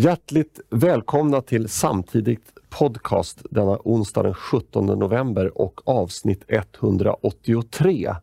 [0.00, 8.14] Hjärtligt välkomna till Samtidigt podcast denna onsdag den 17 november och avsnitt 183.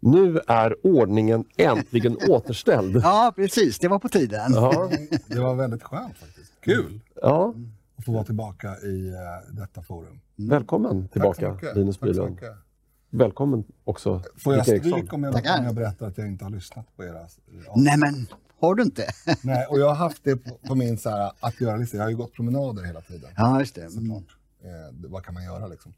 [0.00, 2.96] Nu är ordningen äntligen återställd.
[2.96, 3.78] Ja, precis.
[3.78, 4.52] Det var på tiden.
[4.52, 4.90] Ja.
[5.26, 6.52] Det var väldigt skönt faktiskt.
[6.60, 7.54] Kul Ja,
[7.96, 10.20] att få vara tillbaka i uh, detta forum.
[10.36, 11.72] välkommen Tack tillbaka.
[11.74, 12.38] Linus Bylund.
[13.10, 16.96] Välkommen också Får jag stryk om jag, om jag berättar att jag inte har lyssnat
[16.96, 17.26] på era...
[17.76, 18.26] Nej, men
[18.60, 19.06] har du inte?
[19.42, 21.96] Nej, och jag har haft det på, på min så här, att göra-lista.
[21.96, 23.30] Jag har ju gått promenader hela tiden.
[23.36, 23.80] Ja, just det.
[23.80, 23.92] Mm.
[23.92, 24.36] Såklart.
[24.64, 25.94] Eh, vad kan man göra liksom?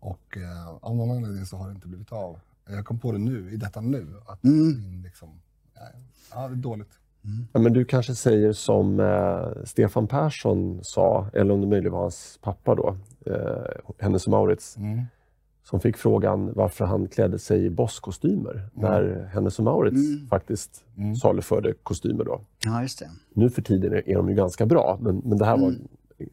[0.00, 2.40] Och eh, av någon anledning så har det inte blivit av.
[2.70, 4.06] Jag kom på det nu, i detta nu.
[4.26, 4.66] Att Mm.
[4.82, 5.28] min, liksom,
[5.74, 6.02] nej,
[6.34, 6.90] ja, det är dåligt.
[7.52, 12.00] Ja, men du kanske säger som eh, Stefan Persson sa, eller om det möjligen var
[12.00, 13.64] hans pappa då, eh,
[13.98, 15.02] Hennes och Mauritz, Mm.
[15.70, 20.26] Som fick frågan varför han klädde sig i bosskostymer när Hennes och Mauritz Mm.
[20.28, 21.14] faktiskt Mm.
[21.16, 22.24] saluförde kostymer.
[22.24, 22.40] Då.
[22.64, 23.08] Ja, just det.
[23.34, 25.88] Nu för tiden är är de ju ganska bra, men, men det här var Mm.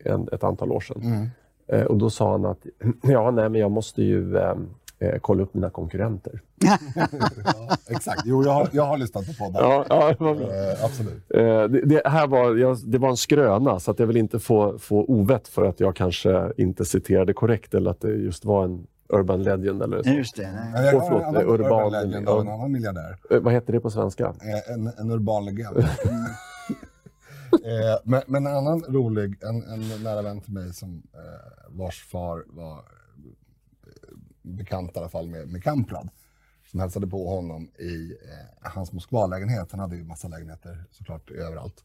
[0.06, 1.02] en, ett antal år sedan.
[1.04, 1.28] Mm.
[1.68, 2.66] Eh, och då sa han att
[3.04, 4.54] ja, nej, men jag måste ju eh,
[5.00, 6.40] eh, kolla upp mina konkurrenter.
[6.66, 6.78] Ja,
[7.90, 8.22] exakt.
[8.26, 9.56] Jo, jag har, jag har lyssnat på podden.
[9.64, 10.34] Ja, ja, det, var.
[10.34, 11.24] Eh, absolut.
[11.30, 14.40] Eh, det, det här var, jag, det var en skröna, så att jag vill inte
[14.40, 18.64] få, få ovett för att jag kanske inte citerade korrekt eller att det just var
[18.64, 19.82] en urban legend.
[19.82, 20.10] Eller så.
[20.10, 20.52] Just det.
[20.52, 20.72] Nej.
[20.76, 23.18] Ja, Jag har förlåt, en annan urban- urban legend av en annan miljardär.
[23.32, 24.26] Eh, vad heter det på svenska?
[24.26, 25.78] Eh, En, en urban legend.
[25.78, 25.86] eh,
[28.04, 31.20] men, men en annan rolig, en, en nära vän till mig som eh,
[31.70, 32.84] vars far var eh,
[34.42, 36.10] bekant i alla fall med, med Kamprad.
[36.72, 39.72] Som hälsade på honom i eh, hans Moskvalägenhet.
[39.72, 41.84] Han hade ju massa lägenheter såklart överallt.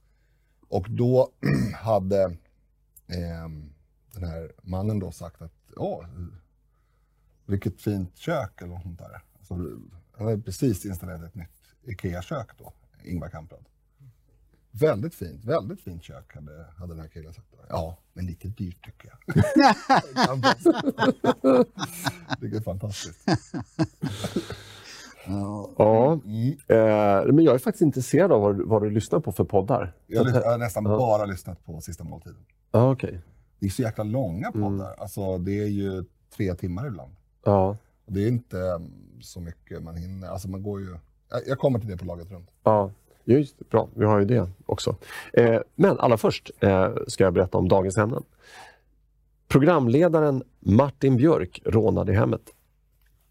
[0.69, 1.29] Och då
[1.75, 3.48] hade eh,
[4.15, 6.05] den här mannen då sagt att åh,
[7.51, 9.23] vilket fint kök eller något sånt där.
[9.39, 9.55] Alltså,
[10.13, 11.48] han hade precis installerat ett nytt
[11.83, 12.73] IKEA-kök då,
[13.05, 13.64] Ingvar Kamprad.
[14.73, 17.47] Väldigt fint, väldigt fint kök hade, hade den här killen sagt.
[17.69, 19.19] Ja, men lite dyrt tycker jag.
[22.41, 23.29] det är fantastiskt.
[25.27, 26.20] Ja.
[26.24, 26.48] Mm.
[26.69, 29.97] eh, men jag är faktiskt intresserad av vad, du- vad du lyssnar på för poddar.
[30.07, 30.97] Jag, lys- jag har nästan Ja.
[30.98, 32.47] bara lyssnat på Sista måltiden.
[32.73, 33.20] Ja, okej.
[33.58, 34.63] Det är så jäkla långa Mm.
[34.63, 34.95] poddar.
[34.98, 36.05] Alltså, det är ju
[36.36, 37.17] tre timmar ibland.
[37.45, 40.28] Ja, det är inte mm, så mycket man hinner.
[40.28, 40.96] Alltså, man går ju...
[41.46, 42.51] jag, kommer till det på laget runt.
[42.62, 42.90] ja.
[43.24, 43.89] Just bra.
[43.95, 44.96] Vi har ju det också.
[45.33, 48.23] Eh, men allra först eh, ska jag berätta om dagens ämnen.
[49.48, 52.55] Programledaren Martin Björk rånade hemmet.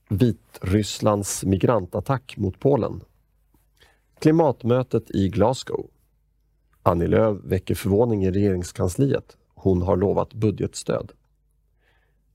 [0.09, 3.01] Vitrysslands migrantattack mot Polen.
[4.19, 5.87] Klimatmötet i Glasgow.
[6.83, 9.37] Annie Lööf väcker förvåning i regeringskansliet.
[9.55, 11.11] Hon har lovat budgetstöd.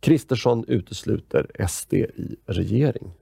[0.05, 3.13] Kristersson utesluter SD i regering.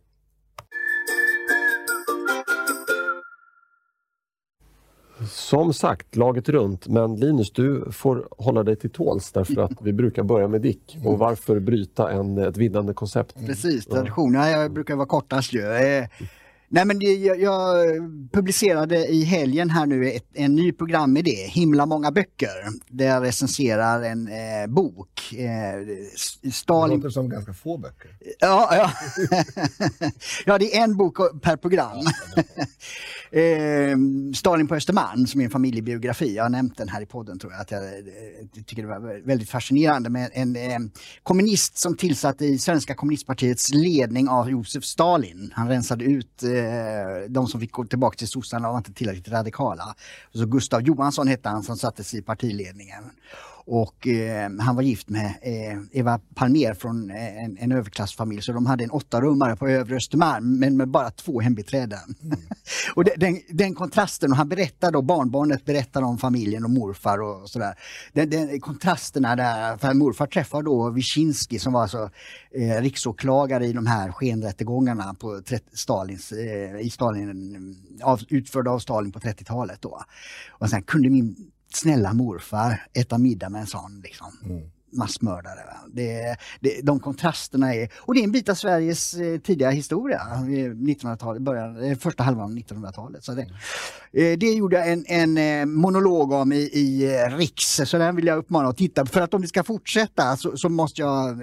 [5.30, 6.88] Som sagt, laget runt.
[6.88, 10.96] Men Linus, du får hålla dig till tåls därför att vi brukar börja med Dick.
[11.04, 13.46] Och varför bryta en, ett vinnande koncept?
[13.46, 14.34] Precis, tradition.
[14.34, 15.60] Ja, jag brukar vara kortast ju.
[16.74, 17.76] Nej, men jag, jag
[18.32, 22.48] publicerade i helgen här nu ett, en ny programidé, Himla många böcker,
[22.88, 25.34] där jag recenserar en eh, bok.
[25.36, 25.74] Eh,
[26.14, 28.10] S- Det Stalin låter som ganska få böcker.
[28.38, 28.90] Ja, ja.
[30.46, 31.98] ja, det är en bok per program.
[33.30, 33.96] eh,
[34.34, 36.34] Stalin på Östermalm som är en familjebiografi.
[36.36, 37.60] Jag har nämnt den här i podden tror jag.
[37.60, 40.78] Att jag eh, tycker det var väldigt fascinerande med en eh,
[41.22, 45.52] kommunist som tillsatte i svenska kommunistpartiets ledning av Josef Stalin.
[45.54, 49.28] Han rensade ut eh, Eh, de som fick gå tillbaka till sossarna var inte tillräckligt
[49.28, 49.94] radikala.
[50.34, 53.04] Så Gustav Johansson hette han som sattes i partiledningen.
[53.66, 58.52] Och eh, han var gift med eh, Eva Palmer från eh, en, en överklassfamilj så
[58.52, 62.14] de hade en åttarummare på övre Östermalm men med bara två hembiträden.
[62.94, 67.18] och det, den, den kontrasten, och han berättar då, barnbarnet berättar om familjen och morfar
[67.18, 67.74] och sådär.
[68.12, 72.10] Den, den, kontrasterna där, för morfar träffar då Wyszynski som var alltså
[72.54, 78.78] eh, riksåklagare i de här skenrättegångarna på 30, Stalins, eh, i Stalin, av, utförda av
[78.78, 80.02] Stalin på 30-talet då.
[80.50, 85.60] Och sen kunde min snälla morfar äta middag med en sån liksom, Mm massmördare.
[85.92, 90.20] Det, det, de kontrasterna är, och det är en bit av Sveriges eh, tidiga historia,
[90.34, 90.42] eh,
[90.72, 93.24] 1900-talet, början, eh, första halvan av 1900-talet.
[93.24, 93.42] Så det,
[94.22, 98.16] eh, det gjorde jag en, en eh, monolog om i, i eh, Riks, så den
[98.16, 99.06] vill jag uppmana att titta.
[99.06, 101.36] För att om vi ska fortsätta så, så måste jag eh,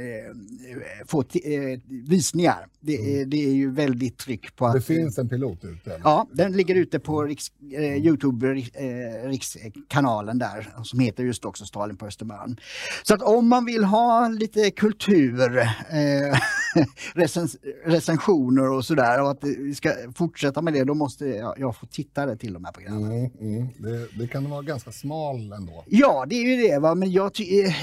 [1.07, 2.65] få eh, visningar.
[2.81, 4.73] Det, är- det är ju väldigt tryck på att...
[4.73, 6.01] Det finns en pilot ute.
[6.03, 11.45] Ja, den ligger ute på Riks, eh, Youtube, Riks, eh, Rikskanalen där, som heter just
[11.45, 12.55] också Stalin på Östermalm.
[13.03, 16.39] Så att om man vill ha lite kultur, eh,
[17.13, 21.75] recens recensioner och sådär och att vi ska fortsätta med det, då måste jag, jag
[21.75, 23.11] få titta till de här programmen.
[23.11, 23.67] Mm, mm.
[23.77, 25.83] Det, det kan vara ganska smal ändå.
[25.87, 26.79] Ja, det är ju det.
[26.79, 26.95] Va?
[26.95, 27.31] Men jag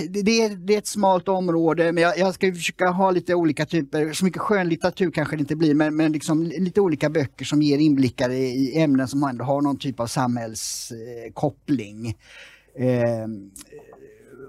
[0.08, 3.34] det, det, är, det är ett smalt område, men jag, jag ska försöka ha lite
[3.34, 7.44] olika typer, så mycket skönlitteratur kanske det inte blir, men, men liksom lite olika böcker
[7.44, 12.16] som ger inblickar i, i ämnen som ändå har någon typ av samhällskoppling.
[12.78, 13.26] Eh,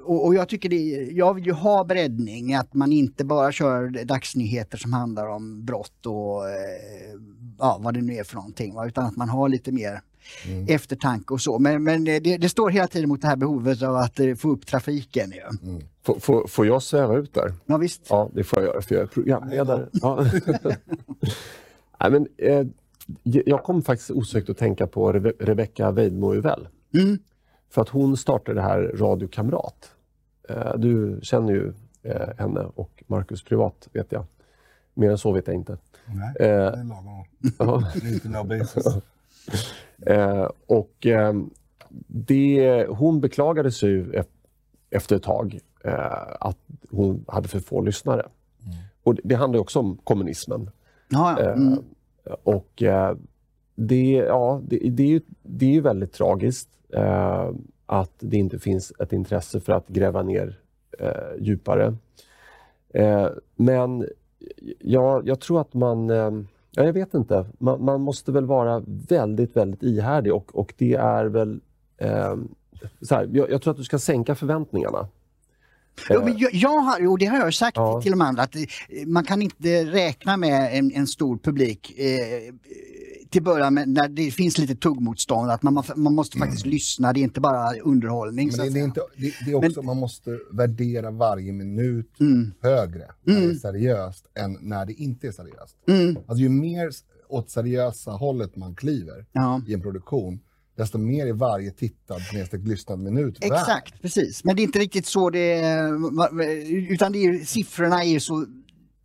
[0.09, 4.05] och, och, jag tycker det, jag vill ju ha breddning, att man inte bara kör
[4.05, 7.19] dagsnyheter som handlar om brott och eh,
[7.59, 8.87] ja, vad det nu är för någonting, va?
[8.87, 10.01] utan att man har lite mer
[10.45, 10.65] mm.
[10.69, 11.59] eftertanke och så.
[11.59, 14.49] Men, men det, det, står hela tiden mot det här behovet av att eh, få
[14.49, 15.33] upp trafiken.
[15.35, 15.69] Ja.
[15.69, 15.83] Mm.
[16.03, 17.53] Får, får, får jag sväva ut där?
[17.65, 18.01] Ja, visst.
[18.09, 19.87] Ja, det får jag göra för jag är programledare.
[20.01, 20.25] Ja.
[21.99, 22.65] Nej, men, eh,
[23.23, 27.19] jag kom faktiskt osökt att tänka på Rebe Rebecka Weidmo mm.
[27.69, 29.91] För att hon startade det här Radio Kamrat.
[30.49, 31.73] Eh, du känner ju
[32.03, 34.25] eh, henne och Marcus privat, vet jag.
[34.93, 35.77] Mer än så vet jag inte.
[36.05, 37.85] Nej, det är lagom.
[38.03, 38.85] Lite no basis.
[40.05, 41.33] Eh, och eh,
[42.07, 44.23] det, hon beklagade sig ju
[44.89, 46.57] efter ett tag eh, att
[46.91, 48.21] hon hade för få lyssnare.
[48.65, 48.77] Mm.
[49.03, 50.69] Och det, handlar också om kommunismen.
[51.09, 51.51] Ja, ja.
[51.51, 51.83] Mm.
[52.43, 52.83] och
[53.75, 56.69] det, ja, det, det, är ju, det är ju väldigt tragiskt
[57.87, 60.59] att det inte finns ett intresse för att gräva ner
[61.39, 61.95] djupare.
[63.55, 64.07] men
[64.79, 66.09] ja, jag tror att man
[66.77, 67.45] Ja, jag vet inte.
[67.57, 71.59] Man, man, måste väl vara väldigt, väldigt ihärdig och, och det är väl...
[71.97, 72.35] Eh,
[73.01, 75.07] så här, jag, jag, tror att du ska sänka förväntningarna.
[76.09, 78.01] Jo, men jag, jag har, jo, det har jag sagt ja.
[78.01, 78.55] till de andra, att
[79.05, 82.53] man kan inte räkna med en, en stor publik eh,
[83.29, 86.73] till början med, när det finns lite tuggmotstånd, att man, man måste faktiskt mm.
[86.73, 88.47] lyssna, det är inte bara underhållning.
[88.57, 92.19] Men det, det, är inte, det, det är också, men, man måste värdera varje minut
[92.19, 92.53] mm.
[92.61, 93.41] högre när mm.
[93.41, 93.59] det är mm.
[93.59, 95.75] seriöst än när det inte är seriöst.
[95.87, 96.17] Mm.
[96.17, 96.89] Alltså ju mer
[97.29, 99.61] åt seriösa hållet man kliver ja.
[99.67, 100.39] i en produktion,
[100.77, 104.01] desto mer är varje tittad snedstreck lyssnad minut Exakt, värd.
[104.01, 104.43] precis.
[104.43, 105.89] Men det är inte riktigt så det är,
[106.91, 108.45] utan det är, siffrorna är så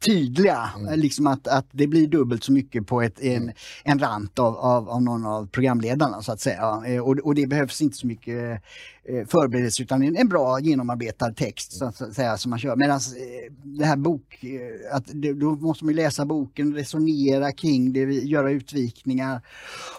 [0.04, 0.70] tydliga.
[0.78, 1.00] Mm.
[1.00, 3.54] Liksom att, att det blir dubbelt så mycket på ett, en, mm.
[3.84, 6.82] en rant av, av, av någon av programledarna så att säga.
[6.86, 8.62] Eh, och, och det behövs inte så mycket
[9.04, 12.76] eh, förberedelse utan en, en bra genomarbetad text så att säga som man kör.
[12.76, 14.44] Medan eh, det här bok,
[14.92, 19.40] att då måste man läsa boken, resonera kring det, göra utvikningar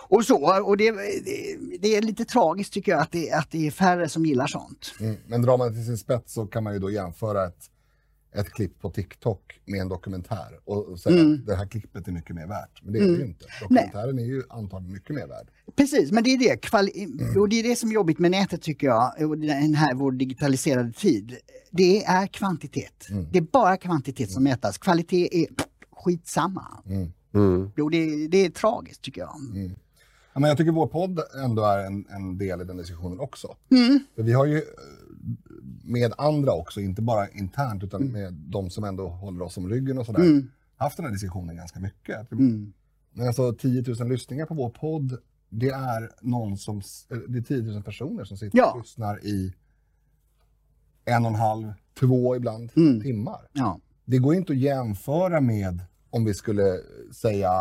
[0.07, 0.63] och så.
[0.63, 4.09] Och det, det, det, är lite tragiskt tycker jag att det, att det är färre
[4.09, 4.94] som gillar sånt.
[5.00, 5.15] Mm.
[5.27, 7.69] Men drar man till sin spets så kan man ju då jämföra ett
[8.35, 11.33] ett klipp på TikTok med en dokumentär och säga mm.
[11.33, 12.83] att det här klippet är mycket mer värt.
[12.83, 13.13] Men det är mm.
[13.13, 13.45] det ju inte.
[13.62, 14.25] Dokumentären Nej.
[14.25, 15.47] är ju antagligen mycket mer värd.
[15.75, 16.62] Precis, men det är det.
[16.62, 17.41] Kvali mm.
[17.41, 20.12] och det är det som är jobbigt med nätet tycker jag, och den här vår
[20.12, 21.38] digitaliserade tid.
[21.71, 23.09] Det är kvantitet.
[23.09, 23.27] Mm.
[23.31, 24.77] Det är bara kvantitet som mätas.
[24.77, 25.47] Kvalitet är
[25.91, 26.83] skitsamma.
[26.86, 27.12] Mm.
[27.33, 27.71] Mm.
[27.75, 29.36] Jo, det, det, är tragiskt tycker jag.
[30.33, 33.56] Ja, men jag tycker vår podd ändå är en, en del i den diskussionen också.
[33.71, 34.00] Mm.
[34.15, 34.62] För vi har ju
[35.84, 38.14] med andra också, inte bara internt utan mm.
[38.14, 40.52] med de som ändå håller oss om ryggen och sådär, mm.
[40.75, 42.31] haft den här diskussionen ganska mycket.
[42.31, 42.74] Mm.
[43.14, 45.18] Men alltså 10 000 lyssningar på vår podd,
[45.50, 46.81] det är någon som,
[47.28, 48.72] det är 10 000 personer som sitter ja.
[48.72, 49.54] och lyssnar i
[51.06, 53.01] en och en halv, två ibland, mm.
[53.01, 53.48] timmar.
[53.53, 53.80] Ja.
[54.06, 56.80] Det går inte att jämföra med om vi skulle
[57.12, 57.51] säga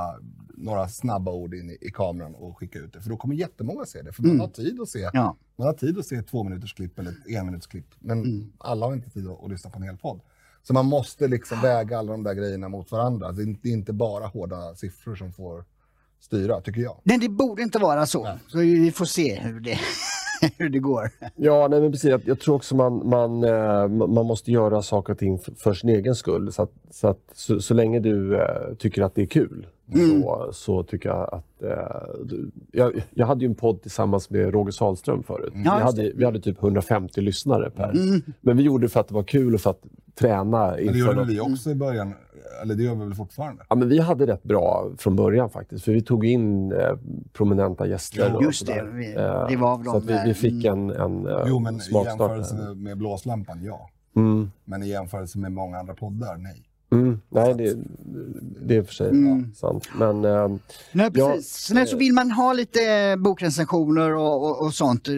[0.57, 3.01] några snabba ord in i, i, kameran och skicka ut det.
[3.01, 4.13] För då kommer jättemånga se det.
[4.13, 4.37] För mm.
[4.37, 5.37] man har tid att se ja.
[5.57, 7.95] Man har tid att se ett två minuters klipp eller ett en minuters klipp.
[7.99, 8.53] Men mm.
[8.59, 10.21] alla har inte tid att, att, lyssna på en hel podd.
[10.63, 13.33] Så man måste liksom väga alla de där grejerna mot varandra.
[13.33, 15.65] Det är, det är inte bara hårda siffror som får
[16.21, 17.01] styra, tycker jag.
[17.03, 18.25] Nej, det borde inte vara så.
[18.25, 18.39] Nej.
[18.49, 19.79] Så vi får se hur det
[20.59, 21.11] hur det går.
[21.37, 22.11] Ja, nej, men precis.
[22.11, 25.75] Jag, jag tror också man, man, eh, man måste göra saker och ting för, för
[25.75, 26.53] sin egen skull.
[26.53, 30.23] Så, att, så, att, så, så, länge du eh, tycker att det är kul mm.
[30.23, 31.63] så, så tycker jag att...
[31.63, 35.55] Eh, jag, jag hade ju en podd tillsammans med Roger Salström förut.
[35.55, 35.63] Mm.
[35.63, 37.91] Vi, hade, vi hade typ 150 lyssnare per.
[37.91, 38.23] Mm.
[38.41, 39.83] Men vi gjorde det för att det var kul och för att
[40.15, 40.77] träna.
[40.77, 42.15] Men det gjorde vi också i början
[42.63, 43.65] eller det gör vi väl fortfarande?
[43.69, 45.85] Ja, men vi hade rätt bra från början faktiskt.
[45.85, 46.97] För vi tog in eh,
[47.33, 48.31] prominenta gäster.
[48.35, 48.85] Ja, just det.
[48.93, 52.05] Vi, eh, det var så att vi, vi fick en, en uh, Jo, men i
[52.05, 53.91] jämförelse med, med blåslampan, ja.
[54.17, 54.51] Mm.
[54.65, 56.69] Men i jämförelse med många andra poddar, nej.
[56.93, 57.21] Mm.
[57.29, 57.77] Nej, det,
[58.67, 59.55] det är för sig mm.
[59.55, 59.89] sant.
[59.99, 60.57] Men, äh,
[60.93, 61.71] Nej, precis.
[61.75, 65.09] Ja, så vill man ha lite bokrecensioner och, och, och sånt,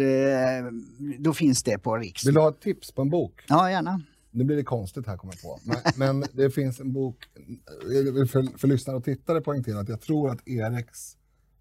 [1.18, 2.26] då finns det på Riks.
[2.26, 3.44] Vill du ha ett tips på en bok?
[3.48, 4.02] Ja, gärna.
[4.30, 5.60] Nu blir det konstigt här kommer jag på.
[5.64, 5.78] Men,
[6.20, 7.16] men det finns en bok,
[8.30, 11.16] för, för lyssnare och tittare poängtera att jag tror att Eriks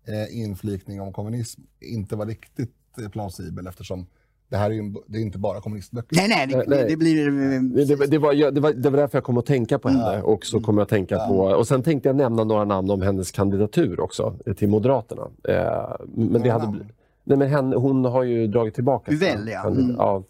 [0.08, 4.08] eh, inflikning om kommunism inte var riktigt eh, plausibel eftersom
[4.50, 6.16] det här är ju det är inte bara kommunistböcker.
[6.16, 6.86] Nej, nej, det, Nej.
[6.90, 7.32] det blir...
[7.76, 10.22] Det, det, det, var, det, var, det var därför jag kom att tänka på henne
[10.22, 11.40] och så kom jag att tänka på...
[11.40, 15.28] Och sen tänkte jag nämna några namn om hennes kandidatur också eh, till Moderaterna.
[15.50, 16.88] Eh, men det hade blivit...
[17.26, 19.68] Nej, men henne, hon har ju dragit tillbaka Uvell, ja.
[19.68, 19.96] Mm.
[19.98, 20.24] ja.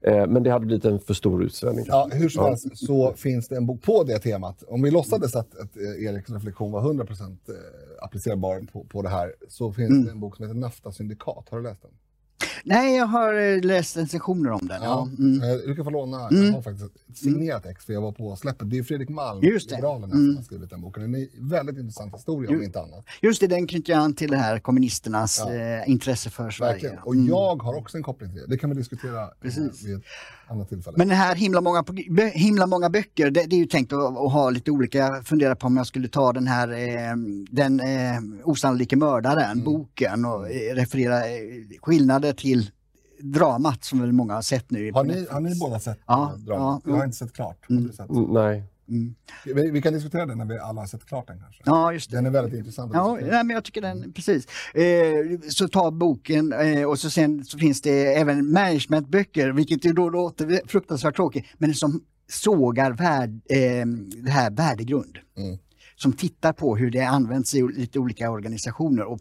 [0.00, 1.84] Eh, men det hade blivit en för stor utsvävning.
[1.88, 4.62] Ja, hur som helst så finns det en bok på det temat.
[4.68, 7.54] Om vi låtsades att, att Eriks reflektion var 100% eh,
[8.04, 10.04] applicerbar på, på det här så finns Mm.
[10.04, 11.48] det en bok som heter Nafta syndikat.
[11.50, 11.90] Har du läst den?
[12.64, 14.82] Nej, jag har eh, läst recensioner om den.
[14.82, 15.08] Ja.
[15.18, 15.42] Mm.
[15.42, 18.36] Eh, Du kan få låna, jag har faktiskt ett signerat ex för jag var på
[18.36, 18.70] släppet.
[18.70, 19.46] Det är Fredrik Malm, det.
[19.70, 20.26] Liberalerna, Mm.
[20.26, 21.02] som har skrivit den boken.
[21.02, 23.04] Den är en väldigt intressant historia om inte annat.
[23.22, 25.54] Just det, den knyter an till det här kommunisternas Ja.
[25.54, 26.72] eh, intresse för Sverige.
[26.72, 26.98] Verkligen.
[26.98, 27.28] Och Mm.
[27.28, 28.46] jag har också en koppling till det.
[28.46, 29.84] Det kan vi diskutera Precis.
[29.84, 30.02] ett
[30.50, 30.98] annat tillfälle.
[30.98, 31.84] Men det här himla många,
[32.32, 34.98] himla många böcker, det, det är ju tänkt att, att ha lite olika.
[34.98, 37.16] Jag funderar på om jag skulle ta den här eh,
[37.50, 39.64] Den eh, osannolike mördaren, Mm.
[39.64, 41.32] boken och eh, referera eh,
[41.82, 42.70] skillnader till
[43.22, 44.92] dramat som väl många har sett nu.
[44.92, 46.46] har, ni, har ni båda sett Ja, dramat?
[46.46, 47.04] ja, Jag har mm.
[47.06, 47.66] inte sett klart.
[47.96, 48.10] Sett?
[48.10, 48.62] Mm, nej.
[48.90, 49.14] Mm.
[49.44, 51.62] Vi, vi kan diskutera den när vi alla har sett klart den kanske.
[51.66, 52.16] Ja, just det.
[52.16, 52.92] Den är väldigt intressant.
[52.94, 54.46] Ja, nej, men jag tycker den, precis.
[54.74, 59.92] Eh, så ta boken eh, och så sen så finns det även managementböcker, vilket ju
[59.92, 63.86] då låter fruktansvärt tråkigt, men som sågar värd, eh,
[64.24, 65.18] det här värdegrund.
[65.36, 65.58] Mm.
[65.96, 69.20] Som tittar på hur det används i lite olika organisationer och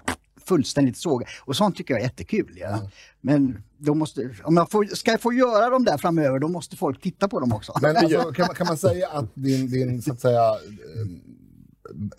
[0.49, 1.25] fullständigt såga.
[1.45, 2.57] Och sånt tycker jag är jättekul.
[2.61, 2.67] Ja.
[2.67, 2.87] Mm.
[3.21, 6.75] Men då måste, om jag får, ska jag få göra dem där framöver, då måste
[6.77, 7.73] folk titta på dem också.
[7.81, 11.07] Men alltså, kan, man, kan man säga att din, din så att säga, eh,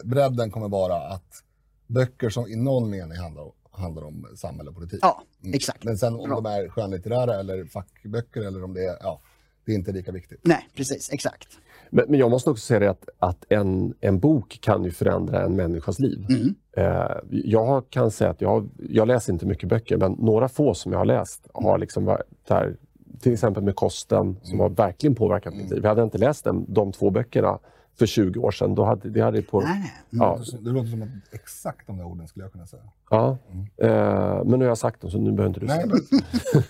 [0.05, 1.43] bredden kommer vara att
[1.87, 4.99] böcker som i någon mening handlar, om- handlar om samhälle och politik?
[5.03, 5.55] Ja, Mm.
[5.55, 5.85] exakt.
[5.85, 6.41] Men sen om Bra.
[6.41, 9.21] de är skönlitterära eller fackböcker eller om det är, ja,
[9.65, 10.41] det är inte lika viktigt.
[10.43, 11.49] Nej, precis, exakt.
[11.91, 15.43] Men, men jag måste också säga det att, att en, en bok kan ju förändra
[15.45, 16.27] en människas liv.
[16.29, 16.55] Mm.
[16.77, 20.93] Eh, jag kan säga att jag, jag läser inte mycket böcker, men några få som
[20.93, 22.77] jag har läst har liksom varit där,
[23.21, 25.85] till exempel med kosten, som har verkligen påverkat mitt liv.
[25.85, 27.59] Hade jag inte läst den, de två böckerna
[27.99, 29.61] för 20 år sedan, då hade det hade på...
[29.61, 29.93] Nej, nej.
[30.11, 32.83] Ja, Det låter som att exakt de där orden skulle jag kunna säga.
[33.11, 33.37] ja.
[33.77, 35.89] Eh, men nu har jag sagt dem, så nu behöver inte du säga Nej,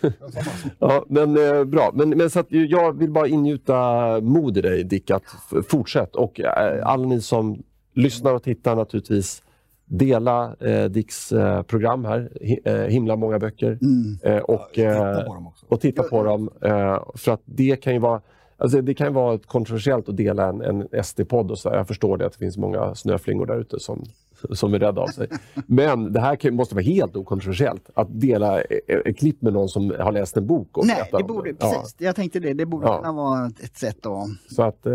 [0.03, 0.13] bara-
[0.79, 1.91] Ja, men eh, bra.
[1.95, 5.23] Men, men så att jag vill bara ingjuta mod i dig, Dick, att
[5.69, 6.17] fortsätt.
[6.17, 7.63] Och eh, alla ni som
[7.95, 9.43] lyssnar och tittar naturligtvis,
[9.91, 13.79] dela eh, Dicks eh, program här, hi, eh, himla många böcker.
[14.23, 15.67] Eh, och, titta eh, på dem också.
[15.69, 16.51] och titta på dem.
[16.63, 18.21] Eh, för att det kan ju vara
[18.57, 20.61] Alltså det kan ju vara kontroversiellt att dela en,
[20.93, 21.69] en SD-podd och så.
[21.69, 24.05] Jag förstår det att det finns många snöflingor där ute som,
[24.53, 25.29] som är rädda av sig.
[25.67, 27.91] Men det här kan, måste vara helt okontroversiellt.
[27.95, 30.79] Att dela ett, ett klipp med någon som har läst en bok.
[30.79, 31.57] Och Nej, det borde, Ja.
[31.61, 31.95] precis.
[31.99, 32.53] Jag tänkte det.
[32.55, 32.97] Det borde Ja.
[32.97, 34.29] kunna vara ett- ett sätt att...
[34.55, 34.93] Så att, eh,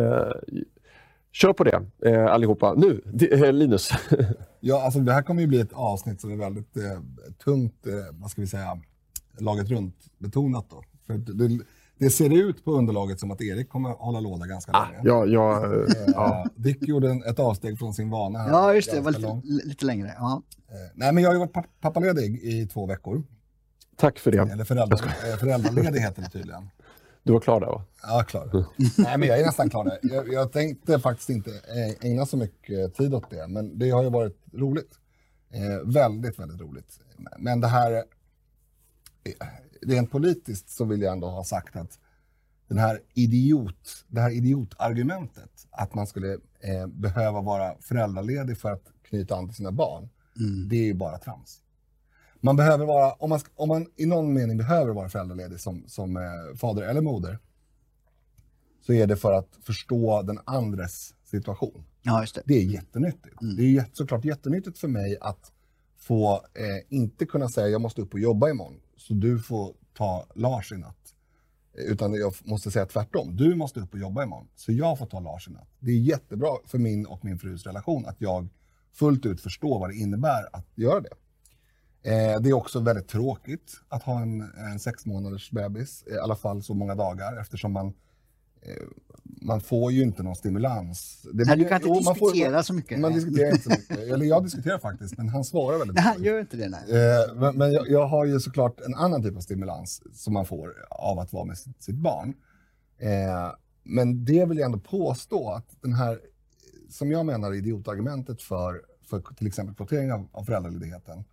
[1.35, 2.73] kör på det eh, allihopa.
[2.73, 3.01] Nu,
[3.31, 3.89] eh, Linus.
[4.59, 6.83] Ja, alltså det här kommer ju bli ett avsnitt som är väldigt eh,
[7.43, 8.77] tungt, eh, vad ska vi säga,
[9.39, 10.83] laget runt betonat då.
[11.07, 11.59] För att det,
[11.99, 15.01] det ser ut på underlaget som att Erik kommer hålla låda ganska länge.
[15.03, 16.45] ja, ja, eh, Ja.
[16.55, 18.49] Dick gjorde en, ett avsteg från sin vana här.
[18.49, 18.99] Ja, just det.
[19.01, 20.13] Var lite, lite längre.
[20.17, 20.41] Ja.
[20.69, 23.23] Eh, Nej, men jag har ju varit papp- pappaledig i två veckor.
[23.97, 24.37] tack för det.
[24.37, 26.69] Eller föräldraledig heter det tydligen.
[27.25, 27.85] Du var klar där va?
[28.01, 28.65] Ja, klar.
[28.97, 29.99] Nej, men jag är nästan klar där.
[30.01, 34.03] Jag, jag tänkte faktiskt inte eh, ägna så mycket tid åt det, men det har
[34.03, 34.99] ju varit roligt.
[35.49, 36.99] Eh, väldigt, väldigt roligt.
[37.37, 39.47] Men det här, eh,
[39.81, 41.99] rent politiskt så vill jag ändå ha sagt att
[42.67, 48.83] den här idiot, det här idiotargumentet att man skulle eh, behöva vara föräldraledig för att
[49.03, 50.09] knyta an till sina barn,
[50.69, 51.61] det är ju bara trams.
[52.45, 56.17] Man behöver vara, om man, om man i någon mening behöver vara föräldraledig som, som
[56.17, 57.39] eh, fader eller moder,
[58.81, 61.83] så är det för att förstå den andres situation.
[62.01, 62.41] ja, just det.
[62.45, 63.35] Det är jättenyttigt.
[63.57, 65.51] Det är jätte, såklart jättenyttigt för mig att
[65.97, 70.27] få eh, inte kunna säga jag måste upp och jobba imorgon, så du får ta
[70.35, 71.13] Lars i natt.
[71.77, 73.35] Eh, Utan jag måste säga tvärtom.
[73.35, 75.69] Du måste upp och jobba imorgon, så jag får ta Lars i natt.
[75.79, 78.47] Det är jättebra för min och min frus relation att jag
[78.93, 81.09] fullt ut förstår vad det innebär att göra det.
[82.05, 86.35] Eh, det är också väldigt tråkigt att ha en, en sex månaders bebis, i alla
[86.35, 87.87] fall så många dagar, eftersom man
[88.61, 88.83] eh,
[89.23, 91.25] man får ju inte någon stimulans.
[91.33, 92.99] Det Nej, du kan inte jo, man får- diskutera så mycket.
[92.99, 93.97] Man diskuterar inte så mycket.
[93.99, 96.69] Eller jag diskuterar faktiskt, men han svarar väldigt Nej, han gör inte det.
[96.69, 96.81] Nej.
[96.89, 100.45] Eh, men men jag, jag har ju såklart en annan typ av stimulans som man
[100.45, 102.33] får av att vara med sitt, sitt barn.
[102.97, 103.51] Eh,
[103.83, 106.19] men det vill jag ändå påstå att den här,
[106.89, 111.23] som jag menar, idiotargumentet för, för till exempel kvotering av, av föräldraledigheten,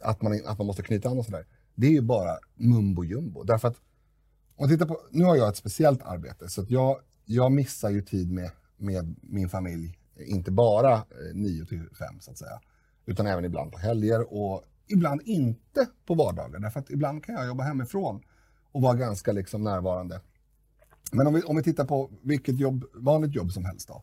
[0.00, 3.42] att man, att man måste knyta an och sådär, det är ju bara mumbo jumbo.
[3.42, 3.76] Därför att
[4.56, 7.90] om man tittar på, nu har jag ett speciellt arbete, så att jag, jag missar
[7.90, 11.02] ju tid med, med min familj, inte bara eh,
[11.34, 12.60] 9 till 5 så att säga,
[13.06, 17.46] utan även ibland på helger och ibland inte på vardagar, därför att ibland kan jag
[17.46, 18.22] jobba hemifrån
[18.72, 20.20] och vara ganska liksom närvarande.
[21.12, 24.02] Men om vi, om vi tittar på vilket jobb, vanligt jobb som helst då.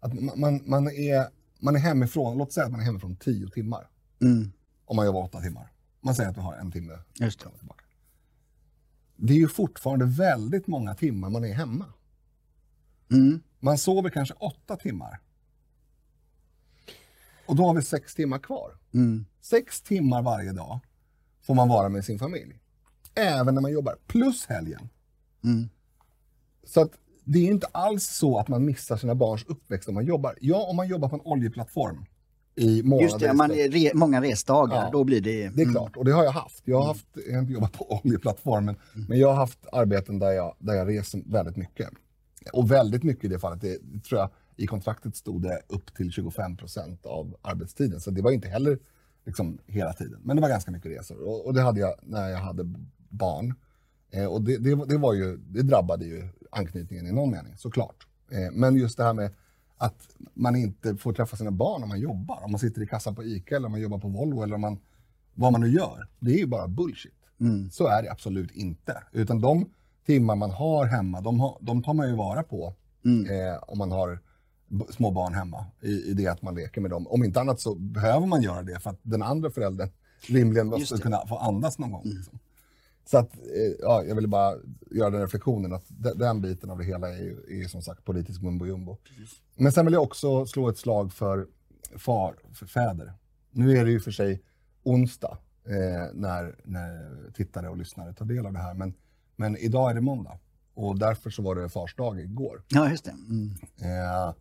[0.00, 1.26] Att man, man, man, är,
[1.60, 3.88] man är hemifrån, låt säga att man är hemifrån tio timmar.
[4.20, 4.52] Mm.
[4.92, 5.72] Om man jobbar åtta timmar.
[6.00, 7.58] Man säger att vi har en timme Just det.
[7.58, 7.84] tillbaka.
[9.16, 11.92] Det är ju fortfarande väldigt många timmar man är hemma.
[13.10, 13.42] Mm.
[13.60, 15.20] Man sover kanske åtta timmar.
[17.46, 18.78] Och då har vi sex timmar kvar.
[18.94, 19.24] Mm.
[19.40, 20.80] Sex timmar varje dag
[21.40, 22.60] får man vara med sin familj.
[23.14, 24.88] Även när man jobbar, plus helgen.
[25.44, 25.68] Mm.
[26.64, 26.92] Så att
[27.24, 30.38] det är inte alls så att man missar sina barns uppväxt om man jobbar.
[30.40, 32.06] Ja, om man jobbar på en oljeplattform
[32.54, 33.02] i månader.
[33.02, 34.90] Just det, man re, många resdagar, Ja.
[34.92, 35.48] då blir det...
[35.48, 36.62] Det är klart, och det har jag haft.
[36.64, 38.76] Jag har, haft, jag har inte jobbat på oljeplattformen,
[39.08, 41.88] men jag har haft arbeten där jag, där jag reser väldigt mycket.
[42.52, 43.78] Och väldigt mycket i det fallet, det
[44.08, 48.00] tror jag i kontraktet stod det upp till 25 procent av arbetstiden.
[48.00, 48.78] Så det var inte heller
[49.26, 50.20] liksom hela tiden.
[50.24, 51.22] Men det var ganska mycket resor.
[51.28, 52.74] Och, och det hade jag när jag hade
[53.08, 53.54] barn.
[54.10, 58.06] Eh, och det, det, det, var ju, det drabbade ju anknytningen i någon mening, såklart.
[58.30, 59.30] Eh, men just det här med
[59.82, 62.40] att man inte får träffa sina barn om man jobbar.
[62.44, 64.60] Om man sitter i kassan på ICA eller om man jobbar på Volvo eller om
[64.60, 64.78] man,
[65.34, 66.08] vad man nu gör.
[66.20, 67.12] Det är ju bara bullshit.
[67.40, 67.70] Mm.
[67.70, 69.02] Så är det absolut inte.
[69.12, 69.66] Utan de
[70.06, 72.74] timmar man har hemma, de, har, de tar man ju vara på
[73.04, 73.30] Mm.
[73.30, 74.18] eh, om man har
[74.90, 77.06] små barn hemma i, i det att man leker med dem.
[77.06, 79.88] Om inte annat så behöver man göra det för att den andra föräldern
[80.28, 82.02] rimligen måste kunna få andas någon gång.
[82.04, 82.38] Liksom.
[83.04, 84.54] Så att, eh, ja, jag ville bara
[84.90, 88.42] göra den reflektionen att de, den biten av det hela är, är som sagt politisk
[88.42, 88.98] mumbo jumbo.
[89.56, 91.46] Men sen vill jag också slå ett slag för
[91.96, 93.12] far, för fäder.
[93.50, 94.42] Nu är det ju för sig
[94.82, 98.94] onsdag eh, när, när tittare och lyssnare tar del av det här, men,
[99.36, 100.38] men idag är det måndag.
[100.74, 102.62] Och därför så var det fars dag igår.
[102.68, 103.10] Ja, just det.
[103.10, 103.54] Mm.
[103.78, 104.34] Eh,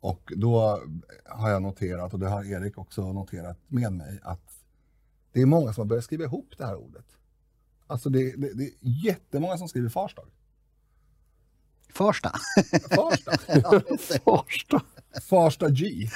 [0.00, 0.80] och då
[1.24, 4.64] har jag noterat, och det har Erik också noterat med mig, att
[5.32, 7.04] det är många som har börjat skriva ihop det här ordet.
[7.86, 9.88] Alltså det, det, det är jättemånga som skriver.
[9.88, 10.22] Farsta.
[11.92, 12.32] Fars dag.
[13.62, 14.18] ja, just det.
[14.24, 14.82] Farsta.
[15.22, 16.08] Farsta G.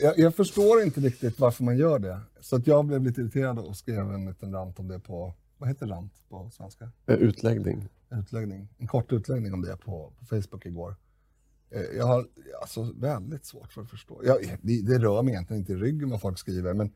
[0.00, 2.20] Jag, jag förstår inte riktigt varför man gör det.
[2.40, 5.68] Så att jag blev lite irriterad och skrev en liten rant om det på, vad
[5.68, 6.90] heter rant på svenska?
[7.06, 7.88] Eh, Utläggning.
[8.10, 8.68] Utläggning.
[8.78, 10.96] En kort utläggning om det på, på Facebook igår.
[11.70, 12.26] Eh, Jag har
[12.60, 14.20] alltså väldigt svårt för att förstå.
[14.24, 16.92] Jag, det, det rör mig egentligen inte i ryggen vad folk skriver, men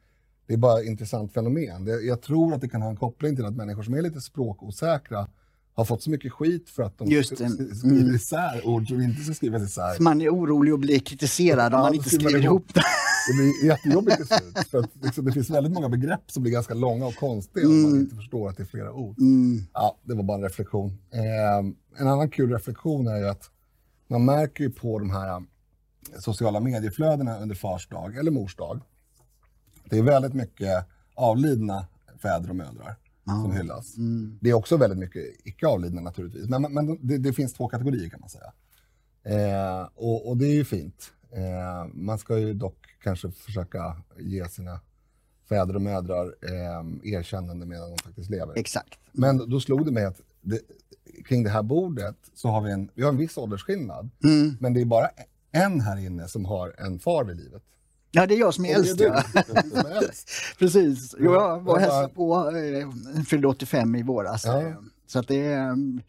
[0.46, 1.84] det är bara ett intressant fenomen.
[1.84, 4.20] Det, jag tror att det kan ha en koppling till att människor som är lite
[4.20, 5.28] språkosäkra
[5.74, 7.44] har fått så mycket skit för att de Just det.
[7.44, 10.00] sk- skriver isär ord som inte ska skrivas isär.
[10.02, 12.74] Man är orolig att bli kritiserad om Ja, man då inte skriver man skriver ihop.
[12.74, 12.82] det.
[13.28, 14.68] Det blir jättejobbigt till slut.
[14.70, 17.82] För att liksom, det finns väldigt många begrepp som blir ganska långa och konstiga om
[17.82, 19.18] man inte förstår att det är flera ord.
[19.18, 19.60] Mm.
[19.72, 20.98] Ja, det var bara en reflektion.
[21.12, 21.58] Eh,
[22.00, 23.50] en annan kul reflektion är ju att
[24.08, 25.40] man märker ju på de här eh,
[26.20, 28.80] sociala medieflödena under fars dag eller mors dag.
[29.92, 31.86] Det är väldigt mycket avlidna
[32.22, 33.94] fäder och mödrar som hyllas.
[34.40, 36.48] Det är också väldigt mycket icke avlidna naturligtvis.
[36.48, 38.52] Men, men det, det finns två kategorier kan man säga.
[39.24, 41.12] Eh, och, och det är ju fint.
[41.32, 44.80] Eh, man ska ju dock kanske försöka ge sina
[45.48, 48.58] fäder och mödrar eh, erkännande medan de faktiskt lever.
[48.58, 48.98] Exakt.
[49.12, 50.60] Men då slog det mig att det,
[51.24, 54.10] kring det här bordet så har vi en, vi har en viss åldersskillnad.
[54.24, 54.56] Mm.
[54.60, 55.08] Men det är bara
[55.50, 57.62] en här inne som har en far vid livet.
[58.14, 58.98] Ja, det är jag som är äldst.
[58.98, 59.04] det
[59.74, 60.02] Ja.
[60.58, 61.14] Precis.
[61.18, 62.52] Jo, jag var och Ja, hälsade på,
[63.16, 64.42] eh, fyllde 85 i våras.
[64.44, 64.60] Ja.
[64.62, 64.74] eh,
[65.06, 65.62] Så att det är...
[65.68, 66.00] mm,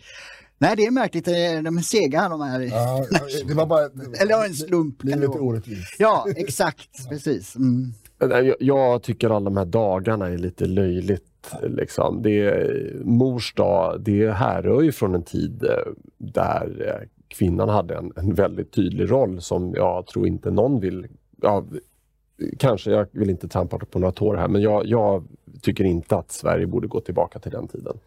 [0.58, 1.28] Nej, det är märkligt.
[1.28, 2.60] eh, De är sega de här.
[2.62, 3.06] Ja,
[3.48, 3.86] det var bara...
[4.22, 5.96] Eller ja, en slump det Livet är orättvist.
[6.00, 7.10] Ja, exakt.
[7.10, 7.56] Precis.
[7.56, 7.94] Mm.
[8.24, 11.24] Nej, Jag, jag tycker alla de här dagarna är lite löjligt.
[11.64, 12.22] Liksom.
[12.22, 17.96] Det är, mors dag, det härrör ju från en tid eh, där eh, kvinnan hade
[17.96, 21.08] en, en väldigt tydlig roll som jag tror inte någon vill...
[21.42, 21.66] Ja,
[22.58, 25.24] kanske, jag vill inte trampa på några tår här, men jag, jag
[25.62, 27.98] tycker inte att Sverige borde gå tillbaka till den tiden.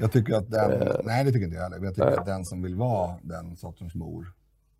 [0.00, 0.82] Jag tycker att den...
[0.82, 0.94] Eh.
[1.04, 1.76] nej, det tycker inte jag heller.
[1.76, 4.32] Men jag tycker att den som vill vara den sortens mor,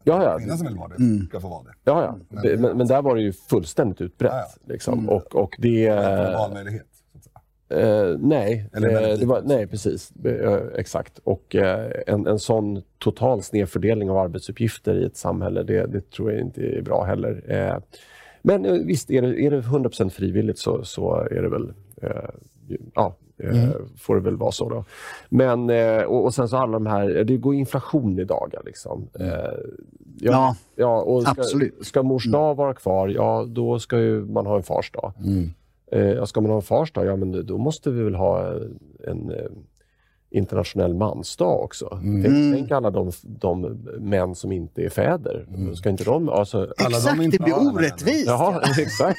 [0.07, 0.39] Ja, ja.
[0.39, 1.27] kvinnan som vill vara det, Mm.
[1.27, 1.73] ska få vara det.
[1.85, 2.41] Ja, ja.
[2.43, 4.33] Det, men, men där var det ju fullständigt utbrett.
[4.33, 4.73] Ja, ja.
[4.73, 5.09] Liksom.
[5.09, 5.87] Och, och det...
[5.87, 6.87] En valmöjlighet.
[7.69, 10.13] Eh, nej, Eller eh, var, nej, precis.
[10.25, 11.19] Eh, exakt.
[11.25, 16.33] Och eh, en, en sån total snedfördelning av arbetsuppgifter i ett samhälle, det, det tror
[16.33, 17.43] jag inte är bra heller.
[18.47, 22.31] Men eh, visst, är det, är det 100% frivilligt så, så är det väl, eh,
[22.95, 24.85] ja, eh, får det väl vara så då.
[25.29, 29.09] Men, eh, och, och sen så alla de här, det går inflation i dagar liksom.
[29.21, 29.27] Eh,
[30.21, 31.87] ja, Ja, ja, och ska, absolut.
[31.87, 35.13] ska mors dag vara kvar, ja då ska ju man ha en fars dag.
[35.25, 35.51] Mm.
[36.17, 38.55] Ja, ska man ha en fars dag, ja men då måste vi väl ha
[39.07, 39.33] en,
[40.35, 41.99] internationell mansdag också.
[42.03, 42.23] Mm.
[42.23, 43.61] Tänk, tänk alla de, de
[43.99, 45.47] män som inte är fäder.
[45.75, 46.29] Ska inte de...
[46.29, 48.27] Alltså, Alla de Exakt, inte det blir orättvist.
[48.27, 49.19] Jaha, exakt.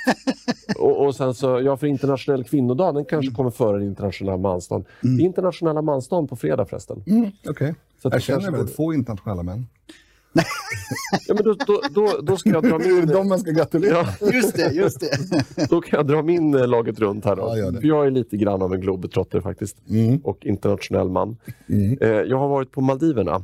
[0.79, 3.35] Och, och sen så, ja för internationell kvinnodag, den kanske Mm.
[3.35, 4.85] kommer före den internationella mansdagen.
[5.01, 7.03] Det är internationella mansdagen på fredag förresten.
[7.07, 7.75] Mm, Okej.
[8.01, 9.67] Så Jag det känner väldigt få internationella män.
[11.27, 13.05] Ja, men då, då, då, då ska jag dra Det min...
[13.07, 14.05] de man ska gratulera.
[14.21, 15.17] Ja, Just det, just det.
[15.69, 17.53] då kan jag dra min eh, laget runt här då.
[17.57, 17.81] Ja, det.
[17.81, 19.77] För jag är lite grann av en globetrotter faktiskt.
[19.89, 20.17] Mm.
[20.23, 21.37] Och internationell man.
[21.69, 21.97] Mm.
[22.01, 23.41] Eh, jag har varit på Maldiverna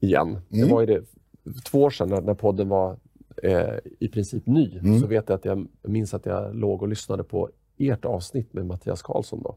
[0.00, 0.38] igen.
[0.48, 0.70] Det Mm.
[0.70, 1.02] var ju det,
[1.64, 2.96] två år sedan när, när podden var
[3.42, 3.62] eh,
[4.00, 4.78] i princip ny.
[4.78, 5.00] Mm.
[5.00, 7.48] Så vet jag att jag minns att jag låg och lyssnade på
[7.78, 9.56] ert avsnitt med Mattias Karlsson då.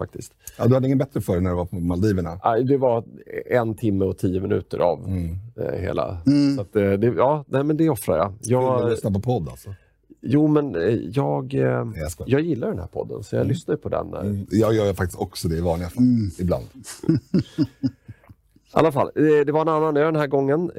[0.00, 0.08] Mm.
[0.08, 0.32] Faktiskt.
[0.58, 2.38] Ja, du hade ingen bättre för dig när du var på Maldiverna?
[2.42, 3.04] Ah, Det var
[3.50, 5.36] en timme och tio minuter av Mm.
[5.60, 6.18] eh, hela.
[6.26, 6.54] Mm.
[6.56, 8.32] Så att, eh, det, ja, nej, men det offrar jag.
[8.40, 9.74] Jag jag lyssna på podd alltså.
[10.20, 10.82] jo, men eh,
[11.12, 14.06] jag, Nej, jag jag gillar den här podden, så jag lyssnar ju på den.
[14.06, 14.46] När, Mm.
[14.50, 16.02] Jag gör faktiskt också det i vanliga fall.
[16.04, 16.30] Mm.
[16.38, 16.64] Ibland.
[18.72, 20.70] I alla fall, det var en annan ö den här gången.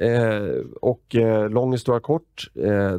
[0.80, 1.14] Och
[1.50, 2.50] lång historia kort.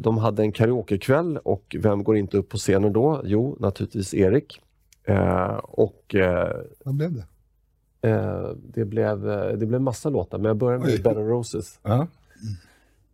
[0.01, 3.21] De hade en karaokekväll och vem går inte upp på scenen då?
[3.25, 4.61] Jo, naturligtvis Erik.
[5.03, 7.25] Eh, och eh, Vad blev det?
[8.09, 11.01] eh, det, blev, eh, det blev massa låtar, men jag börjar med Oj.
[11.01, 12.07] Bed of Roses Ja.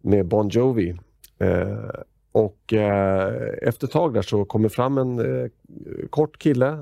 [0.02, 0.99] med Bon Jovi.
[1.38, 1.89] Eh,
[2.32, 5.49] och eh, efter ett tag där så kommer fram en
[6.10, 6.78] kort kille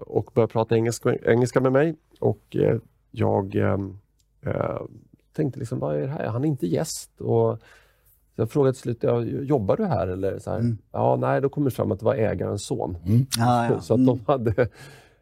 [0.00, 1.96] och börjar prata engelska, engelska med mig.
[2.18, 2.56] Och
[3.10, 3.56] jag
[5.32, 6.26] tänkte liksom, vad är det här?
[6.28, 7.20] Han är inte gäst.
[7.20, 7.58] Och
[8.40, 10.06] så jag frågade till slut, ja, jobbar du här?
[10.06, 10.78] Eller så här, Mm.
[10.92, 12.96] Ja, nej, då kom det fram att det var ägarens son.
[13.38, 13.80] Ja, ja.
[13.80, 14.68] Så att de hade,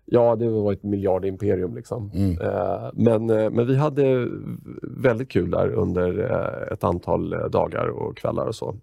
[0.04, 2.10] ja det var ett miljardimperium liksom.
[2.14, 2.40] Mm.
[2.40, 4.28] Eh, men, eh, men vi hade
[4.82, 8.76] väldigt kul där under eh, ett antal dagar och kvällar och så.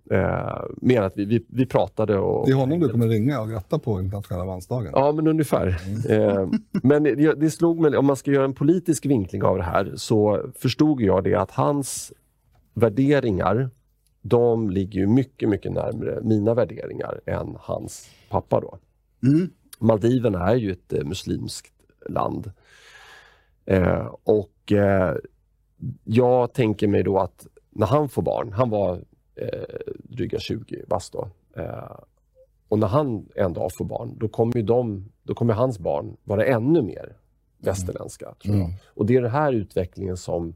[0.78, 2.46] Mer att vi, vi, vi pratade och...
[2.46, 4.92] Det är honom du kommer ringa och gratta på internationella mansdagen.
[4.96, 5.68] Ja, men ungefär.
[6.10, 6.48] Eh,
[6.84, 9.92] men det, det slog mig, om man ska göra en politisk vinkling av det här,
[9.96, 12.12] så förstod jag det att hans
[12.76, 13.70] värderingar,
[14.28, 18.78] de ligger ju mycket, mycket närmare mina värderingar än hans pappa då.
[19.24, 19.50] Mm.
[19.80, 21.74] Maldiverna är ju ett eh, muslimskt
[22.10, 22.52] land.
[23.66, 25.16] Eh, och eh,
[26.04, 28.94] jag tänker mig då att när han får barn, han var
[29.36, 31.30] eh, dryga 20 bast då.
[31.56, 32.00] Eh,
[32.68, 36.46] och när han en dag får barn, då kommer, de, då kommer hans barn vara
[36.46, 37.18] ännu mer
[37.58, 38.34] västerländska.
[38.44, 38.66] Tror jag.
[38.66, 38.78] Mm.
[38.86, 40.56] Och det är den här utvecklingen som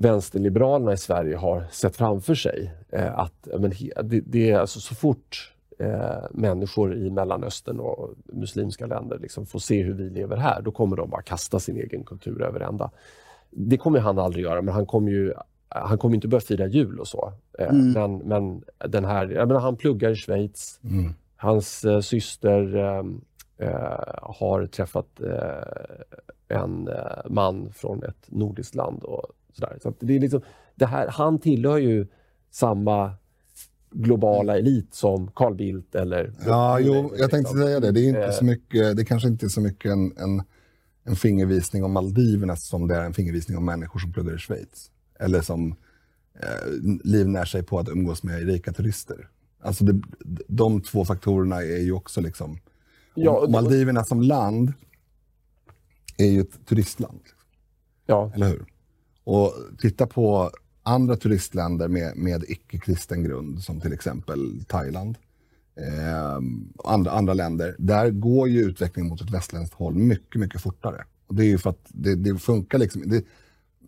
[0.00, 2.70] vänsterliberalerna i Sverige har sett framför sig.
[2.90, 8.86] Eh, att men, det, det är alltså så fort eh, människor i Mellanöstern och muslimska
[8.86, 12.04] länder liksom får se hur vi lever här, då kommer de bara kasta sin egen
[12.04, 12.90] kultur över ända.
[13.50, 15.34] Det kommer han aldrig göra, men han kommer ju
[15.68, 17.32] han kommer inte börja fira jul och så.
[17.58, 17.92] Eh, Mm.
[17.92, 20.80] men, men den här, jag menar, han pluggar i Schweiz.
[20.84, 21.14] Mm.
[21.36, 23.04] Hans eh, syster eh,
[24.22, 25.20] har träffat
[26.48, 26.88] en
[27.28, 29.02] man från ett nordiskt land.
[29.02, 29.78] och sådär.
[29.82, 30.40] Så det är liksom,
[30.74, 32.06] det här, Han tillhör ju
[32.50, 33.14] samma
[33.90, 36.32] globala elit som Carl Bildt eller...
[36.46, 37.92] Ja, jo, jag tänkte säga det.
[37.92, 40.42] Det är inte Eh, så mycket, det kanske inte är så mycket en, en,
[41.04, 44.90] en fingervisning om Maldiverna som det är en fingervisning om människor som pluggar i Schweiz.
[45.20, 45.76] Eller som
[46.42, 46.70] eh,
[47.04, 49.28] livnär sig på att umgås med rika turister.
[49.62, 50.02] Alltså det,
[50.48, 52.58] de två faktorerna är ju också liksom...
[53.14, 54.72] Ja, Maldiverna som land
[56.16, 57.20] är ju ett turistland,
[58.06, 58.64] Ja, eller hur?
[59.24, 60.50] Och titta på
[60.82, 65.16] andra turistländer med, med icke-kristen grund, som till exempel Thailand
[65.80, 66.40] eh,
[66.84, 67.76] andra, andra länder.
[67.78, 71.04] Där går ju utvecklingen mot ett västländskt håll mycket, mycket fortare.
[71.26, 73.02] Och det är ju för att det, det funkar liksom.
[73.06, 73.24] Det,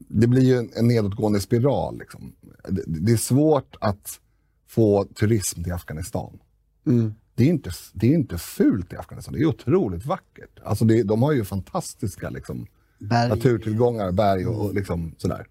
[0.08, 1.98] det blir ju en, en nedåtgående spiral.
[1.98, 2.32] Liksom.
[2.68, 4.20] Det, det är svårt att
[4.68, 6.38] få turism till Afghanistan.
[6.86, 7.14] mm.
[7.34, 10.60] Det är, inte, det är inte fult i Afghanistan, det är otroligt vackert.
[10.64, 12.66] Alltså det, de har ju fantastiska liksom,
[13.08, 13.28] Berg.
[13.28, 15.46] naturtillgångar, berg och, och liksom sådär.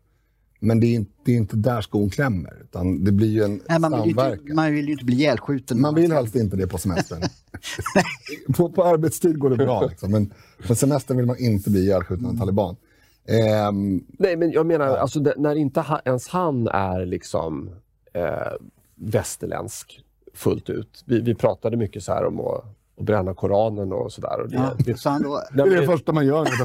[0.64, 3.62] Men det är, inte, det är inte där skon klämmer, utan det blir ju en
[3.70, 5.82] Nej, man, vill ju inte, man vill ju inte bli ihjälskjuten.
[5.82, 7.22] Man vill helst inte det på semestern.
[8.56, 10.34] på, på arbetstid går det bra, liksom, men
[10.68, 12.76] på semestern vill man inte bli ihjälskjuten av en taliban.
[13.28, 17.70] Ehm, Nej, men jag menar, alltså, det, när inte ha, ens han är liksom
[18.14, 18.54] eh,
[18.96, 21.04] västerländsk fullt ut.
[21.06, 22.66] Vi, vi pratade mycket så här om att,
[23.02, 24.42] att bränna Koranen och sådär.
[24.42, 26.48] Och det, Ja, det, så han då, det är det första man gör.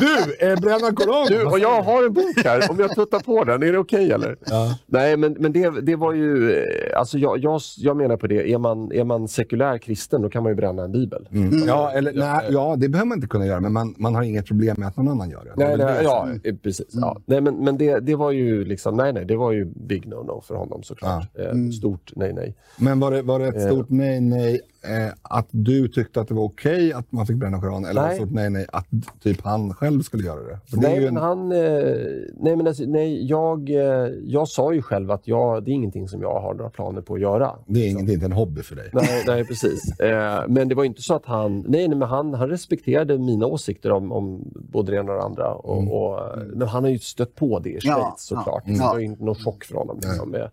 [0.00, 1.26] Du, eh, bränna koranen!
[1.28, 4.12] Du, och jag har en bok här, om jag tuttar på den, är det okej
[4.12, 4.36] eller?
[4.46, 4.78] Ja.
[4.86, 6.52] Nej, men, men det, det var ju...
[6.52, 10.28] eh, Alltså jag, jag, jag menar på det, är man, är man sekulär kristen då
[10.30, 11.28] kan man ju bränna en bibel.
[11.32, 11.62] Mm.
[11.68, 14.46] Ja, eller, nej, ja, det behöver man inte kunna göra, men man, man har inget
[14.46, 15.52] problem med att någon annan gör det.
[15.56, 16.86] Nej, nej, ja, som- eh, precis.
[16.92, 17.16] Ja.
[17.26, 20.40] Nej, men, men det, det var ju liksom, nej, nej, det var ju big no-no
[20.44, 21.28] för honom såklart.
[21.38, 22.54] Eh, Stort nej, nej.
[22.78, 23.66] Men var det, var det ett Eh.
[23.66, 27.60] stort nej, nej eh, att du tyckte att det var okej att man fick bränna
[27.60, 27.90] Koranen?
[27.90, 28.18] Eller Nej.
[28.18, 28.28] nej.
[28.30, 28.86] nej, nej, att
[29.22, 30.58] typ han själv skulle göra det?
[30.66, 31.58] För det Nej, men en, han, eh,
[32.40, 33.76] nej, men alltså, nej jag, eh,
[34.24, 37.14] jag sa ju själv att jag, det är ingenting som jag har några planer på
[37.14, 37.50] att göra.
[37.66, 38.90] det är inget, det är inte en hobby för dig.
[38.92, 40.00] Nej, nej precis.
[40.00, 41.58] Eh, men det var inte så att han...
[41.68, 45.24] Nej, nej men han, han respekterade mina åsikter om, om både det ena och det
[45.24, 45.54] andra.
[45.54, 45.92] Och, Mm.
[45.92, 46.20] och,
[46.54, 48.62] men han har ju stött på det i Schweiz Ja, såklart.
[48.66, 48.72] ja.
[48.72, 49.96] Det var ju inte någon chock för honom.
[50.02, 50.50] Liksom, med,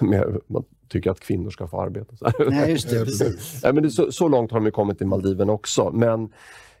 [0.00, 2.32] med, man tycker att kvinnor ska få arbeta.
[2.50, 2.98] Nej, just det.
[3.04, 3.60] Precis.
[3.62, 5.90] Ja, men det, så, så långt har de kommit i Maldiven också.
[5.90, 6.28] Men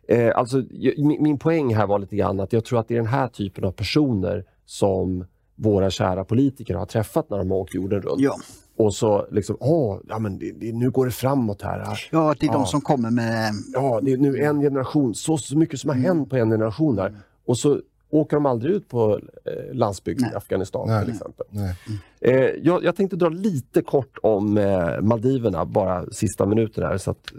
[0.08, 0.62] eh, alltså,
[0.96, 3.28] min, min poäng här var lite grann att jag tror att det är den här
[3.28, 5.24] typen av personer som
[5.56, 8.20] våra kära politiker har träffat när de har åkt jorden runt.
[8.20, 8.36] Ja.
[8.76, 11.98] Och så liksom, åh, ja, men det, det, nu går det framåt här.
[12.12, 12.66] ja, det är de Ja.
[12.66, 13.52] som kommer med...
[13.72, 16.96] Ja, det är nu en generation, så, så mycket som har hänt på en generation
[16.96, 17.16] där.
[17.46, 17.80] Och så
[18.14, 21.04] åker de aldrig ut på eh, landsbygden i Afghanistan Nej.
[21.04, 21.46] till exempel.
[21.50, 21.76] Nej.
[22.20, 27.10] Eh, jag, jag tänkte dra lite kort om eh, Maldiverna, bara sista minuten här, så
[27.10, 27.32] att,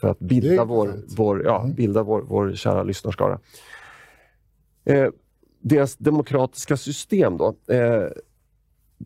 [0.00, 3.38] för att bilda, vår, vår, ja, bilda vår, vår kära lyssnarskara.
[4.84, 5.08] Eh,
[5.60, 7.54] deras demokratiska system då.
[7.74, 8.04] Eh,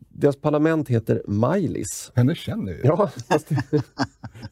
[0.09, 2.11] deras parlament heter Majlis.
[2.15, 2.81] Henne känner ju.
[2.83, 3.49] Ja, fast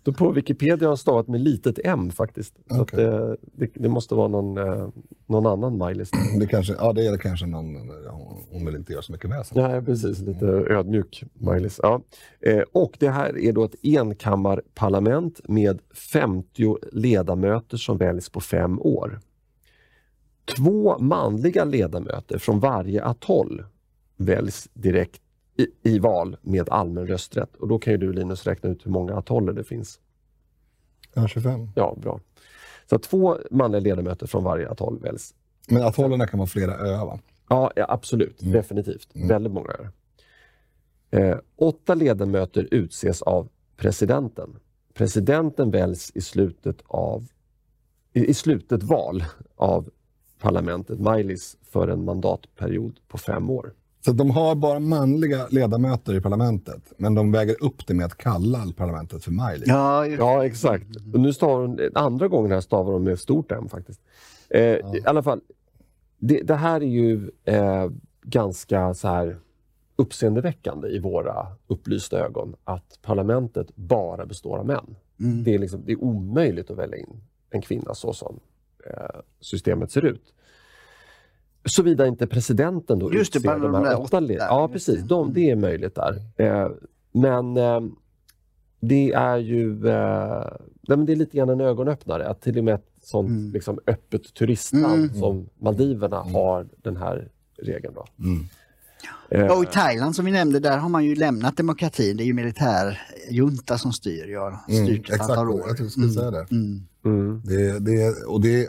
[0.04, 2.54] då på Wikipedia har stavat med litet m faktiskt.
[2.68, 3.06] Så att, Okej.
[3.06, 4.88] eh, det, det måste vara någon, eh,
[5.26, 6.12] någon annan Majlis.
[6.40, 7.76] Det kanske, ja, det är kanske någon,
[8.10, 9.62] hon, hon vill inte göra så mycket väsen.
[9.62, 10.20] Ja, precis.
[10.20, 11.80] Lite ödmjuk Maj-Lis.
[11.84, 12.02] Ja.
[12.40, 15.80] Eh, och det här är då ett enkammarparlament med
[16.12, 19.20] 50 ledamöter som väljs på fem år.
[20.58, 23.64] Två manliga ledamöter från varje atoll
[24.18, 25.22] väljs direkt
[25.58, 27.56] i, i val med allmän rösträtt.
[27.56, 30.00] Och då kan ju du Linus räkna ut hur många atoller det finns.
[31.14, 31.70] Ja, 25.
[31.76, 32.20] Ja, bra.
[32.90, 35.34] Så två manliga ledamöter från varje atoll väljs
[35.68, 37.20] Men atollerna kan vara flera öar va?
[37.50, 38.40] Ja, ja absolut.
[38.40, 39.08] Definitivt.
[39.14, 39.92] Väldigt många det.
[41.20, 44.60] Eh, åtta ledamöter utses av presidenten.
[44.94, 47.28] Presidenten väljs i slutet, av,
[48.14, 49.24] i, i slutet val
[49.56, 49.90] av
[50.40, 53.74] parlamentet, Majlis, för en mandatperiod på fem år.
[54.06, 58.06] Så att de har bara manliga ledamöter i parlamentet, men de väger upp det med
[58.06, 59.64] att kalla parlamentet för Miley.
[59.66, 60.86] Ja, ju- Ja, exakt.
[61.14, 64.02] Och nu stavar de, andra gången här stavar de med stort M faktiskt.
[64.50, 65.42] Eh, I alla fall,
[66.20, 67.90] det, det här är ju eh,
[68.24, 69.38] ganska så här
[69.96, 74.96] uppseendeväckande i våra upplysta ögon att parlamentet bara består av män.
[75.46, 78.40] Det, är liksom, det är omöjligt att välja in en kvinna så som
[78.90, 80.34] eh, systemet ser ut.
[81.66, 84.68] Såvida inte presidenten då Just det, utser bara de här åtta åtta led- där, Ja,
[84.68, 85.00] precis.
[85.02, 85.08] det.
[85.08, 86.22] De, det är möjligt där.
[86.38, 86.70] Eh,
[87.12, 87.82] men eh,
[88.80, 90.46] det är ju eh,
[90.88, 93.52] nej, men det är lite grann en ögonöppnare att till och med ett sånt Mm.
[93.54, 97.94] liksom, öppet turistland som Maldiverna har den här regeln.
[97.94, 98.06] Då.
[99.30, 102.18] Ja, och i Thailand som vi nämnde, där har man ju lämnat demokratin.
[102.18, 104.28] Det är ju militärjunta som styr.
[104.28, 105.60] Jag har Mm, styrt ett exakt, antal jag år.
[105.62, 106.46] tror jag skulle säga det.
[106.52, 107.42] mm.
[107.46, 108.68] det, det och det,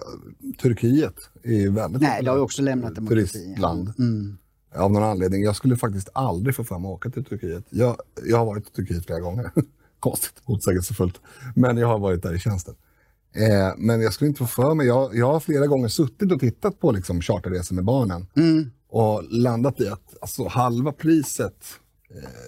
[0.62, 1.14] Turkiet
[1.46, 3.26] är väldigt Nej, det har ju också lämnat demokratin.
[3.26, 3.92] turistland.
[3.98, 4.38] Mm.
[4.74, 5.42] Av någon anledning.
[5.42, 7.64] Jag skulle faktiskt aldrig få mig att åka till Turkiet.
[7.70, 9.50] Jag, jag har varit i Turkiet flera gånger.
[10.00, 11.20] Konstigt, motsägelsefullt.
[11.54, 12.74] Men jag har varit där i tjänsten.
[13.34, 14.86] Eh, men jag skulle inte få för mig.
[14.86, 18.26] Jag, jag har flera gånger suttit och tittat på liksom, charterresor med barnen.
[18.36, 18.70] Mm.
[18.88, 21.56] Och landat i att alltså, halva priset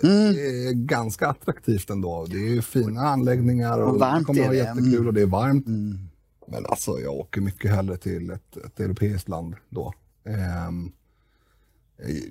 [0.03, 0.29] eh, Mm.
[0.35, 2.27] är ganska attraktivt ändå.
[2.31, 5.07] Det är fina anläggningar och, Och varmt det kommer är vara jättekul Mm.
[5.07, 5.67] och det är varmt.
[6.51, 9.93] Men alltså jag åker mycket hellre till ett, ett europeiskt land då.
[10.25, 10.93] Ehm,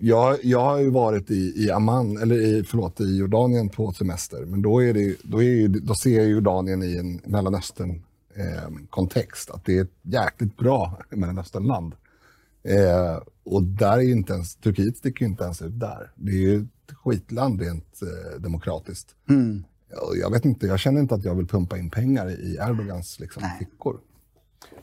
[0.02, 4.46] jag, jag har ju varit i, i Amman, eller i, förlåt, i Jordanien på semester.
[4.46, 8.04] Men då, är det, då, är då ser jag Jordanien i en Mellanöstern
[8.36, 9.52] ehm, kontext.
[9.52, 11.94] Att det är ett jäkligt bra Mellanösternland.
[12.64, 16.12] Eh, och där är inte ens, Turkiet sticker ju inte ens ut där.
[16.16, 19.16] Det är ju ett skitland rent eh, demokratiskt.
[19.30, 19.64] Mm.
[20.08, 23.20] Och Jag vet inte, jag känner inte att jag vill pumpa in pengar i Erdogans
[23.20, 24.00] liksom, fickor.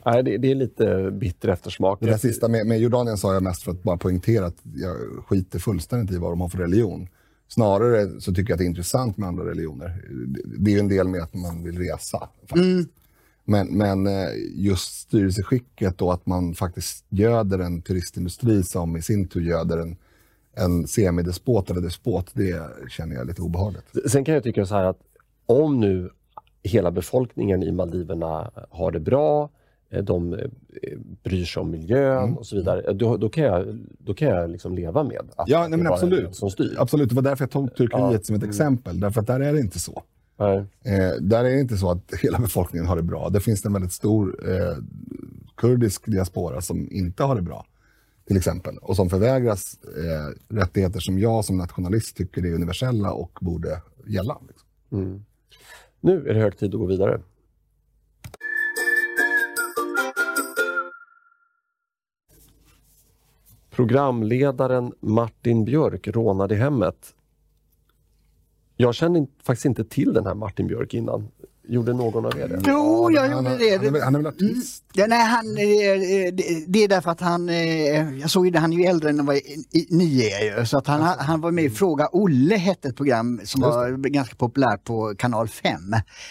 [0.05, 1.99] Nej, det, det är lite bitter eftersmak.
[1.99, 4.95] Det där sista med, med Jordanien sa jag mest för att bara poängtera att jag
[5.27, 7.07] skiter fullständigt i vad de har för religion.
[7.47, 10.03] Snarare så tycker jag att det är intressant med andra religioner.
[10.27, 12.29] Det, det är ju en del med att man vill resa.
[12.47, 12.89] Faktiskt.
[13.45, 19.27] Men, men eh, just styrelseskicket och att man faktiskt göder en turistindustri som i sin
[19.27, 19.97] tur göder en,
[20.53, 23.85] en semidespot eller despot, det känner jag lite obehagligt.
[24.07, 24.99] Sen kan jag tycka så här att
[25.45, 26.09] om nu
[26.63, 29.49] hela befolkningen i Maldiverna har det bra,
[29.89, 30.39] de eh,
[31.23, 32.37] bryr sig om miljön Mm.
[32.37, 35.67] och så vidare, då, då kan jag, då kan jag liksom leva med att Ja,
[35.67, 36.35] nej, men absolut.
[36.35, 36.75] som styr.
[36.77, 38.19] Absolut, det var därför jag tog Turkiet Ja.
[38.23, 38.99] som ett exempel.
[38.99, 40.03] Därför att där är det inte så.
[40.39, 43.29] Eh, där är det inte så att hela befolkningen har det bra.
[43.29, 44.77] Det finns en väldigt stor eh,
[45.57, 47.65] kurdisk diaspora som inte har det bra.
[48.27, 48.77] Till exempel.
[48.77, 54.37] Och som förvägras eh, rättigheter som jag som nationalist tycker är universella och borde gälla.
[54.47, 55.25] Liksom.
[56.01, 57.21] Nu är det hög tid att gå vidare.
[63.75, 67.15] Programledaren Martin Björk rånad i hemmet.
[68.77, 71.27] Jag kände faktiskt inte till den här Martin Björk innan.
[71.67, 72.59] Gjorde någon av er det?
[72.67, 73.99] Jo, jag han, gjorde han, det.
[73.99, 74.83] Han han är väl artist?
[74.93, 78.51] Ja, nej, han, eh, eh, det- det är därför att han, eh, jag såg ju
[78.51, 79.35] det, han är ju äldre än vad
[79.89, 80.65] ni är ju.
[80.65, 84.35] Så att han, han var med i Fråga Olle hette ett program som var ganska
[84.35, 85.73] populärt på kanal 5.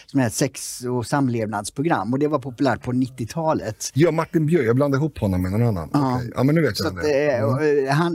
[0.06, 3.90] Som är ett sex och samlevnadsprogram och det var populärt på 90-talet.
[3.94, 4.66] Ja, Martin Björk.
[4.66, 5.90] Jag blandade ihop honom med någon annan.
[5.92, 6.14] Ja.
[6.16, 6.30] Okej.
[6.36, 7.04] Ja, men nu vet Så jag att,
[7.40, 8.14] eh, och, eh, han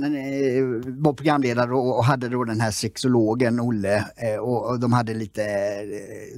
[1.03, 4.05] var programledare och, hade då den här sexologen Olle
[4.41, 5.41] och, och de hade lite,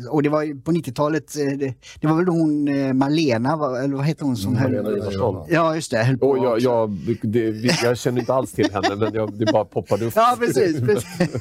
[0.10, 3.53] och det var ju på 90-talet, eh, det, det var väl hon eh, Malena,
[3.84, 4.71] eller vad hette hon som höll?
[4.71, 5.45] Malena Ivarsson.
[5.49, 6.89] Ja just det, höll på jag, jag,
[7.21, 7.49] det,
[7.84, 10.13] jag känner inte alls till henne, men jag, det bara poppade upp.
[10.15, 10.79] Ja precis.
[10.79, 11.05] precis.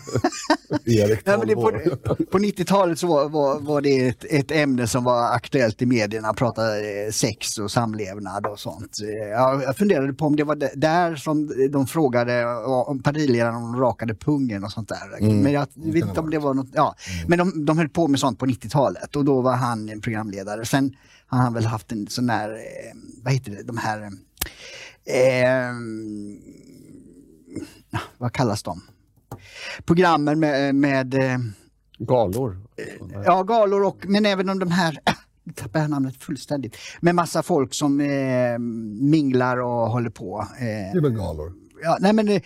[0.84, 1.96] Erik, Ja, men det, 12 år.
[1.96, 5.86] på på 90-talet så var, var, var det ett, ett ämne som var aktuellt i
[5.86, 8.96] medierna, prata eh, sex och samlevnad och sånt.
[9.02, 12.44] Eh, Ja, jag funderade på om det var där som de frågade
[12.86, 15.18] om partiledarna om de rakade pungen och sånt där.
[15.20, 16.94] Mm, Men jag vet inte om det var något, ja.
[17.28, 20.64] Men de, de höll på med sånt på 90-talet och då var han en programledare.
[20.64, 24.10] Sen har han väl haft en sån där, eh, vad heter det, de här
[25.06, 25.74] eh, eh,
[28.18, 28.80] vad kallas de?
[29.84, 31.38] Programmen med, med eh,
[31.98, 32.56] Galor.
[33.24, 34.98] Ja, galor och, men även om de här,
[35.44, 38.58] nu tappar jag namnet fullständigt, med massa folk som eh,
[39.00, 40.46] minglar och håller på.
[40.60, 41.52] Det Eh, är väl galor.
[41.82, 42.40] Ja, nej men eh,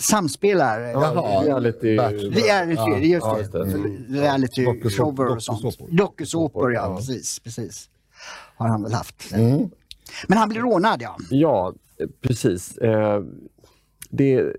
[0.00, 0.80] samspelar.
[0.80, 1.86] Jaha, reality.
[1.96, 3.40] Reality, Ja, just ja, det.
[3.40, 4.20] just det.
[4.20, 5.78] Reality Dokusåpor- shower och sånt.
[5.90, 6.74] dokusåpor.
[6.74, 6.96] Ja, Ja.
[6.96, 7.88] precis, precis.
[8.56, 9.32] Har han väl haft.
[9.32, 9.70] Mm.
[10.28, 11.16] Men han blir rånad ja.
[11.30, 11.72] Ja,
[12.20, 12.78] precis.
[12.78, 13.22] Eh,
[14.10, 14.52] det,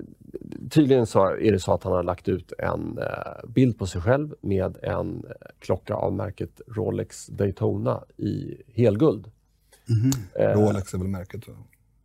[0.71, 4.01] tydligen så är det så att han har lagt ut en eh, bild på sig
[4.01, 9.31] själv med en eh, klocka av märket Rolex Daytona i helguld.
[10.35, 11.41] Eh, Rolex är väl märket.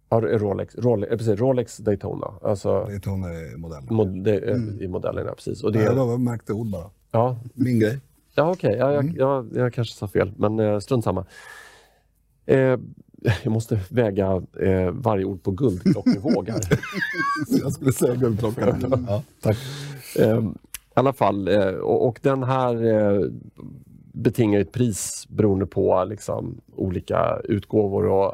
[0.09, 3.87] Ja, Rolex, Rolex, eh, precis, Rolex Daytona, alltså Daytona är modellen.
[3.91, 5.33] mod, det, eh, i modellerna.
[5.35, 5.65] Precis.
[5.65, 6.91] Och Det det, var märkte ord bara.
[7.11, 7.99] ja, Min grej.
[8.35, 8.77] Ja, okej.
[8.79, 11.25] Ja, jag, jag, jag kanske sa fel, men eh, strunt samma.
[12.47, 12.79] Eh,
[13.43, 16.61] jag måste väga eh, varje ord på guldklockervågar.
[17.63, 19.05] Jag skulle säga guldklockan.
[19.09, 19.57] Ja, tack.
[20.19, 23.21] eh, I alla fall, eh, och, och den här eh,
[24.19, 28.33] betingar ett pris beroende på liksom, olika utgåvor och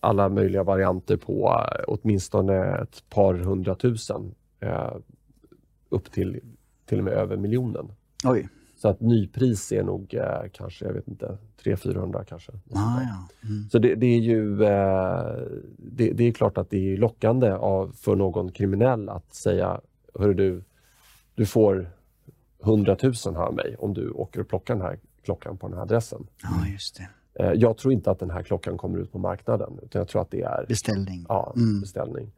[0.00, 4.34] alla möjliga varianter på eh, åtminstone ett par hundratusen.
[4.60, 4.94] Eh,
[5.88, 6.40] upp till
[6.86, 7.92] till och med över miljonen.
[8.24, 8.48] Oj.
[8.76, 12.52] Så att nypris är nog eh, kanske, jag vet inte, 300-400 kanske.
[12.52, 13.48] Ah, ja.
[13.48, 13.68] Mm.
[13.70, 15.34] Så det, det är ju eh,
[15.76, 19.80] det, det är klart att det är lockande av, för någon kriminell att säga,
[20.14, 20.64] hörru du,
[21.34, 21.90] du får
[22.64, 25.76] 100 000 här av mig om du åker och plockar den här klockan på den
[25.76, 26.26] här adressen.
[26.42, 27.08] ja, just det.
[27.44, 30.22] Eh, jag tror inte att den här klockan kommer ut på marknaden, utan jag tror
[30.22, 31.26] att det är Beställning.
[31.28, 31.80] ja, Mm.
[31.80, 32.32] beställning.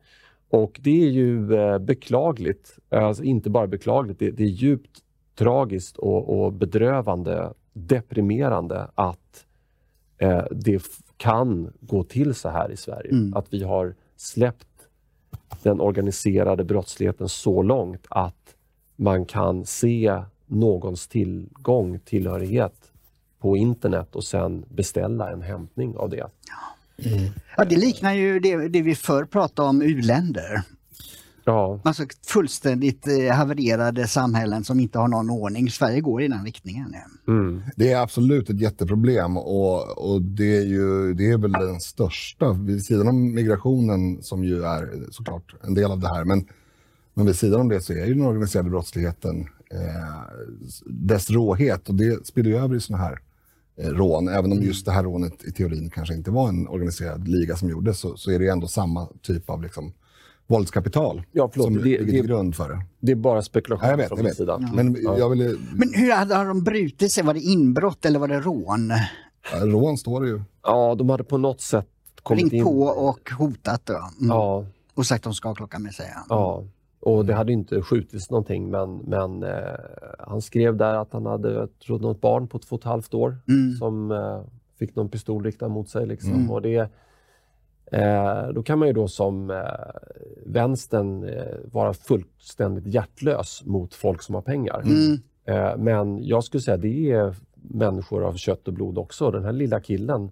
[0.50, 5.00] Och det är ju eh, beklagligt, alltså inte bara beklagligt, det, är djupt
[5.38, 9.46] tragiskt och, och bedrövande, deprimerande att
[10.18, 10.82] eh, det
[11.16, 13.10] kan gå till så här i Sverige.
[13.10, 13.34] Mm.
[13.34, 14.68] Att vi har släppt
[15.62, 18.56] den organiserade brottsligheten så långt att
[18.96, 20.22] man kan se
[20.54, 22.74] någons tillgång, tillhörighet
[23.40, 26.26] på internet och sen beställa en hämtning av det.
[27.56, 30.62] Ja, det liknar ju det, det vi förr pratade om u-länder.
[31.44, 35.70] Ja, Alltså fullständigt eh, havererade samhällen som inte har någon ordning.
[35.70, 36.94] Sverige går i den riktningen.
[37.28, 37.62] Mm.
[37.76, 42.52] Det är absolut ett jätteproblem och, och det, är ju, det är väl den största,
[42.52, 46.46] vid sidan om migrationen som ju är såklart en del av det här, men,
[47.14, 49.48] men vid sidan om det så är ju den organiserade brottsligheten
[50.86, 53.18] dess råhet och det spiller ju över i sådana här
[53.76, 54.28] eh, rån.
[54.28, 57.68] Även om just det här rånet i teorin kanske inte var en organiserad liga som
[57.68, 59.92] gjorde så, så är det ändå samma typ av liksom,
[60.46, 62.82] våldskapital Ja, förlåt, som det- ligger till grund för det.
[63.00, 64.70] Det är bara spekulation Ja, jag vet, från jag min sida.
[64.74, 65.18] Men Ja.
[65.18, 67.24] jag ville, Men hur hade har de brutit sig?
[67.24, 68.92] Var det inbrott eller var det rån?
[69.62, 70.42] rån står det ju.
[70.62, 71.86] Ja, de hade på något sätt
[72.22, 72.64] kommit Ringt in.
[72.64, 73.94] på och hotat då.
[73.94, 74.28] Mm.
[74.28, 76.06] Ja, Och sagt att de ska ha klockan med sig.
[76.28, 76.64] Ja.
[77.04, 79.78] Och det hade inte skjutits någonting, men, men eh,
[80.18, 83.14] han skrev där att han hade, jag tror, något barn på två och ett halvt
[83.14, 83.72] år Mm.
[83.72, 84.40] som eh,
[84.78, 86.06] fick någon pistol riktad mot sig.
[86.06, 86.32] Liksom.
[86.32, 86.50] Mm.
[86.50, 86.88] Och det,
[87.92, 89.56] eh, då kan man ju då som eh,
[90.46, 94.82] vänstern eh, vara fullständigt hjärtlös mot folk som har pengar.
[94.84, 95.18] Mm.
[95.44, 99.30] Eh, Men jag skulle säga det är människor av kött och blod också.
[99.30, 100.30] Den här lilla killen,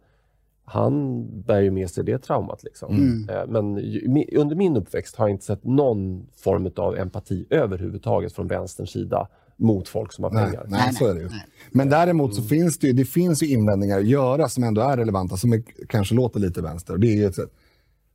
[0.65, 2.63] han bär ju med sig det traumat.
[2.63, 2.95] Liksom.
[2.95, 3.29] Mm.
[3.29, 3.79] Eh, Men
[4.37, 9.29] under min uppväxt har jag inte sett någon form av empati överhuvudtaget från vänsterns sida
[9.57, 10.67] mot folk som har pengar.
[10.69, 11.29] nej, Nej, så är det ju.
[11.71, 14.97] Men däremot så finns det ju, det finns ju invändningar att göra som ändå är
[14.97, 16.97] relevanta, som är, kanske låter lite vänster.
[16.97, 17.51] Det är ju ett sätt,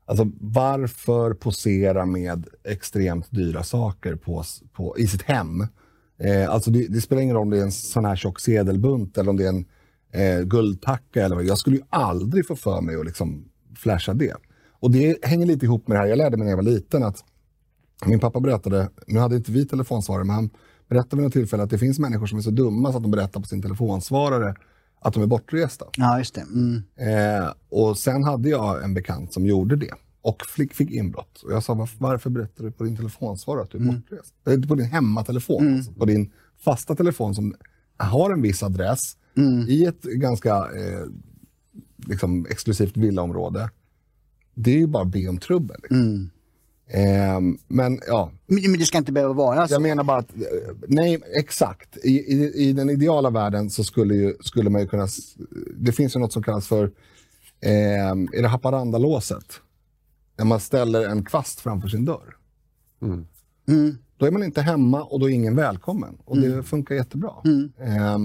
[0.05, 4.43] alltså, varför posera med extremt dyra saker på,
[4.73, 5.61] på, i sitt hem?
[6.19, 9.17] Eh, alltså det, det spelar ingen roll om det är en sån här tjock sedelbunt
[9.17, 9.65] eller om det är en
[10.21, 11.25] eh, guldtacka.
[11.25, 11.45] Eller vad.
[11.45, 13.45] Jag skulle ju aldrig få för mig att liksom
[13.75, 14.33] flasha det.
[14.79, 16.07] Och det hänger lite ihop med det här.
[16.07, 17.23] Jag lärde mig när jag var liten att
[18.05, 20.49] min pappa berättade, nu hade inte vi telefonsvarare, men han
[20.89, 23.11] berättade vid något tillfälle att det finns människor som är så dumma så att de
[23.11, 24.55] berättar på sin telefonsvarare
[25.01, 25.85] att de är bortresta.
[25.97, 26.41] Ja, just det.
[26.41, 26.83] Mm.
[26.95, 29.91] Eh, och sen hade jag en bekant som gjorde det
[30.21, 31.41] och fick, inbrott.
[31.43, 34.33] Och jag sa, "Varf- varför berättar du på din telefonsvarare att du är bortrest?
[34.45, 36.31] Eller på din hemmatelefon, alltså, på din
[36.63, 37.55] fasta telefon som
[37.97, 39.17] har en viss adress
[39.67, 41.05] i ett ganska eh,
[42.07, 43.69] liksom exklusivt villaområde.
[44.53, 45.77] Det är ju bara att be om trubbel.
[45.81, 46.29] Liksom.
[46.89, 49.73] Eh, men ja, Men, men det ska inte behöva vara så.
[49.73, 51.97] jag menar bara att, eh, nej, exakt.
[52.03, 55.07] I, i, I den ideala världen så skulle, ju, skulle man ju kunna,
[55.77, 56.83] det finns ju något som kallas för,
[57.61, 59.61] eh, är det Haparanda-låset?
[60.37, 62.35] När man ställer en kvast framför sin dörr.
[63.01, 63.97] Mm.
[64.17, 66.17] Då är man inte hemma och då är ingen välkommen.
[66.25, 67.31] Och det funkar jättebra.
[67.79, 68.17] Eh,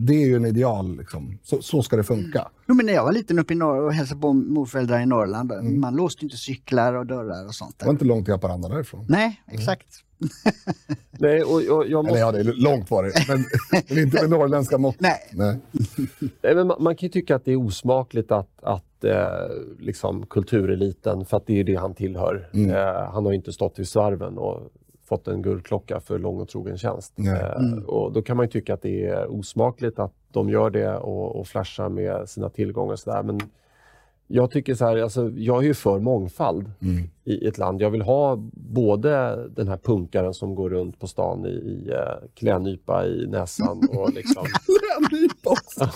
[0.00, 1.38] det är ju en ideal, liksom.
[1.42, 2.48] så, så ska det funka.
[2.68, 5.52] Jo, men när jag var liten uppe i norr och hälsade på morföräldrar i Norrland,
[5.52, 5.80] Mm.
[5.80, 7.78] man låste inte cyklar och dörrar och sånt.
[7.78, 7.86] Det Där.
[7.86, 9.06] var inte långt till Haparanda därifrån.
[9.08, 9.86] Nej, exakt.
[11.10, 13.12] Nej, och, och jag måste, Eller ja, det är långt var det.
[13.28, 13.44] Men,
[13.88, 14.96] men inte med norrländska mått.
[14.98, 15.18] Nej.
[15.32, 15.56] Nej.
[16.42, 19.26] Nej, men man, man kan ju tycka att det är osmakligt att, att eh,
[19.78, 22.50] liksom kultureliten, för att det är det han tillhör.
[22.54, 22.70] Mm.
[22.70, 24.60] Eh, han har ju inte stått vid svarven och
[25.08, 27.14] fått en guldklocka för lång och trogen tjänst.
[27.18, 30.96] Eh, och då kan man ju tycka att det är osmakligt att de gör det
[30.96, 33.22] och, och flashar med sina tillgångar och sådär.
[33.22, 33.40] Men
[34.30, 37.10] jag tycker så här, alltså, jag är ju för mångfald Mm.
[37.24, 37.82] i ett land.
[37.82, 42.28] Jag vill ha både den här punkaren som går runt på stan i, i uh,
[42.34, 44.44] klädnypa i näsan och liksom...
[44.44, 45.86] Klädnypa också.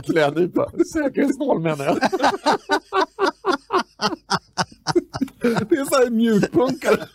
[0.12, 0.70] klädnypa.
[0.92, 1.96] Säkerhetsnål menar jag.
[5.68, 7.06] Det är så här mjukpunkare.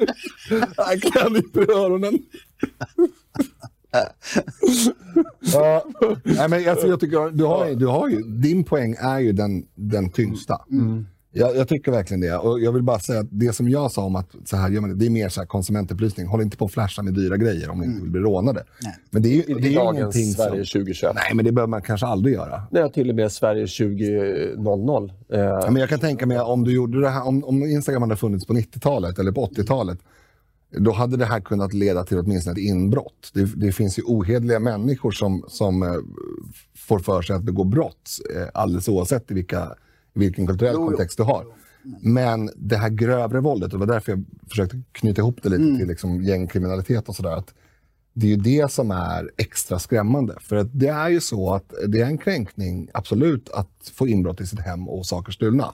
[0.79, 0.97] Han
[1.61, 2.19] i öronen.
[5.39, 5.85] ja,
[6.23, 9.65] nej, men alltså, jag tycker, du har, du har ju, din poäng är ju den,
[9.75, 10.59] den tyngsta.
[11.33, 12.37] Jag, jag tycker verkligen det.
[12.37, 14.81] Och jag vill bara säga att det som jag sa om att så här gör
[14.81, 16.27] man det, det är mer så här konsumentupplysning.
[16.27, 18.63] Håll inte på att flasha med dyra grejer om ni inte vill bli rånade.
[18.81, 18.95] Nej.
[19.09, 20.79] Men det är ju, det är ju dagens ingenting Sverige som...
[20.79, 21.15] 2021.
[21.15, 22.63] Nej, men det behöver man kanske aldrig göra.
[22.71, 25.09] Nej, till och med Sverige 2000.
[25.33, 28.01] Eh, Ja, men jag kan tänka mig om du gjorde det här, om, om Instagram
[28.01, 29.99] hade funnits på 90-talet eller på 80-talet,
[30.77, 33.31] då hade det här kunnat leda till åtminstone ett inbrott.
[33.33, 35.89] Det, det finns ju ohederliga människor som, som eh,
[36.77, 39.75] får för sig att begå brott, eh, alldeles oavsett i vilka,
[40.13, 41.45] vilken kulturell Jo, kontext du har.
[42.01, 45.77] Men det här grövre våldet, och det var därför jag försökte knyta ihop det lite
[45.77, 47.43] till liksom gängkriminalitet och sådär,
[48.13, 50.35] det är ju det som är extra skrämmande.
[50.41, 54.41] För att det är ju så att det är en kränkning, absolut, att få inbrott
[54.41, 55.73] i sitt hem och saker stulna.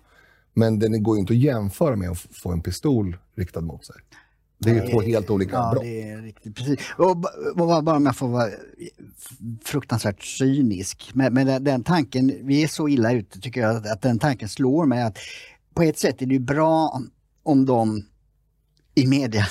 [0.54, 3.96] Men den går ju inte att jämföra med att få en pistol riktad mot sig.
[4.60, 5.84] Det är ju två helt olika Ja, brott.
[5.84, 6.56] det är riktigt.
[6.56, 6.80] Precis.
[6.98, 7.10] Och,
[7.56, 8.50] och bara om jag får vara
[9.66, 11.10] fruktansvärt cynisk.
[11.14, 14.20] Men, men den, den tanken, vi är så illa ute tycker jag, att, att den
[14.20, 15.18] tanken slår mig att
[15.74, 17.10] på ett sätt är det bra om,
[17.44, 18.04] om de
[18.96, 19.48] i media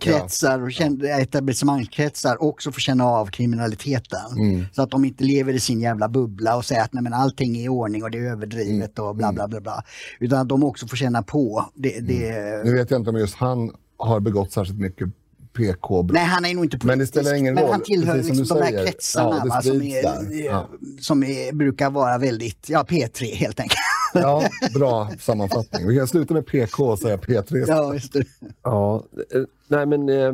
[0.00, 0.70] kretsar och
[1.04, 4.38] etablissemangskretsar också får känna av kriminaliteten.
[4.38, 4.64] Mm.
[4.72, 7.56] Så att de inte lever i sin jävla bubbla och säger att Nej, men allting
[7.56, 9.08] är i ordning och det är överdrivet Mm.
[9.08, 9.60] och bla bla bla.
[9.60, 9.84] bla.
[10.20, 12.00] Utan att de också får känna på det.
[12.00, 15.08] det Nu vet jag inte om just han har begått särskilt mycket
[15.52, 16.14] PK-brott.
[16.14, 16.86] Nej, han är nog inte politisk.
[16.86, 18.86] Men det spelar ingen men roll, han tillhör liksom de här säger.
[18.86, 20.44] kretsarna Ja, va, som, är, där.
[20.44, 20.68] Ja.
[21.00, 23.78] som är, brukar vara väldigt, ja P3 helt enkelt.
[24.14, 24.44] Ja,
[24.74, 25.88] bra sammanfattning.
[25.88, 27.64] Vi kan sluta med PK och säga P3.
[27.68, 28.24] ja, just det.
[28.62, 30.32] Ja, eh, nej men eh,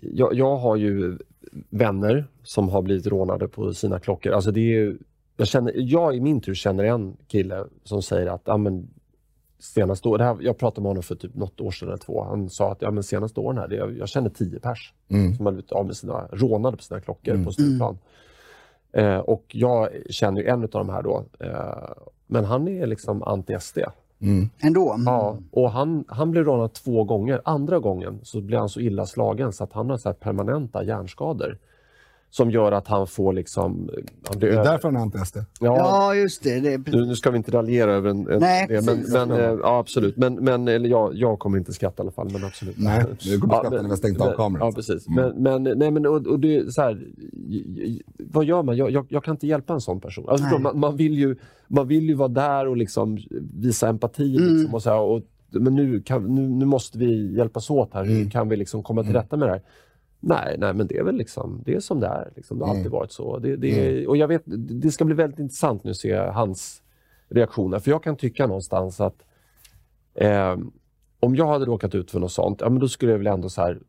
[0.00, 1.18] jag, jag har ju
[1.70, 4.32] vänner som har blivit rånade på sina klockor.
[4.32, 4.98] Alltså det är ju,
[5.36, 8.88] jag, känner, jag i min tur känner en kille som säger att ja, men,
[9.60, 12.24] senaste år, det här, jag pratade med honom för typ något år sedan eller två.
[12.24, 15.34] Han sa att ja, men senaste åren här, det, jag, jag känner tio pers Mm.
[15.36, 17.98] som har blivit av med sina, rånade på sina klockor på Stureplan.
[18.92, 21.24] Eh, och jag känner ju en av de här då.
[21.40, 21.92] Eh,
[22.26, 23.78] men han är liksom anti-SD.
[24.20, 24.48] Mm.
[24.58, 24.92] Ändå.
[24.92, 25.04] Mm.
[25.06, 27.40] Ja, och han, han blev rånad två gånger.
[27.44, 30.84] Andra gången så blev han så illa slagen så att han har så här permanenta
[30.84, 31.58] hjärnskador.
[32.32, 33.90] Som gör att han får liksom...
[34.28, 35.36] Han blir Det är därför han är anti-SD.
[35.60, 36.60] ja, Ja, just det.
[36.60, 39.30] det är, nu, nu ska vi inte raljera över en, en, Nej, det, men, men,
[39.30, 40.16] eh, ja, absolut.
[40.16, 42.74] Men, men eller jag, jag kommer inte skratta i alla fall, men absolut.
[42.78, 44.66] Nej, du kommer skratta men- när vi har stängt av kameran.
[44.68, 45.08] Ja, precis.
[45.08, 45.24] Mm.
[45.42, 47.06] Men, men, nej, men och, och det är så här,
[48.18, 48.76] vad gör man?
[48.76, 50.24] Jag, jag, jag kan inte hjälpa en sån person.
[50.28, 51.36] Alltså, man, man, vill ju,
[51.68, 53.18] man vill ju vara där och liksom
[53.54, 54.36] visa empati.
[54.36, 54.54] Mm.
[54.54, 58.02] Liksom, och så här, och, men nu, kan, nu, nu måste vi hjälpas åt här.
[58.02, 58.16] Mm.
[58.16, 59.62] Hur kan vi liksom komma till rätta med det här?
[60.20, 62.32] Nej, nej, men det är väl liksom, det är som det är.
[62.36, 62.58] Liksom.
[62.58, 63.38] Det har alltid varit så.
[63.38, 64.42] Det, det, och jag vet,
[64.82, 66.82] det ska bli väldigt intressant nu att se hans
[67.28, 67.78] reaktioner.
[67.78, 69.24] För jag kan tycka någonstans att
[70.14, 70.56] eh,
[71.20, 73.48] om jag hade råkat ut för något sånt, ja, men då skulle jag väl ändå
[73.48, 73.80] så här,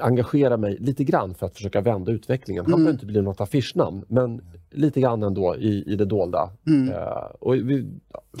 [0.00, 2.64] engagera mig lite grann för att försöka vända utvecklingen.
[2.64, 6.50] Han behöver inte bli något affischnamn, men lite grann ändå i, i det dolda.
[6.92, 7.86] Eh, och vi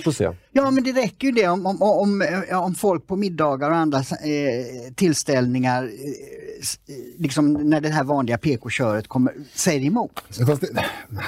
[0.04, 0.30] får se.
[0.52, 3.76] Ja, men det räcker ju det om, om, om, eh, om folk på middagar och
[3.76, 10.22] andra eh, tillställningar, eh, eh, liksom när det här vanliga PK-köret kommer, säger emot.
[10.46, 10.84] Fast det,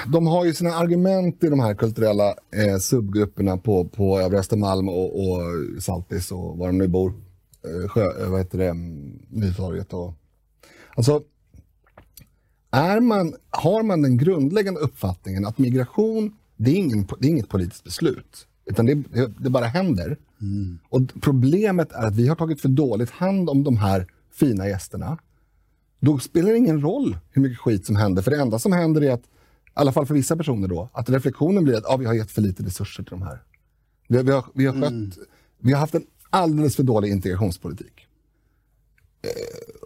[0.07, 4.89] de har ju sina argument i de här kulturella eh, subgrupperna på, på Övre Östermalm
[4.89, 5.41] och, och
[5.79, 7.13] Saltis och var de nu bor.
[7.63, 8.69] Eh, sjö, eh, vad heter det?
[8.69, 10.13] Mm, Nytorget och...
[10.95, 11.23] Alltså,
[12.71, 17.49] är man, har man den grundläggande uppfattningen att migration, det är, ingen, det är inget
[17.49, 18.47] politiskt beslut.
[18.65, 18.95] Utan det,
[19.39, 20.17] det, bara händer.
[20.89, 25.17] Och problemet är att vi har tagit för dåligt hand om de här fina gästerna.
[25.99, 28.21] Då spelar det ingen roll hur mycket skit som händer.
[28.21, 29.25] För det enda som händer är att, i
[29.73, 32.41] alla fall för vissa personer då, att reflektionen blir att ah, vi har gett för
[32.41, 33.43] lite resurser till de här.
[34.07, 35.17] Vi, vi, har, vi, har, skött,
[35.59, 38.07] vi har haft en alldeles för dålig integrationspolitik.
[39.21, 39.29] Eh,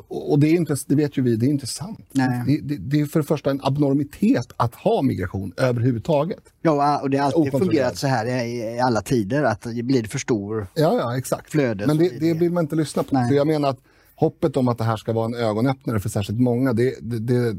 [0.08, 2.06] och det, är inte, det vet ju vi, det är inte sant.
[2.12, 6.44] Det, det, det är för det första en abnormitet att ha migration överhuvudtaget.
[6.62, 10.20] Ja, och det har alltid fungerat så här i, alla tider, att det blir för
[10.20, 11.52] stor Ja, ja, exakt.
[11.52, 13.16] Flöde, Men det, det det- vill man inte lyssna på.
[13.16, 13.30] Nej.
[13.30, 13.80] Så jag menar att
[14.16, 17.54] hoppet om att det här ska vara en ögonöppnare för särskilt många, det, det, det,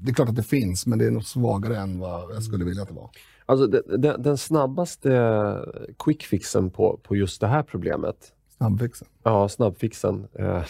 [0.00, 2.64] det är klart att det finns, men det är nog svagare än vad jag skulle
[2.64, 3.10] vilja att det var.
[3.48, 5.64] Alltså, den, den, snabbaste
[5.98, 9.08] quickfixen på, på just det här problemet, Snabbfixen.
[9.22, 10.64] ja, snabbfixen, eh,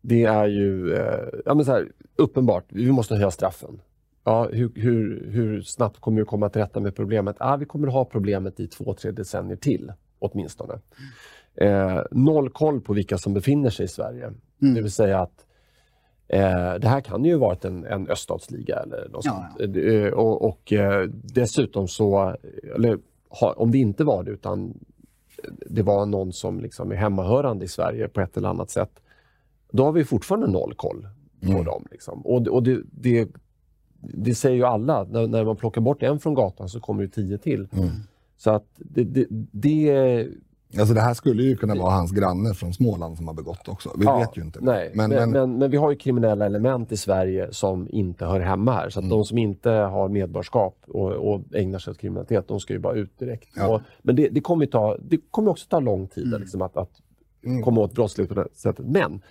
[0.00, 3.80] det är ju eh, ja, men så här, uppenbart, vi måste höja straffen.
[4.24, 7.36] Ja, hur, hur, hur snabbt kommer vi att komma till rätta med problemet?
[7.38, 10.78] Ja, vi kommer ha problemet i två, tre decennier till, åtminstone.
[11.54, 14.32] Eh, noll koll på vilka som befinner sig i Sverige.
[14.58, 15.45] Det vill säga att
[16.28, 19.76] Eh, det här kan ju varit en, en öststatsliga eller något Ja, sånt.
[19.76, 22.36] Eh, och och eh, dessutom så,
[22.74, 22.98] eller
[23.28, 24.78] ha, om det inte var det utan
[25.66, 28.90] det var någon som liksom är hemmahörande i Sverige på ett eller annat sätt.
[29.70, 31.08] Då har vi fortfarande noll koll
[31.40, 31.86] på dem.
[31.90, 32.20] Liksom.
[32.26, 33.28] Och, det- och det, det,
[34.00, 37.08] det säger ju alla, när, när man plockar bort en från gatan så kommer det
[37.08, 37.68] tio till.
[38.36, 40.26] Så att det, det, det
[40.78, 43.90] Alltså det här skulle ju kunna vara hans granne från Småland som har begått också.
[43.98, 44.58] Vi Ja, vet ju inte.
[44.62, 48.40] Nej, men, men, men, men, vi har ju kriminella element i Sverige som inte hör
[48.40, 48.90] hemma här.
[48.90, 52.72] Så att de som inte har medborgarskap och, och ägnar sig åt kriminalitet, de ska
[52.72, 53.48] ju bara ut direkt.
[53.56, 53.74] Ja.
[53.74, 56.76] Och, men det, det, kommer ju ta, det kommer också ta lång tid liksom, att,
[56.76, 56.90] att
[57.64, 58.86] komma åt brottslighet på det sättet.
[58.86, 59.22] Men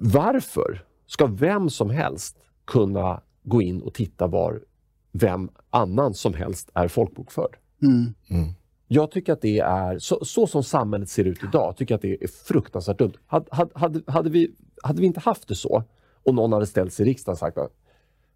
[0.00, 4.60] varför ska vem som helst kunna gå in och titta var
[5.12, 7.56] vem annan som helst är folkbokförd?
[7.82, 8.14] Mm.
[8.88, 12.22] Jag tycker att det är, så, så som samhället ser ut idag, tycker att det
[12.24, 13.12] är fruktansvärt dumt.
[13.26, 14.50] Hade, hade, hade, vi,
[14.82, 15.82] hade vi inte haft det så
[16.22, 17.72] och någon hade ställt sig i riksdagen och sagt att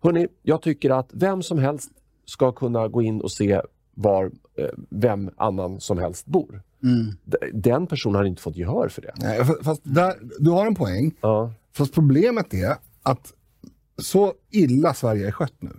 [0.03, 1.91] Hörrni, jag tycker att vem som helst
[2.25, 3.61] ska kunna gå in och se
[3.95, 4.25] var
[4.59, 6.63] eh, vem annan som helst bor.
[7.25, 9.13] D- Den personen har inte fått gehör för det.
[9.17, 11.15] nej, fa- fast där, du har en poäng.
[11.21, 11.53] Ja.
[11.73, 13.33] Fast problemet är att
[13.99, 15.71] så illa Sverige är skött nu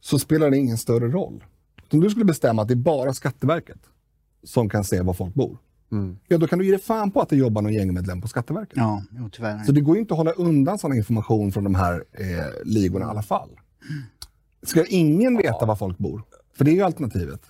[0.00, 1.44] så spelar det ingen större roll.
[1.92, 3.78] Om du skulle bestämma att det är bara Skatteverket
[4.44, 5.58] som kan se var folk bor.
[6.28, 8.76] Ja, då kan du ge dig fan på att det jobbar någon gängmedlem på Skatteverket.
[8.76, 9.58] Ja, jo, tyvärr.
[9.64, 12.24] Så det går ju inte att hålla undan sån information från de här eh,
[12.64, 13.48] ligorna i alla fall.
[14.62, 16.22] Ska ingen veta var folk bor?
[16.56, 17.40] För det är ju alternativet.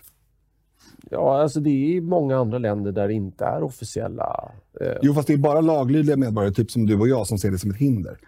[1.10, 4.50] ja, alltså det är många andra länder där det inte är officiella...
[4.80, 7.50] Eh, Jo, fast det är bara laglydiga medborgare, typ som du och jag, som ser
[7.50, 8.18] det som ett hinder.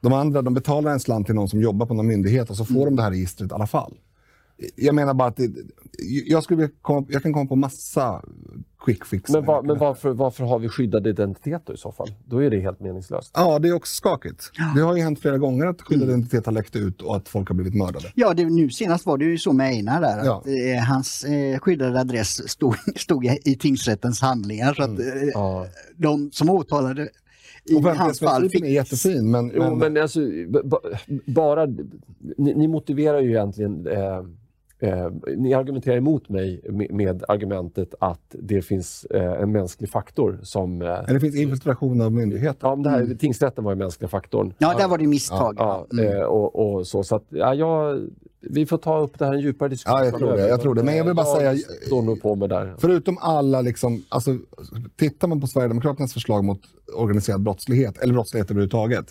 [0.00, 2.64] De andra de betalar en slant till någon som jobbar på någon myndighet och så
[2.64, 3.94] får de det här registret i alla fall.
[4.76, 5.50] Jag menar bara att det,
[6.26, 8.22] jag, skulle komma, jag kan komma på massa
[8.84, 9.30] quick fix.
[9.30, 12.08] men var, men varför, varför har vi skyddad identitet då i så fall?
[12.24, 13.30] Då är det helt meningslöst.
[13.34, 14.50] Ja, det är också skakigt.
[14.74, 17.48] Det har ju hänt flera gånger att skyddad identitet har läckt ut och att folk
[17.48, 18.12] har blivit mördade.
[18.14, 20.24] Ja, det, nu senast var det ju så med Einar där.
[20.24, 20.38] Ja.
[20.38, 24.74] Att, eh, hans eh, skyddade adress stod, stod i, tingsrättens handlingar.
[24.74, 25.66] Så att eh, Ja.
[25.96, 27.08] de som åtalade
[27.64, 28.62] i hans fall fick...
[28.62, 30.20] är jättefin, men, Jo, men, men alltså,
[31.26, 31.66] bara...
[32.36, 33.86] Ni, ni motiverar ju egentligen...
[33.86, 34.22] Eh,
[34.80, 40.38] eh, ni argumenterar emot mig med, med argumentet att det finns eh, en mänsklig faktor
[40.42, 40.82] som...
[40.82, 42.68] Eh, men det finns infiltration av myndigheter.
[42.68, 44.54] ja, det här, Tingsrätten var ju mänskliga faktorn.
[44.58, 45.54] Ja, där var det misstag.
[45.58, 46.06] Ja, Mm.
[46.16, 47.04] eh, och, och så.
[47.04, 48.00] så att, ja, jag,
[48.40, 49.98] vi får ta upp det här i en djupare diskussion.
[49.98, 50.82] Ja, jag tror det, jag tror det.
[50.82, 52.74] Men jag vill bara jag säga- står nog på mig där.
[52.78, 54.36] Förutom alla, liksom, alltså,
[54.96, 56.60] tittar man på Sverigedemokraternas förslag mot
[56.96, 59.06] organiserad brottslighet, eller brottslighet överhuvudtaget,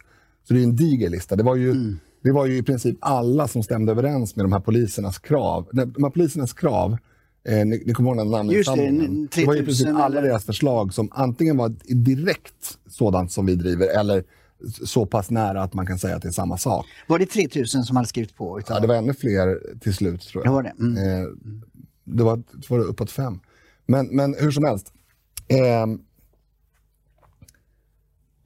[0.48, 1.36] så det är en diger lista.
[1.36, 4.60] Det var, ju, det var ju i princip alla som stämde överens med de här
[4.60, 5.68] polisernas krav.
[5.72, 6.98] De här polisernas krav
[7.44, 9.30] Eh, ni, ni kommer ihåg den Just det, namninsamlingen?
[9.36, 13.56] Det var i 3000 princip alla deras förslag som antingen var direkt sådant som vi
[13.56, 14.24] driver eller
[14.86, 16.86] så pass nära att man kan säga att det är samma sak.
[17.08, 18.60] Var det 3000 som hade skrivit på?
[18.60, 18.76] Utav...
[18.76, 20.52] Ja, det var ännu fler till slut tror jag.
[20.52, 20.74] Det var det.
[20.80, 21.22] Mm.
[21.22, 21.28] Eh,
[22.04, 23.40] det var, det var uppåt fem.
[23.86, 24.94] Men, men hur som helst.
[25.48, 26.00] ehm,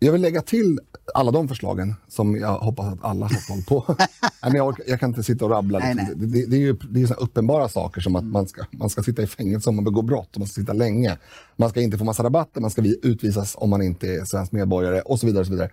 [0.06, 0.80] jag vill lägga till
[1.14, 3.96] alla de förslagen som jag hoppas att alla har koll på.
[3.98, 4.08] Nej,
[4.42, 5.80] men jag, orkar, jag kan inte sitta och rabbla.
[5.80, 6.14] Nej, Liksom.
[6.20, 6.28] nej.
[6.28, 9.04] Det, det, det är ju det är uppenbara saker som att man ska, man ska
[9.04, 11.18] sitta i fängelse om man begår brott och man ska sitta länge.
[11.56, 14.52] Man ska inte få massa rabatter, man ska vi- utvisas om man inte är svensk
[14.52, 15.40] medborgare och så vidare.
[15.42, 15.70] Och så vidare.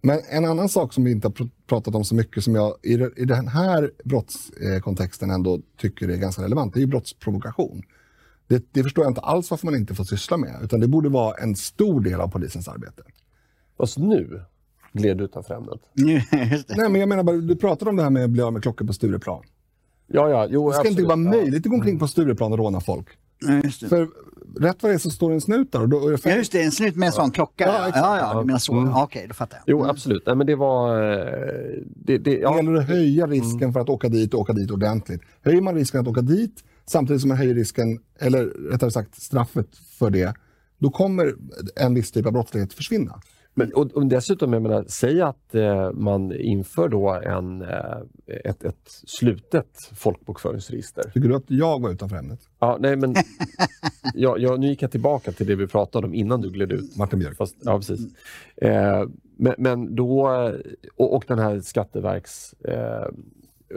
[0.00, 2.74] Men en annan sak som vi inte har pr- pratat om så mycket som jag
[2.82, 7.82] i, i den här brottskontexten ändå tycker är ganska relevant, det är ju brottsprovokation.
[8.48, 11.08] Det, det förstår jag inte alls varför man inte får syssla med, utan det borde
[11.08, 13.02] vara en stor del av polisens arbete.
[13.78, 14.40] Fast nu
[14.92, 15.80] gled du utanför ämnet.
[15.94, 16.76] Det.
[16.76, 18.62] Nej, men jag menar bara, du pratade om det här med att bli av med
[18.62, 19.42] klockor på Stureplan.
[20.06, 21.08] Ja, ja, jo, Det ska inte absolut.
[21.08, 21.42] vara Ja.
[21.42, 23.08] möjligt att gå omkring på Stureplan och råna folk.
[23.40, 23.88] Ja, Just det.
[23.88, 24.08] För
[24.60, 25.80] rätt vad det är så står det en snut där.
[25.82, 27.64] Och då är det Ja, just det, en snut med en sån klocka.
[27.66, 28.72] Ja, Ja, ja, ja, du menar så.
[28.72, 28.94] Mm.
[28.96, 29.64] Okej, då fattar jag.
[29.66, 30.22] Jo, absolut.
[30.26, 31.02] Nej, men det var...
[31.12, 31.18] eh,
[31.86, 34.70] Det, det, Det ja, gäller att höja risken för att åka dit och åka dit
[34.70, 35.20] ordentligt.
[35.44, 39.76] Höjer man risken att åka dit samtidigt som man höjer risken, eller rättare sagt straffet
[39.98, 40.34] för det,
[40.78, 41.34] då kommer
[41.76, 43.20] en viss typ av brottslighet försvinna.
[43.58, 47.96] Men, och, och dessutom, jag menar, säg att eh, man inför då en, eh,
[48.44, 51.02] ett, ett slutet folkbokföringsregister.
[51.14, 52.40] Tycker du att jag var utanför ämnet?
[52.58, 53.14] Ja, nej, men,
[54.14, 56.96] ja, ja, nu gick jag tillbaka till det vi pratade om innan du gled ut.
[56.96, 57.36] Martin Björk.
[57.36, 58.00] Fast, ja, precis.
[58.56, 59.04] Eh,
[59.36, 60.28] men, men då,
[60.96, 62.52] och, och den här Skatteverks...
[62.52, 63.06] Eh,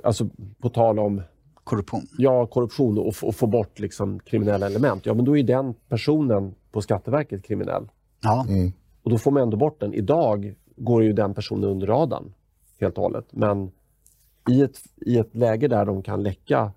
[0.03, 0.29] alltså
[0.61, 1.21] på tal om
[1.63, 2.07] Korruption.
[2.17, 5.05] ja, korruption och, och få bort liksom, kriminella element.
[5.05, 7.87] Ja, men då är den personen på Skatteverket kriminell.
[8.21, 8.45] Ja.
[8.49, 8.71] Mm.
[9.03, 9.93] Och då får man ändå bort den.
[9.93, 12.33] Idag går ju den personen under radarn
[12.79, 13.25] helt och hållet.
[13.31, 13.71] Men
[14.49, 16.71] i ett, i ett läge där de kan läcka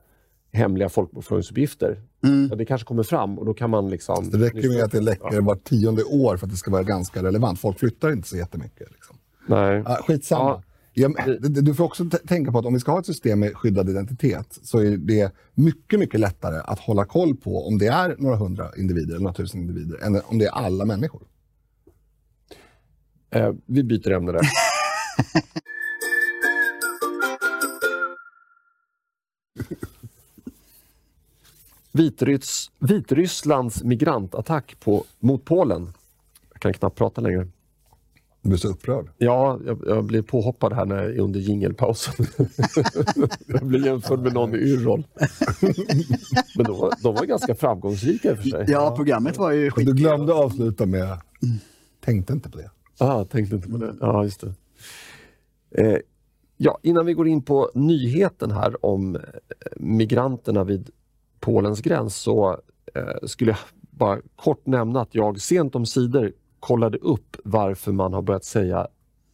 [0.53, 2.47] hemliga folkbokföringsuppgifter, Mm.
[2.51, 4.31] ja, det kanske kommer fram och då kan man liksom...
[4.31, 7.22] Det räcker med att det läcker var tionde år för att det ska vara ganska
[7.22, 7.59] relevant.
[7.61, 8.91] Folk flyttar inte så jättemycket.
[8.93, 9.16] Liksom.
[9.49, 9.83] Nej.
[9.87, 10.62] Ah, skitsamma.
[10.93, 11.09] Ja,
[11.39, 14.59] du- får också tänka på att om vi ska ha ett system med skyddad identitet
[14.62, 18.66] så är det mycket, mycket lättare att hålla koll på om det är några hundra
[18.77, 21.22] individer eller några tusen individer än om det är alla människor.
[23.35, 24.41] Eh, vi byter ämne där.
[31.93, 35.93] Vitryss, Vitrysslands migrantattack på, mot Polen.
[36.53, 37.49] Jag kan knappt prata längre.
[38.43, 39.09] Du blir så upprörd.
[39.18, 42.26] Ja, jag, jag blev påhoppad här när, under jingelpausen.
[43.47, 45.07] jag blev jämförd med någon i Yrrol.
[46.57, 48.64] Men de, var- de var ganska framgångsrika i och för sig.
[48.68, 49.87] ja, programmet var ju skit.
[49.87, 51.20] du glömde avsluta med,
[52.01, 52.70] tänkte inte på det.
[52.99, 53.95] Ah, tänkte inte på det.
[54.01, 54.55] Ja, just det.
[55.70, 55.99] Eh,
[56.57, 59.22] ja, innan vi går in på nyheten här om eh,
[59.76, 60.90] migranterna vid
[61.40, 62.61] Polens gräns så
[62.95, 63.59] eh, skulle jag
[63.90, 68.88] bara kort nämna att jag sent om sidor kollade upp varför man har börjat säga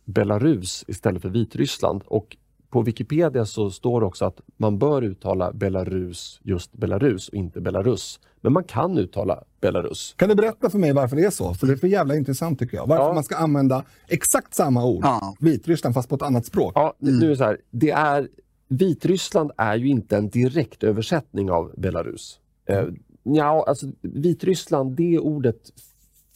[0.05, 2.03] Belarus istället för Vitryssland.
[2.07, 2.37] Och
[2.71, 7.61] på Wikipedia så står det också att man bör uttala Belarus just Belarus och inte
[7.61, 8.21] Belarus.
[8.41, 10.15] Men man kan uttala Belarus.
[10.19, 11.55] Kan du berätta för mig varför det är så?
[11.55, 12.87] För det är för jävla intressant tycker jag.
[12.87, 13.13] Varför Ja.
[13.13, 15.35] man ska använda exakt samma ord, Ja.
[15.41, 16.73] Vitryssland, fast på ett annat språk.
[16.75, 17.59] Ja, nu är det så här.
[17.71, 18.29] Det är,
[18.69, 22.41] Vitryssland är ju inte en direkt översättning av Belarus.
[22.67, 22.85] Eh,
[23.23, 25.61] ja, alltså Vitryssland, det ordet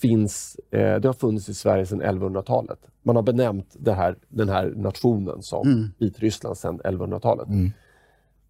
[0.00, 2.78] finns, eh, det har funnits i Sverige sedan 1100-talet.
[3.02, 7.48] Man har benämnt det här, den här nationen som Vitryssland sedan 1100-talet.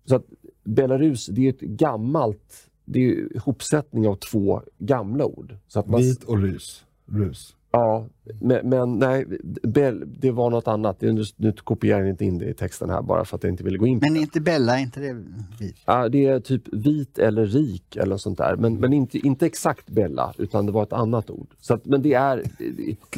[0.06, 0.24] Så att
[0.64, 2.54] Belarus, det är ett gammalt,
[2.84, 5.56] det är ihopsättning av två gamla ord.
[5.68, 6.84] Så att man, Vit och rys.
[7.06, 7.56] Rus.
[7.70, 8.06] Ja,
[8.40, 9.26] men, men nej,
[9.62, 11.00] Bell, det var något annat.
[11.00, 13.64] Nu, nu kopierar jag inte in det i texten här bara för att jag inte
[13.64, 14.20] ville gå in på Men det.
[14.20, 15.12] inte Bella, inte det
[15.60, 15.74] vi?
[15.84, 18.56] Ja, det är typ vit eller rik eller sånt där.
[18.56, 21.46] Men, men inte, inte exakt Bella, utan det var ett annat ord.
[21.60, 22.36] Så att, men det är...
[22.36, 22.40] det-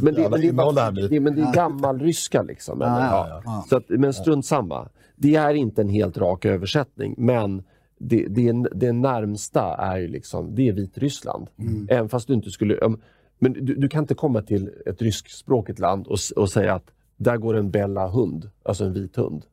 [0.02, 2.82] Men det, men det, är, det men det är gammalryska liksom.
[2.82, 2.92] eller?
[2.92, 3.42] Ja, Ja.
[3.44, 3.64] ja.
[3.68, 4.88] Så att, men strunt samma.
[5.16, 7.62] Det är inte en helt rak översättning, men
[7.98, 11.48] det, det, det närmsta är ju liksom, det är Vitryssland.
[11.88, 12.78] Även fast du inte skulle...
[13.38, 17.36] Men du, du kan inte komma till ett ryskspråkigt land och, och säga att där
[17.36, 19.44] går en Bella-hund, alltså en vit hund.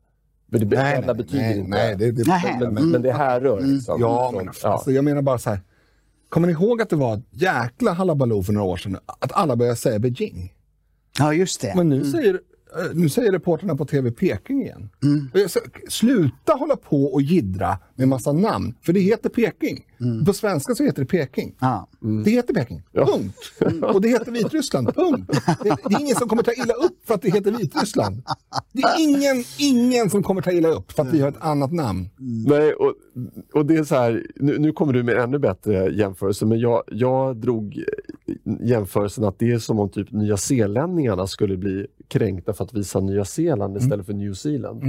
[0.46, 1.70] Men det, Nej, Bella nej, betyder nej, inte...
[1.70, 2.56] nej, det, det, Nej.
[2.60, 4.00] men, men, men det härrör liksom.
[4.00, 5.60] Ja, men alltså, jag menar bara så här.
[6.28, 8.98] Kommer ni ihåg att det var ett jäkla halabaloo för några år sedan?
[9.06, 10.54] Att alla började säga Beijing.
[11.18, 11.72] Ja, just det.
[11.76, 12.40] Men nu säger eh,
[12.94, 14.90] nu säger reporterna på TV Peking igen.
[15.02, 15.28] Mm.
[15.34, 15.48] Eh,
[15.88, 19.84] Sluta hålla på och jiddra med massa namn, för det heter Peking.
[20.26, 21.54] På svenska så heter det Peking.
[21.60, 21.88] Ja.
[22.24, 22.82] Det heter Peking.
[22.92, 23.36] Punkt.
[23.82, 24.94] Och det heter Vitryssland.
[24.94, 25.30] Punkt.
[25.62, 28.22] Det, det är ingen som kommer ta illa upp för att det heter Vitryssland.
[28.72, 31.72] Det är ingen, ingen som kommer ta illa upp för att vi har ett annat
[31.72, 32.08] namn.
[32.46, 32.94] Nej, och,
[33.52, 36.82] och det är så här, nu, nu kommer du med ännu bättre jämförelse, men jag,
[36.86, 37.78] jag drog
[38.26, 41.86] eh, jämförelsen att det är som om typ Nya Zeelänningarna skulle bli
[42.18, 44.82] kränkta för att visa Nya Zeeland istället för New Zealand.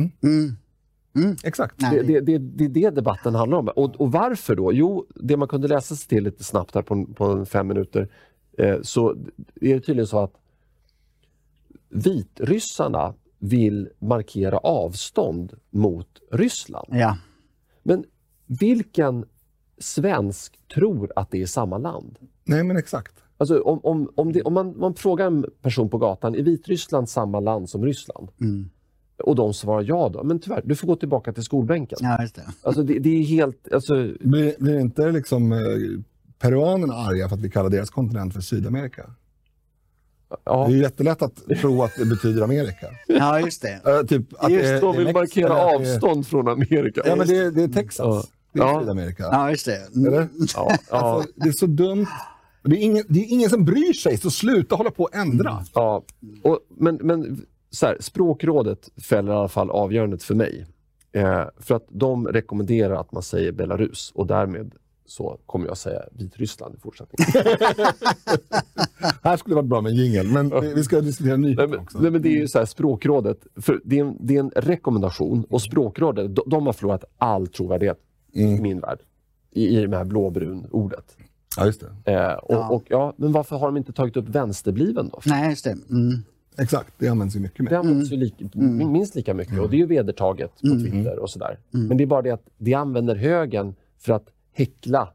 [1.44, 1.82] Exakt.
[1.82, 2.04] Nej.
[2.04, 3.68] Det, det, det, det är det debatten handlar om.
[3.68, 4.74] Och, och varför då?
[4.74, 8.10] Jo, det man kunde läsa sig till lite snabbt här på, på fem minuter,
[8.58, 9.10] eh, så
[9.62, 10.34] är det tydligen så att
[11.90, 16.88] vitryssarna vill markera avstånd mot Ryssland.
[16.92, 17.18] Ja.
[17.84, 18.04] Men
[18.46, 19.26] vilken
[19.78, 22.18] svensk tror att det är samma land?
[22.44, 23.25] Nej, men exakt.
[23.38, 27.10] Alltså om, om, om, det, om man, man frågar en person på gatan, är Vitryssland
[27.10, 28.30] samma land som Ryssland?
[28.42, 28.70] Mm.
[29.24, 30.24] Och de svarar ja då.
[30.24, 31.98] Men tyvärr, du får gå tillbaka till skolbänken.
[32.02, 32.46] ja, just det.
[32.64, 33.74] Alltså det, det är helt...
[33.74, 35.60] Alltså, Blir, blir inte liksom eh,
[36.40, 39.10] peruanerna arga för att vi kallar deras kontinent för Sydamerika?
[40.46, 42.88] ja, Det är jättelätt att tro att det betyder Amerika.
[43.08, 43.80] Ja, just det.
[44.00, 47.02] Eh, typ att just det, är- de det är avstånd från Amerika.
[47.06, 47.98] Ja, men det, är- det är Texas.
[48.08, 48.24] Ja.
[48.52, 48.80] Det är.
[48.80, 49.24] Sydamerika.
[49.24, 49.96] Ja, just det.
[49.96, 50.14] Mm.
[50.14, 50.28] Eller?
[50.56, 52.08] Ja, Alltså, det är så dumt.
[52.66, 55.63] Det är, ingen, det är ingen som bryr sig, så sluta hålla på och ändra.
[55.74, 56.03] ja.
[56.43, 60.66] Och, men men så här, språkrådet fäller i alla fall avgörandet för mig.
[61.11, 64.72] Eh, för att de rekommenderar att man säger Belarus och därmed
[65.05, 67.43] så kommer jag säga Vitryssland i fortsättningen.
[69.24, 71.99] Här skulle det varit bra med en jingle, men vi- ska diskutera nyheter också.
[72.01, 74.51] nej, men det är ju så här, språkrådet, för det, är en, det är en
[74.55, 77.97] rekommendation och språkrådet, de, de har förlorat all trovärdighet
[78.34, 78.99] i min värld.
[79.51, 81.18] I, i det här blåbrun-ordet.
[81.58, 82.14] Ja, just det.
[82.14, 82.70] Eh, och, Ja.
[82.70, 85.20] och, ja, men varför har de inte tagit upp vänsterbliven då?
[85.26, 85.78] Nej, just det.
[85.89, 86.24] Mm.
[86.58, 87.70] Exakt, det används ju mycket mer.
[87.70, 88.45] Det används ju lika,
[88.86, 91.60] minst lika mycket och det är ju vedertaget på Twitter och sådär.
[91.72, 95.10] Men det är bara det att det använder högern för att häckla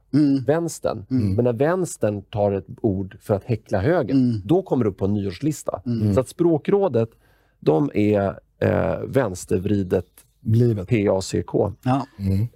[0.47, 1.05] vänstern.
[1.09, 5.05] Men när vänstern tar ett ord för att häckla högern, då kommer det upp på
[5.05, 5.83] en nyårslista.
[6.15, 7.11] Så att språkrådet,
[7.61, 10.07] de är eh, vänstervridet
[10.41, 10.89] Blivet.
[10.89, 11.75] PACK.
[11.83, 12.07] Ja.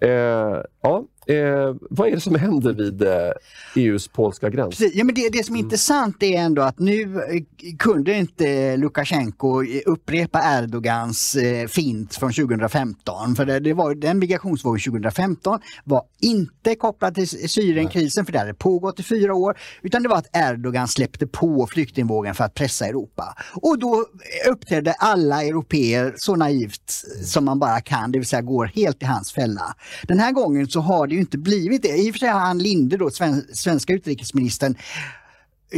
[0.00, 3.30] Eh, ja, eh, vad är det som händer vid eh,
[3.76, 4.78] EUs polska gräns?
[4.78, 4.94] Precis.
[4.94, 7.42] Ja, men det, det som är intressant är ändå att nu eh,
[7.78, 13.36] kunde inte Lukasjenko eh, upprepa Erdogans eh, fint från 2015.
[13.36, 18.54] För det, det var, den migrationsvågen 2015 var inte kopplad till Syrienkrisen för det hade
[18.54, 19.58] pågått i fyra år.
[19.82, 23.36] Utan det var att Erdogan släppte på flyktingvågen för att pressa Europa.
[23.54, 24.04] Och då
[24.50, 26.92] uppträdde alla europeer så naivt
[27.24, 29.74] som man bara kan, det vill säga går helt i hans fälla.
[30.08, 31.96] Den här gången så har det ju inte blivit det.
[31.96, 34.76] I och för sig har Ann Linde, då, sven, svenska utrikesministern,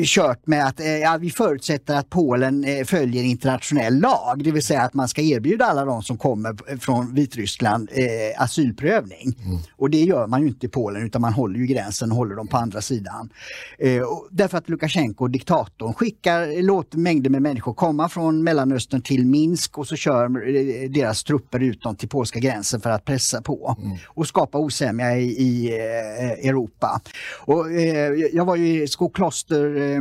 [0.05, 4.63] kört med att eh, ja, vi förutsätter att Polen eh, följer internationell lag, det vill
[4.63, 9.37] säga att man ska erbjuda alla de som kommer från Vitryssland eh, asylprövning.
[9.77, 12.35] Och det gör man ju inte i Polen utan man håller ju gränsen och håller
[12.35, 13.31] dem på andra sidan.
[13.79, 19.79] Eh, därför att Lukasjenko, diktatorn, skickar, låter mängder med människor komma från Mellanöstern till Minsk
[19.79, 23.77] och så kör eh, deras trupper ut dem till polska gränsen för att pressa på
[24.07, 27.01] och skapa osämja i, i eh, Europa.
[27.47, 27.73] Och,
[28.33, 30.01] jag var ju i Skokloster eh,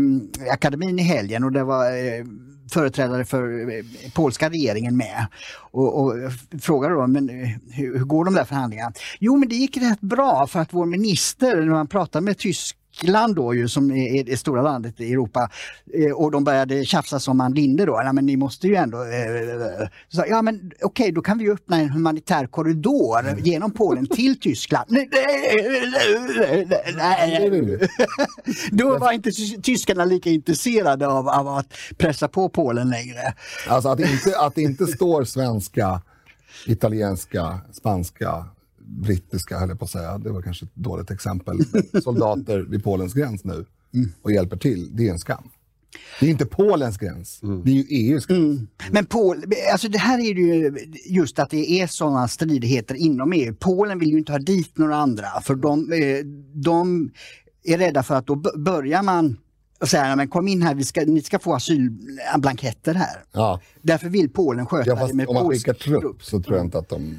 [0.52, 2.26] akademin i helgen och det var eh,
[2.72, 5.26] företrädare för eh, polska regeringen med.
[5.72, 6.14] Och, och
[6.62, 8.94] frågade då, men eh, hur, hur går de där förhandlingarna?
[9.20, 12.78] Jo, men det gick rätt bra för att vår minister, när man pratade med tysk
[12.96, 15.50] Tyskland då ju som är det stora landet i Europa
[15.94, 18.98] eh, och de började tjafsa som Ann Linde då, ja, men ni måste ju ändå...
[18.98, 24.08] Eh, så, ja men okej okay, då kan vi öppna en humanitär korridor genom Polen
[24.08, 24.86] till Tyskland.
[24.90, 27.90] Nej, nej, nej, nej.
[28.72, 29.32] Då var inte
[29.64, 33.34] tyskarna lika intresserade av, av att pressa på Polen längre.
[33.68, 36.02] Alltså att inte, att det inte står svenska,
[36.66, 38.46] italienska, spanska,
[38.88, 40.18] brittiska höll jag på att säga.
[40.18, 41.58] Det var kanske ett dåligt exempel.
[42.04, 43.66] Soldater vid Polens gräns nu
[44.22, 44.96] och hjälper till.
[44.96, 45.50] Det är en skam.
[46.20, 48.40] Det är inte Polens gräns, det är ju EUs gräns.
[48.40, 48.68] Mm.
[48.92, 53.56] Men Pol, alltså det här är ju just att det är sådana stridigheter inom EU.
[53.60, 57.12] Polen vill ju inte ha dit några andra för de, eh, de
[57.64, 59.38] är rädda för att då börjar man
[59.82, 63.24] och säga, men kom in här, vi ska, ni ska få asylblanketter här.
[63.32, 63.62] Ja.
[63.86, 66.66] Därför vill Polen sköta Ja, fast det med om man skickar trupp så tror jag
[66.66, 67.18] inte att de...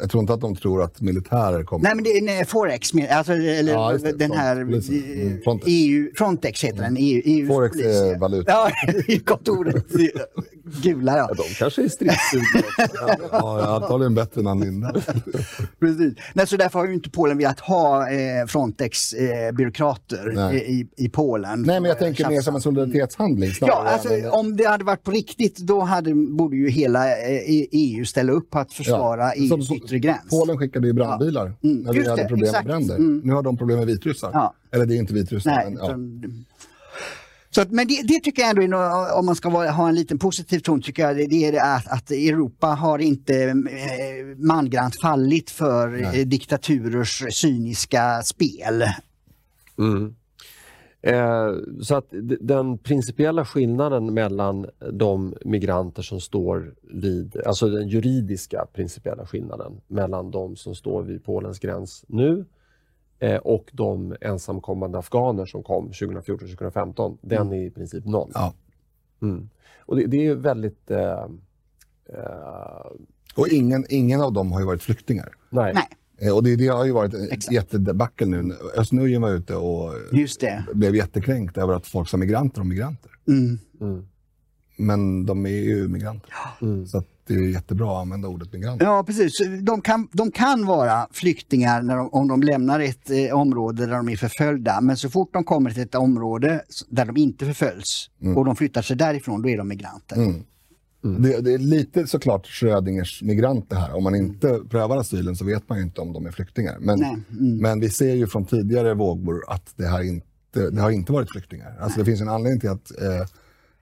[0.00, 1.82] Jag tror inte att de tror att militärer kommer...
[1.82, 4.12] Nej men det är nej, Forex, alltså, eller Ja, det.
[4.12, 5.20] den här Frontpolisen.
[5.20, 5.66] Mm, Frontex.
[5.70, 7.86] EU, Frontex heter den, EU, EUs Forex polis.
[7.86, 8.52] är valuta.
[8.52, 8.70] Ja,
[9.24, 9.84] kontoret.
[10.82, 11.26] Gula ja.
[11.28, 12.64] Ja, de kanske är stridsdugliga.
[13.32, 15.02] Ja, antagligen bättre än Ann Linde.
[15.80, 16.14] Precis.
[16.34, 20.80] Nej, så därför har ju inte Polen velat ha eh, Frontex eh, byråkrater Nej.
[20.96, 21.62] i, i Polen.
[21.62, 23.50] Nej, men jag tänker mer som en solidaritetshandling.
[23.60, 28.04] Ja, alltså, om det hade varit på riktigt då hade, borde ju hela eh, EU
[28.04, 30.30] ställa upp på att försvara Ja, som- EUs som- yttre gräns.
[30.30, 32.66] Polen skickade ju brandbilar Mm, när vi hade det, problem exakt.
[32.66, 32.96] med bränder.
[32.96, 33.20] Mm.
[33.24, 34.30] Nu har de problem med vitryssar.
[34.32, 34.54] Ja.
[34.72, 35.50] Eller det är inte vitryssar.
[35.50, 35.84] Nej, men, ja.
[35.86, 36.44] utan,
[37.50, 39.94] så att, men det, det tycker jag ändå, är om man ska vara, ha en
[39.94, 43.54] liten positiv ton, tycker jag det, det är att, att Europa har inte eh,
[44.36, 48.84] mangrant fallit för eh, diktaturers cyniska spel.
[49.78, 50.14] Mm.
[51.08, 52.06] Eh, så att
[52.40, 60.30] den principiella skillnaden mellan de migranter som står vid, alltså den juridiska principiella skillnaden mellan
[60.30, 62.44] de som står vid Polens gräns nu
[63.18, 68.30] eh, och de ensamkommande afghaner som kom 2014-2015, den är i princip noll.
[68.34, 68.54] Ja.
[69.22, 69.48] Mm.
[69.78, 70.90] Och det, det är ju väldigt...
[70.90, 71.24] Eh,
[72.08, 72.90] eh,
[73.36, 75.34] Och ingen, ingen av dem har ju varit flyktingar.
[75.50, 75.72] nej.
[75.74, 75.88] Nej,
[76.34, 77.54] Och det, det har ju varit en Exakt.
[77.54, 78.56] jättedebackel nu.
[78.76, 80.64] Östnujen var ute och just det.
[80.74, 83.10] blev jättekränkt över att folk sa migranter och migranter.
[83.28, 83.58] Mm.
[83.80, 84.06] Mm.
[84.76, 86.30] Men de är ju migranter.
[86.62, 86.86] Mm.
[86.86, 88.82] Så att det är jättebra att använda ordet migrant.
[88.82, 89.32] Ja, precis.
[89.62, 93.96] De kan, de kan vara flyktingar när de, om de lämnar ett eh, område där
[93.96, 94.80] de är förföljda.
[94.80, 98.82] Men så fort de kommer till ett område där de inte förföljs och de flyttar
[98.82, 100.16] sig därifrån, då är de migranter.
[101.04, 101.22] Mm.
[101.22, 103.96] Det, det är lite såklart Schrödingers migrant det här.
[103.96, 106.76] Om man inte prövar asylen så vet man ju inte om de är flyktingar.
[106.80, 107.24] Men, mm.
[107.30, 111.30] men vi ser ju från tidigare vågor att det, här inte, det har inte varit
[111.30, 111.76] flyktingar.
[111.80, 113.28] Alltså det finns en anledning till att, eh,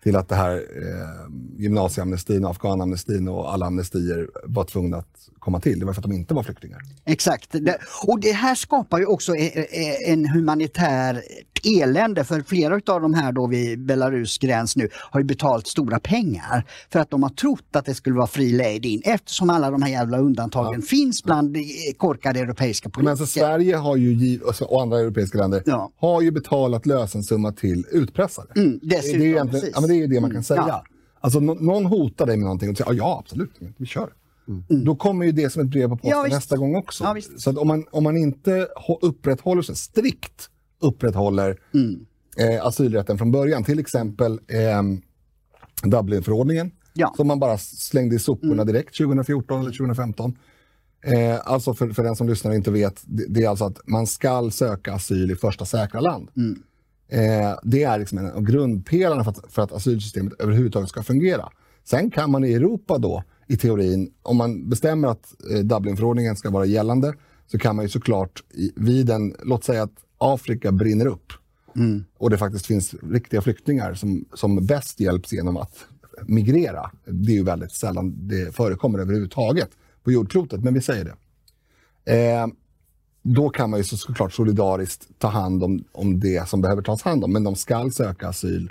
[0.03, 5.61] till att det här eh, gymnasieamnestin, och afghanamnestin och alla amnestier var tvungna att komma
[5.61, 5.79] till.
[5.79, 6.81] Det var för att de inte var flyktingar.
[7.05, 7.55] Exakt.
[8.07, 11.23] Och det här skapar ju också eh, eh, en humanitär
[11.67, 15.99] elände för flera av de här då vid Belarus gräns nu har ju betalat stora
[16.01, 19.71] pengar för att de har trott att det skulle vara fri lejd in eftersom alla
[19.71, 21.57] de här jävla undantagen finns bland
[21.97, 23.41] korkade europeiska Men alltså politiker.
[23.47, 25.91] Sverige har ju, giv- och så- andra europeiska länder Ja.
[25.97, 28.47] har ju betalat lösensumma till utpressare.
[28.57, 29.71] Mm, det, är dessutom, det, är egentligen, precis.
[29.75, 30.65] ja, men det är ju det man kan säga.
[30.69, 30.85] Ja.
[31.21, 34.09] Alltså, nå- någon hotar dig med någonting och säger ja, ja absolut, vi kör.
[34.85, 36.31] Då kommer ju det som ett brev på posten Mm.
[36.31, 37.05] Ja, nästa gång också.
[37.05, 40.49] Ja, så att om, man, om man inte hå- upprätthåller sig, strikt
[40.81, 42.07] upprätthåller Mm.
[42.39, 44.83] eh, asylrätten från början, till exempel eh,
[45.91, 47.15] Dublinförordningen, Ja.
[47.17, 48.67] som man bara slängde i soporna Mm.
[48.67, 50.37] direkt 2014 eller 2015.
[51.05, 53.79] Eh, alltså för, för den som lyssnar och inte vet, det, det är alltså att
[53.87, 56.29] man ska söka asyl i första säkra land.
[56.37, 56.63] Mm.
[57.09, 61.49] Eh, det är liksom en av grundpelarna för att, för att asylsystemet överhuvudtaget ska fungera.
[61.85, 66.51] Sen kan man i Europa då, i teorin, om man bestämmer att eh, Dublinförordningen ska
[66.51, 67.15] vara gällande,
[67.47, 71.33] så kan man ju såklart i, vid en, låt säga att Afrika brinner upp
[72.19, 75.87] och det faktiskt finns riktiga flyktingar som, som bäst hjälps genom att
[76.27, 76.91] migrera.
[77.05, 79.71] Det är ju väldigt sällan det förekommer överhuvudtaget
[80.05, 81.15] på jordklotet, men vi säger det.
[82.15, 82.47] Eh,
[83.23, 87.03] då kan man ju så, såklart solidariskt ta hand om, om det som behöver tas
[87.03, 88.71] hand om, men de ska söka asyl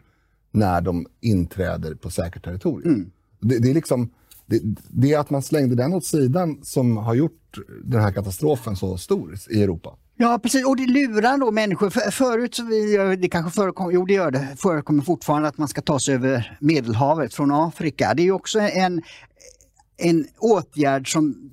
[0.52, 3.12] när de inträder på säkert territorium.
[3.40, 4.10] Det, det är liksom
[4.46, 8.76] det, det är att man slängde den åt sidan som har gjort den här katastrofen
[8.76, 9.98] så stor i Europa.
[10.18, 11.90] Ja precis, och det lurar då människor.
[11.90, 15.68] För, förut, så vi, det kanske förekommer, jo det gör det, förekommer fortfarande att man
[15.68, 18.14] ska ta sig över Medelhavet från Afrika.
[18.14, 19.02] Det är också en,
[19.98, 21.52] en åtgärd som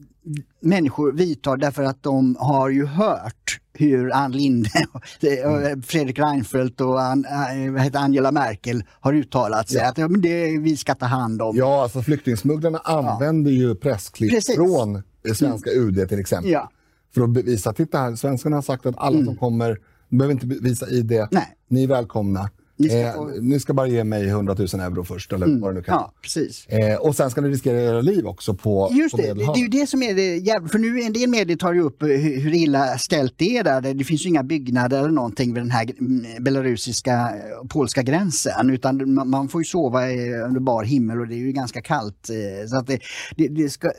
[0.61, 7.01] människor vidtar därför att de har ju hört hur Ann Linde, och Fredrik Reinfeldt och
[7.01, 9.81] äh, Angela Merkel har uttalat sig.
[9.81, 11.57] Att ja, men det vi ska ta hand om.
[11.57, 14.57] Ja, alltså flyktingsmugglarna använder ju pressklipp Precis.
[14.57, 15.03] från
[15.35, 16.51] svenska UD till exempel.
[16.51, 16.71] Ja.
[17.15, 20.47] För att bevisa, titta här, svenskarna har sagt att alla som kommer, de behöver inte
[20.47, 21.57] visa ID, Nej.
[21.69, 22.51] ni är välkomna.
[22.77, 25.75] Ni ska eh, ni ska bara ge mig 100 000 euro först, eller vad det
[25.75, 26.67] nu kan Ja, precis.
[26.67, 29.59] eh, Och sen ska ni riskera era liv också på, Just på det, det Medelhavet.
[29.59, 32.03] är ju det som är det jävla, för nu en del medier tar ju upp
[32.03, 33.81] hur, hur illa ställt det är där.
[33.81, 37.33] Det, det finns ju inga byggnader eller någonting vid den här mm, belarusiska
[37.63, 41.35] och polska gränsen utan man, man får ju sova i- under bar himmel och det
[41.35, 42.31] är ju ganska kallt.
[42.31, 43.01] eh, Så att det,
[43.37, 43.91] det, det ska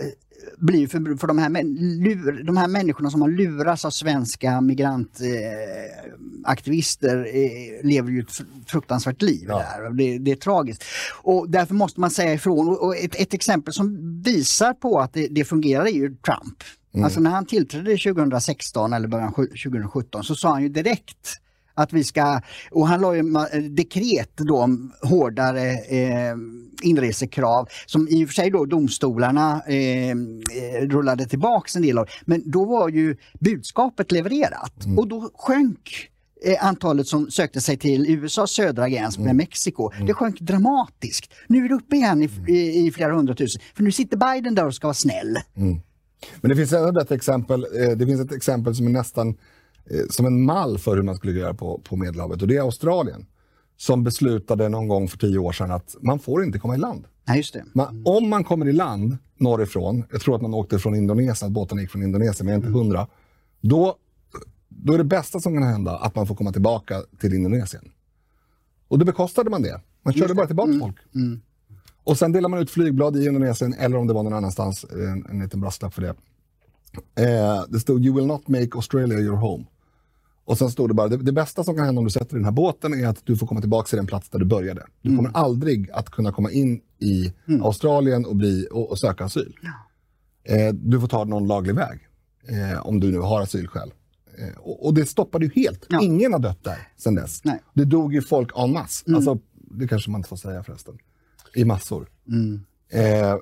[0.43, 1.49] eh, bli för, för de här,
[2.03, 8.45] lur, de här människorna som har lurats av svenska migrantaktivister eh, lever ju ett fr-
[8.67, 9.57] fruktansvärt liv Ja.
[9.57, 9.89] där.
[9.89, 10.83] Det, det är tragiskt.
[11.21, 12.67] Och därför måste man säga ifrån.
[12.67, 16.57] Och, ett, ett exempel som visar på att det, det fungerar är ju Trump.
[17.03, 21.39] Alltså när han tillträdde 2016 eller början sju- 2017 så sa han ju direkt
[21.73, 26.35] att vi ska, och han la ju ma- dekret då om hårdare eh,
[26.81, 30.15] inresekrav som i och för sig då domstolarna eh, eh,
[30.81, 32.07] rullade tillbaks en del av.
[32.25, 36.09] Men då var ju budskapet levererat och då sjönk
[36.45, 39.91] eh, antalet som sökte sig till USAs södra gräns med Mexiko.
[39.93, 40.07] Mm.
[40.07, 41.33] Det sjönk dramatiskt.
[41.47, 43.61] Nu är det uppe igen i, i, i flera hundratusen.
[43.75, 45.37] För nu sitter Biden där och ska vara snäll.
[46.41, 49.35] Men det finns ett exempel, eh, det finns ett exempel som är nästan eh,
[50.09, 53.25] som en mall för hur man skulle göra på, på Medelhavet och det är Australien.
[53.77, 57.05] Som beslutade någon gång för tio år sedan att man får inte komma i land.
[57.27, 57.65] Nej, just det.
[57.73, 61.53] Man, om man kommer i land norrifrån, jag tror att man åkte från Indonesien, att
[61.53, 63.07] båten gick från Indonesien, men jag är inte hundra.
[63.61, 63.95] Då,
[64.69, 67.91] då är det bästa som kan hända att man får komma tillbaka till Indonesien.
[68.87, 69.81] Och då bekostade man det.
[70.03, 70.97] Man körde bara tillbaka folk.
[72.03, 75.25] Och sen delar man ut flygblad i Indonesien, eller om det var någon annanstans, en,
[75.25, 76.15] en liten brasklapp för det.
[77.15, 79.65] Eh, det stod “You will not make Australia your home”.
[80.45, 82.35] Och sen stod det bara, det, det bästa som kan hända om du sätter dig
[82.35, 84.45] i den här båten är att du får komma tillbaka till den plats där du
[84.45, 84.85] började.
[85.01, 89.53] Du kommer aldrig att kunna komma in i Australien och, bli, och, och söka asyl.
[90.43, 91.99] Eh, du får ta någon laglig väg,
[92.47, 93.93] eh, om du nu har asylskäl.
[94.37, 95.85] Eh, och, och det stoppade ju helt.
[95.89, 96.01] Ja.
[96.01, 97.43] Ingen har dött där sen dess.
[97.43, 97.61] Nej.
[97.73, 99.15] Det dog ju folk en masse.
[99.15, 100.97] Alltså, det kanske man inte får säga förresten.
[101.55, 102.09] I massor.
[102.89, 103.35] Eh,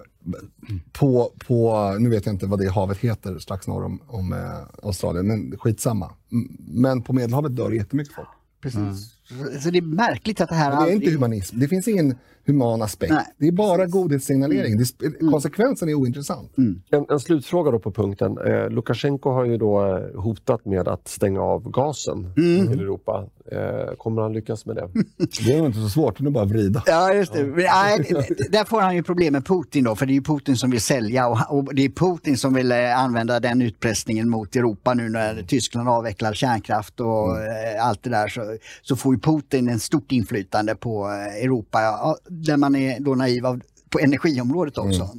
[0.91, 4.39] på, på, nu vet jag inte vad det havet heter strax norr om, om eh,
[4.83, 6.11] Australien, men skitsamma.
[6.59, 8.27] Men på Medelhavet dör jättemycket folk.
[8.61, 9.13] Precis.
[9.61, 11.59] Så det är märkligt att det här Men det är aldrig- inte humanism.
[11.59, 12.15] Det finns ingen
[12.45, 13.13] human aspekt.
[13.13, 14.77] Nej, det är bara godhetssignalering.
[14.77, 16.51] Det sp- Konsekvensen är ointressant.
[16.91, 18.37] En, en slutfråga då på punkten.
[18.37, 23.25] Eh, Lukasjenko har ju då eh, hotat med att stänga av gasen till Europa.
[23.51, 24.89] Eh, kommer han lyckas med det?
[25.45, 26.83] Det är nog inte så svårt, det är bara att vrida.
[26.85, 27.43] Ja, just det.
[27.43, 28.05] Men, nej,
[28.37, 30.71] det- där får han ju problem med Putin då, för det är ju Putin som
[30.71, 34.93] vill sälja och, och det är Putin som vill eh, använda den utpressningen mot Europa
[34.93, 38.41] nu när Tyskland avvecklar kärnkraft och eh, allt det där så,
[38.81, 43.15] så får ju Putin en stort inflytande på eh, Europa, ja, där man är då
[43.15, 45.09] naiv av, på energiområdet också.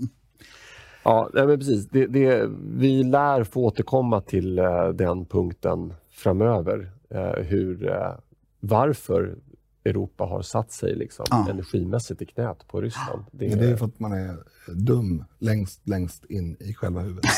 [1.05, 1.89] Ja, nej, men precis.
[1.89, 6.91] Det, det, vi lär få återkomma till eh, den punkten framöver.
[7.11, 7.91] Eh, hur,
[8.61, 9.37] varför
[9.85, 11.47] Europa har satt sig liksom, Ja.
[11.51, 13.25] energimässigt i knät på Ryssland.
[13.33, 14.37] Det, Men det är för att man är
[14.75, 17.31] dum längst, längst in i själva huvudet.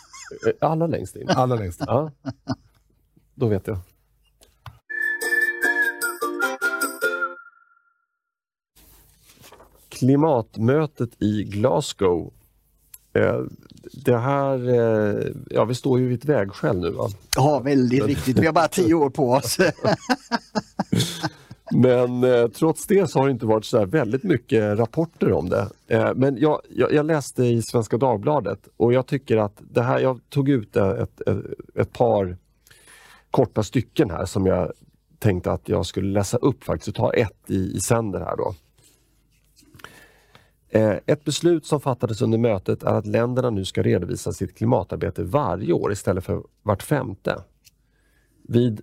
[0.60, 1.28] Alla längst in.
[1.28, 1.86] Allra längst in.
[1.88, 2.10] Ja,
[3.34, 3.78] då vet jag.
[9.96, 12.32] Klimatmötet i Glasgow.
[13.12, 13.40] Eh,
[14.04, 17.08] Det här, eh, ja vi står ju vid ett vägskäl nu va?
[17.36, 18.38] Ja, väldigt viktigt.
[18.38, 19.58] Vi har bara tio år på oss.
[21.72, 25.48] Men eh, trots det så har det inte varit så här väldigt mycket rapporter om
[25.48, 25.68] det.
[25.86, 29.98] Eh, men jag, jag, jag läste i Svenska Dagbladet och jag tycker att det här,
[29.98, 31.36] jag tog ut ett, ett,
[31.74, 32.36] ett par
[33.30, 34.72] korta stycken här som jag
[35.18, 38.54] tänkte att jag skulle läsa upp faktiskt och ta ett i, i sänder här då.
[40.70, 45.22] Eh, Ett beslut som fattades under mötet är att länderna nu ska redovisa sitt klimatarbete
[45.22, 47.42] varje år istället för vart femte.
[48.48, 48.80] Vid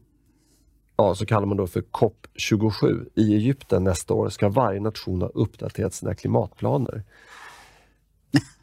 [0.97, 5.29] ja, så kallar man då för COP27 i Egypten nästa år ska varje nation ha
[5.29, 7.03] uppdaterat sina klimatplaner.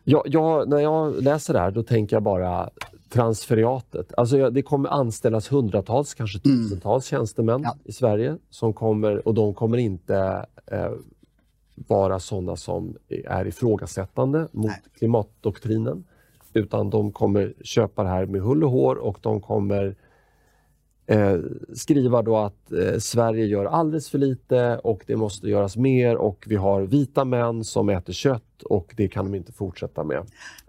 [0.04, 2.70] Jag, jag, när jag läser det här då tänker jag bara
[3.08, 4.12] transferiatet.
[4.16, 7.76] Alltså jag, det kommer anställas hundratals, kanske tusentals tjänstemän Ja.
[7.84, 10.90] i Sverige som kommer och de kommer inte eh,
[11.86, 14.82] vara sådana som är ifrågasättande mot Nej.
[14.98, 16.04] klimatdoktrinen.
[16.52, 19.96] Utan de kommer köpa det här med hull och hår och de kommer
[21.10, 21.36] eh,
[21.74, 26.44] skriva då att eh, Sverige gör alldeles för lite och det måste göras mer och
[26.46, 30.18] vi har vita män som äter kött och det kan de inte fortsätta med.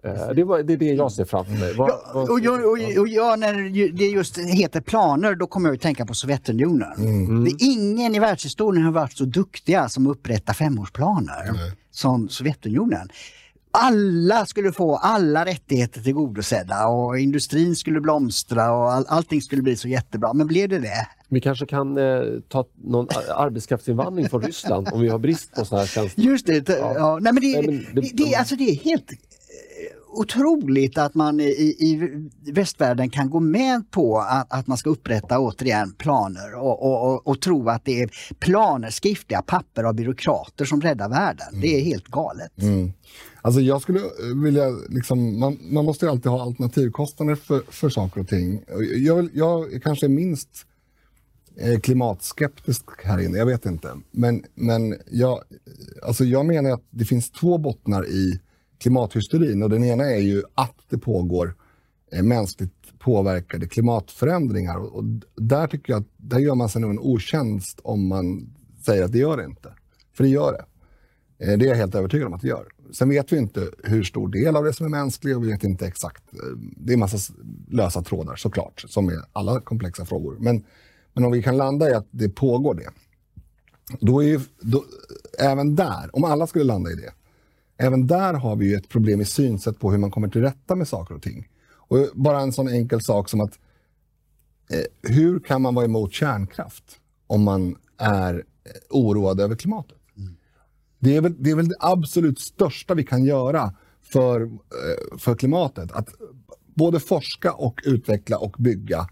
[0.03, 1.73] Eh, det, var, det är det jag ser framför mig.
[1.77, 3.53] Ja, vad- och, jag, och, och jag, när
[3.97, 6.93] det just heter planer, då kommer jag att tänka på Sovjetunionen.
[6.97, 7.43] Mm.
[7.43, 11.51] Det är ingen i världshistorien har varit så duktiga som upprättar femårsplaner
[11.91, 13.09] som Sovjetunionen.
[13.73, 19.75] Alla skulle få alla rättigheter tillgodosedda och industrin skulle blomstra och all, allting skulle bli
[19.75, 20.33] så jättebra.
[20.33, 21.07] Men blev det det?
[21.29, 25.81] Vi kanske kan eh, ta någon arbetskraftsinvandring från Ryssland om vi har brist på sådana
[25.81, 26.21] här tjänster.
[26.21, 26.69] Just det.
[26.69, 27.19] Ja.
[27.21, 29.17] nej, men det, Nej, men det- det, det, alltså det är helt eh,
[30.13, 32.09] otroligt att man i, i
[32.51, 37.27] västvärlden kan gå med på att, att man ska upprätta återigen planer och, och, och,
[37.27, 38.09] och tro att det är
[38.39, 41.47] planer, skriftliga papper av byråkrater som räddar världen.
[41.61, 42.51] Det är helt galet.
[42.61, 42.93] Mm.
[43.41, 47.89] Alltså jag skulle eh, vilja, liksom, man, man måste ju alltid ha alternativkostnader för, för
[47.89, 48.63] saker och ting.
[48.97, 50.49] Jag, vill- jag kanske är minst
[51.57, 53.93] eh, klimatskeptisk här inne, jag vet inte.
[54.11, 58.39] Men, men jag, eh, alltså jag menar att det finns två bottnar i
[58.79, 61.55] klimathysterin och den ena är ju att det pågår
[62.23, 64.77] mänskligt påverkade klimatförändringar.
[64.77, 65.03] Och,
[65.35, 68.49] där tycker jag att där gör man sig nog en otjänst om man
[68.85, 69.73] säger att det gör det inte.
[70.13, 70.65] För det gör det.
[71.57, 72.65] Det är jag helt övertygad om att det gör.
[72.93, 75.63] Sen vet vi inte hur stor del av det som är mänsklig och vi vet
[75.63, 76.23] inte exakt.
[76.77, 77.33] Det är en massa
[77.67, 80.37] lösa trådar såklart, som är alla komplexa frågor.
[80.39, 80.63] Men,
[81.13, 82.89] Men om vi kan landa i att det pågår det,
[83.99, 84.85] då är ju, då,
[85.39, 87.13] även där, om alla skulle landa i det,
[87.77, 90.75] även där har vi ju ett problem i synsätt på hur man kommer till rätta
[90.75, 91.47] med saker och ting.
[91.73, 93.59] Och bara en sån enkel sak som att
[94.69, 99.97] eh, hur kan man vara emot kärnkraft om man är eh, oroad över klimatet?
[101.01, 105.35] Det, är väl, det är väl det absolut största vi kan göra för, eh, för
[105.35, 105.91] klimatet.
[105.91, 106.09] Att
[106.75, 109.07] både forska och utveckla och bygga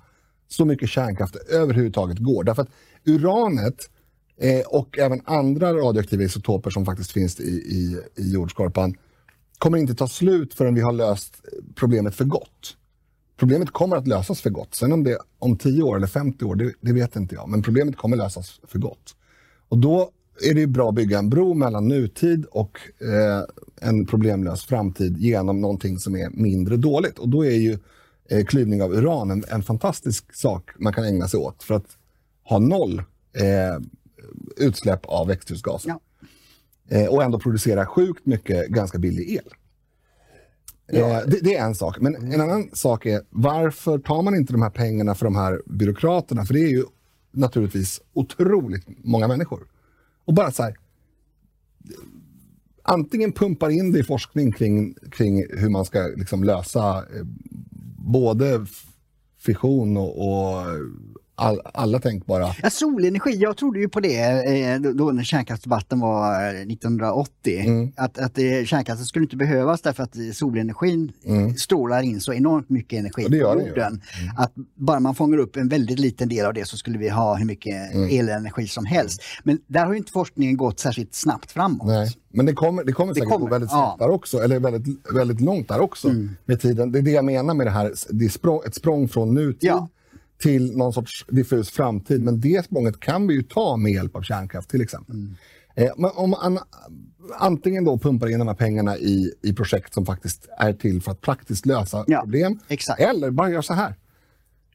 [0.47, 2.43] så mycket kärnkraft överhuvudtaget går.
[2.43, 2.69] Därför att
[3.05, 3.89] uranet
[4.37, 8.95] eh, och även andra radioaktiva isotoper som faktiskt finns i, i, i jordskorpan
[9.57, 11.41] kommer inte ta slut förrän vi har löst
[11.75, 12.75] problemet för gott.
[13.37, 14.75] Problemet kommer att lösas för gott.
[14.75, 17.49] Sen om det är om 10 år eller 50 år, det, det vet inte jag.
[17.49, 19.15] Men problemet kommer lösas för gott.
[19.69, 20.11] Och då
[20.43, 23.43] är det bra att bygga en bro mellan nutid och eh,
[23.89, 27.19] en problemlös framtid genom någonting som är mindre dåligt.
[27.19, 27.77] Och då är ju
[28.29, 31.97] eh, klyvning av uran en, en, fantastisk sak man kan ägna sig åt för att
[32.43, 32.99] ha noll
[33.33, 33.83] eh,
[34.57, 35.89] utsläpp av växthusgaser.
[35.89, 35.99] Ja.
[36.97, 39.53] Eh, och ändå producera sjukt mycket ganska billig el.
[40.91, 41.21] Ja.
[41.21, 41.99] Eh, det, det, är en sak.
[41.99, 45.61] Men en annan sak är varför tar man inte de här pengarna för de här
[45.65, 46.45] byråkraterna?
[46.45, 46.85] För det är ju
[47.31, 49.67] naturligtvis otroligt många människor.
[50.29, 50.75] Och bara så här,
[52.83, 57.23] antingen pumpar in det i forskning kring, kring hur man ska liksom lösa eh,
[57.97, 58.65] både
[59.39, 60.65] fission och, och
[61.39, 62.55] all, alla tänkbara...
[62.61, 67.57] Ja, solenergi, jag trodde ju på det eh, då när kärnkraftsdebatten var 1980.
[67.57, 67.91] Eh, mm.
[67.97, 71.55] Att, att det, kärnkraften skulle inte behövas därför att solenergin mm.
[71.55, 73.75] strålar in så enormt mycket energi på jorden.
[73.77, 74.35] Mm.
[74.37, 77.35] Att bara man fångar upp en väldigt liten del av det så skulle vi ha
[77.35, 78.19] hur mycket mm.
[78.19, 79.21] elenergi som helst.
[79.43, 81.87] Men där har inte forskningen gått särskilt snabbt framåt.
[81.87, 82.09] Nej.
[82.31, 83.45] Men det kommer, det kommer det säkert kommer.
[83.45, 84.05] gå väldigt snabbt ja.
[84.05, 86.35] där också, eller väldigt, väldigt långt där också mm.
[86.45, 86.91] med tiden.
[86.91, 89.69] Det är det jag menar med det här, det är språng, ett språng från nutid
[89.69, 89.89] ja
[90.41, 92.23] till någon sorts diffus framtid.
[92.23, 95.15] Men det språnget kan vi ju ta med hjälp av kärnkraft till exempel.
[95.15, 95.35] Mm.
[95.75, 96.59] Eh, men om man
[97.39, 101.11] antingen då pumpar in de här pengarna i, i projekt som faktiskt är till för
[101.11, 102.59] att praktiskt lösa ja, problem.
[102.67, 103.01] Exakt.
[103.01, 103.95] Eller bara gör så här.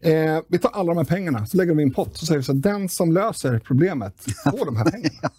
[0.04, 2.38] Eh, vi tar alla de här pengarna, så lägger vi i en pott så säger
[2.38, 5.30] vi så att den som löser problemet får de här pengarna.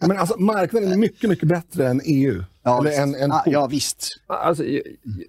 [0.00, 2.42] Men alltså, marknaden är mycket, mycket bättre än EU.
[2.62, 4.08] Ja, Eller en, en ah, ja visst.
[4.26, 4.64] Alltså,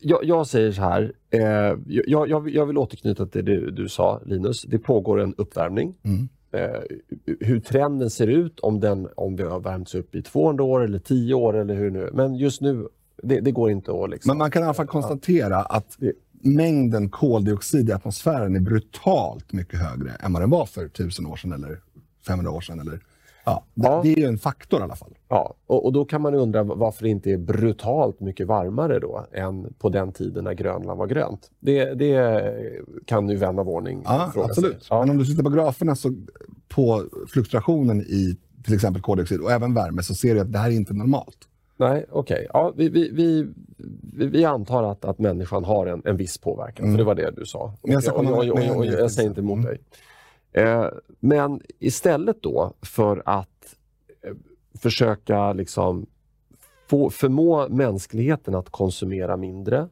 [0.01, 1.41] jag, jag säger så här, eh,
[1.87, 4.61] jag, jag, jag, vill återknyta till det du sa Linus.
[4.61, 5.95] Det pågår en uppvärmning.
[6.03, 6.29] Mm.
[6.51, 6.81] Eh,
[7.39, 10.99] hur trenden ser ut, om, den, om vi har värmts upp i 200 år eller
[10.99, 12.09] 10 år eller hur nu.
[12.13, 12.87] Men just nu,
[13.23, 14.09] det, det går inte att...
[14.09, 15.97] Liksom, Men man kan i alla fall konstatera att
[16.41, 21.35] mängden koldioxid i atmosfären är brutalt mycket högre än vad den var för 1000 år
[21.35, 21.79] sedan eller
[22.27, 22.79] 500 år sedan.
[22.79, 22.99] Eller,
[23.45, 23.99] ja, ja.
[24.03, 25.17] Det är ju en faktor i alla fall.
[25.27, 29.27] Ja, och, och, då kan man undra varför det inte är brutalt mycket varmare då
[29.33, 31.51] än på den tiden när Grönland var grönt.
[31.59, 32.53] Det, det
[33.05, 34.83] kan ju vän av ordning ja, fråga absolut.
[34.83, 34.87] sig.
[34.89, 34.99] Ja.
[34.99, 36.15] Men om du tittar på graferna så
[36.67, 40.69] på fluktuationen i till exempel koldioxid och även värme så ser du att det här
[40.69, 41.46] är inte normalt.
[41.77, 42.35] Nej, okej.
[42.35, 42.47] Okay.
[42.53, 43.47] Ja, vi, vi, vi,
[44.25, 46.93] vi, antar att, att människan har en, en viss påverkan, mm.
[46.93, 47.73] för det var det du sa.
[47.81, 49.65] Jag, jag, jag, jag, jag säger inte emot mm.
[49.65, 49.81] dig.
[50.51, 50.85] Eh,
[51.19, 53.75] men istället då för att
[54.21, 54.33] eh,
[54.79, 56.05] försöka liksom
[56.89, 59.87] få, förmå mänskligheten att konsumera mindre,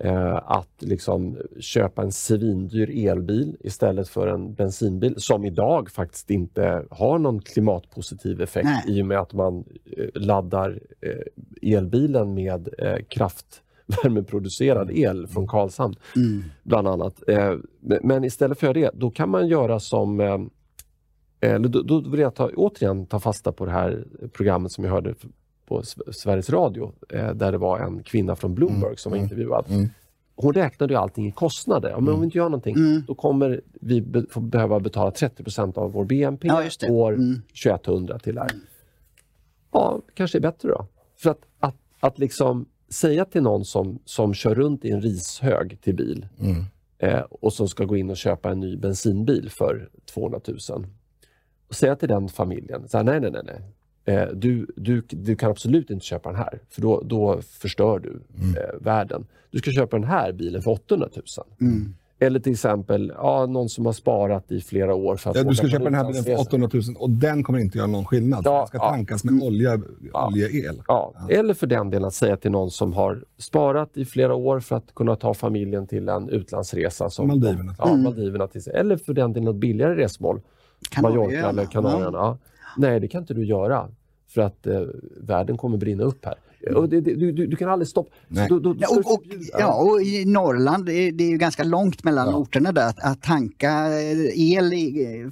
[0.00, 6.84] eh, att liksom köpa en svindyr elbil istället för en bensinbil som idag faktiskt inte
[6.90, 8.98] har någon klimatpositiv effekt Nej.
[8.98, 9.64] i och med att man
[9.96, 16.42] eh, laddar eh, elbilen med eh, kraftvärmeproducerad el från Karlshamn, mm.
[16.62, 17.28] bland annat.
[17.28, 17.54] Eh,
[18.02, 20.38] men istället för det, då kan man göra som eh,
[21.60, 25.14] då vill jag ta, återigen ta fasta på det här programmet som jag hörde
[25.66, 28.96] på Sveriges Radio eh, där det var en kvinna från Bloomberg mm.
[28.96, 29.24] som var mm.
[29.24, 29.64] intervjuad.
[29.68, 29.88] Mm.
[30.36, 31.90] Hon räknade ju allting i kostnader.
[31.90, 35.92] Ja, men om vi inte gör någonting, då kommer vi be behöva betala 30% av
[35.92, 37.42] vår BNP ja, år mm.
[37.64, 38.50] 2100 till här.
[39.72, 40.86] Ja, kanske är bättre då.
[41.16, 45.80] För att, att, att liksom säga till någon som, som kör runt i en rishög
[45.80, 46.64] till bil mm.
[46.98, 50.86] eh, och som ska gå in och köpa en ny bensinbil för 200 000.
[51.68, 53.62] Och säga till den familjen, så här, nej, nej, nej, nej.
[54.04, 58.10] Eh, du, du, du kan absolut inte köpa den här, för då, då förstör du
[58.10, 58.56] mm.
[58.56, 59.26] eh, världen.
[59.50, 61.24] Du ska köpa den här bilen för 800 000.
[61.60, 61.94] Mm.
[62.18, 65.16] Eller till exempel ja, någon som har sparat i flera år.
[65.16, 67.58] För att ja, du ska köpa den här bilen för 800 000 och den kommer
[67.58, 68.42] inte göra någon skillnad.
[68.44, 69.80] Ja, den ska tankas med olja,
[70.12, 70.82] ja, oljeel.
[70.88, 71.14] Ja.
[71.14, 71.34] ja.
[71.34, 74.76] Eller för den delen att säga till någon som har sparat i flera år för
[74.76, 77.10] att kunna ta familjen till en utlandsresa.
[77.10, 77.74] Som Maldiverna.
[77.78, 78.02] Ja, mm.
[78.02, 80.40] Maldiverna till, eller för den delen ett billigare resmål.
[81.02, 82.38] Mallorca eller Kanarieöarna.
[82.76, 83.88] Nej, det kan inte du göra.
[84.28, 84.80] För att eh,
[85.20, 86.34] världen kommer brinna upp här.
[86.76, 88.10] Och det, det, du, du, du kan aldrig stoppa.
[88.28, 88.46] Nej.
[88.48, 89.22] Då, då, Ja, och, och,
[89.58, 92.36] ja, och i Norrland, det är, det är ju ganska långt mellan Ja.
[92.36, 92.88] orterna där.
[92.88, 93.70] Att, att tanka
[94.00, 94.72] eh, el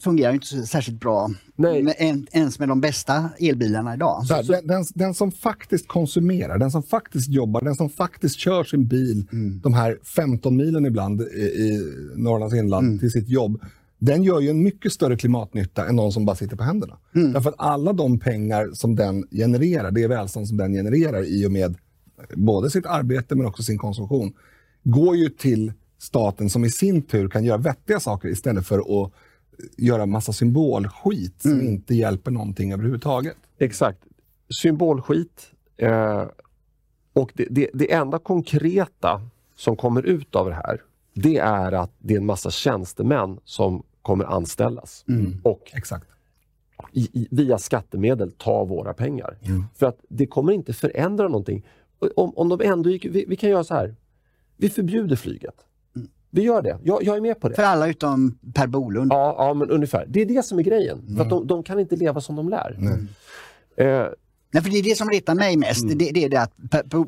[0.00, 1.30] fungerar inte så särskilt bra.
[1.56, 1.82] Nej.
[1.82, 4.26] Med, en, ens med de bästa elbilarna idag.
[4.26, 8.38] Så här, den, den, den som faktiskt konsumerar, den som faktiskt jobbar, den som faktiskt
[8.38, 9.26] kör sin bil
[9.62, 11.80] de här 15 milen ibland i, i
[12.16, 13.60] Norrlands inland till sitt jobb.
[14.04, 16.98] Den gör ju en mycket större klimatnytta än någon som bara sitter på händerna.
[17.12, 21.52] Därför att alla de pengar som den genererar, det välstånd som den genererar i och
[21.52, 21.76] med
[22.34, 24.32] både sitt arbete men också sin konsumtion,
[24.82, 29.12] går ju till staten som i sin tur kan göra vettiga saker istället för att
[29.76, 33.36] göra massa symbolskit som inte hjälper någonting överhuvudtaget.
[33.58, 33.98] Exakt.
[34.62, 35.50] Symbolskit.
[35.76, 36.24] Eh,
[37.12, 39.22] och det, det, det enda konkreta
[39.56, 40.82] som kommer ut av det här,
[41.14, 45.04] det är att det är en massa tjänstemän som kommer anställas.
[45.42, 46.06] Och Exakt.
[46.92, 49.38] i, i, via skattemedel ta våra pengar.
[49.74, 51.66] För att det kommer inte förändra någonting.
[52.16, 53.94] Om, om de ändå gick, vi, vi kan göra så här.
[54.56, 55.54] Vi förbjuder flyget.
[56.30, 56.78] Vi gör det.
[56.84, 57.54] Jag, jag är med på det.
[57.54, 59.12] För alla utom Per Bolund.
[59.12, 60.06] Ja, ja, men ungefär.
[60.08, 61.16] Det är det som är grejen.
[61.16, 62.78] För att de, de kan inte leva som de lär.
[63.76, 64.06] Eh,
[64.54, 65.88] Nej, för det är det som retar mig mest.
[65.88, 66.52] Det, det är det att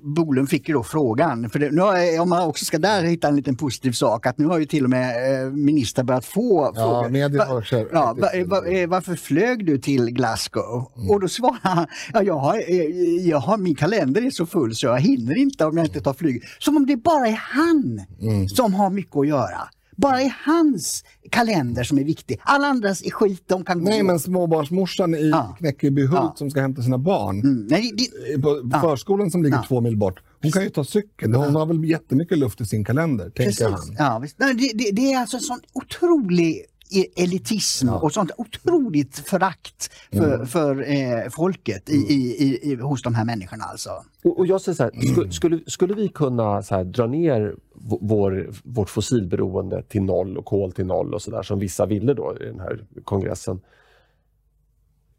[0.02, 1.50] Bolund fick ju då frågan.
[1.50, 4.46] För det, nu om man också ska där hitta en liten positiv sak, att nu
[4.46, 7.08] har ju till och med eh, minister börjat få Ja, frågor.
[7.08, 7.46] medier Va-
[7.92, 10.90] ja, va, va, eh, varför flög du till Glasgow?
[11.10, 12.84] Och då svarar han, ja, jag, har, eh,
[13.28, 16.14] jag har, min kalender är så full så jag hinner inte om jag inte tar
[16.14, 16.42] flyg.
[16.58, 18.00] Som om det bara är han
[18.48, 19.68] som har mycket att göra.
[19.96, 22.40] Bara är hans kalender som är viktig.
[22.42, 24.06] Alla andras är skit, de kan Nej, gå.
[24.06, 25.56] men småbarnsmorsan i Ja.
[25.58, 26.34] Knäckebyhult Ja.
[26.36, 29.64] som ska hämta sina barn Mm, nej, det, eh, på förskolan som ligger Ja.
[29.68, 30.20] två mil bort.
[30.42, 31.34] Hon kan ju ta cykeln.
[31.34, 33.80] Hon har väl jättemycket luft i sin kalender, tänker han.
[33.98, 34.36] Ja, visst.
[34.38, 39.90] Nej, det, det, det är alltså en sån otrolig e- elitism och sånt otroligt förakt
[40.12, 43.90] för, för eh, folket i, i, i, i, hos de här människorna alltså.
[44.24, 47.56] Och, och jag säger så här, skulle, skulle, skulle vi kunna så här, dra ner
[48.00, 52.36] vår, vårt fossilberoende till noll och kol till noll och sådär som vissa ville då
[52.40, 53.60] i den här kongressen.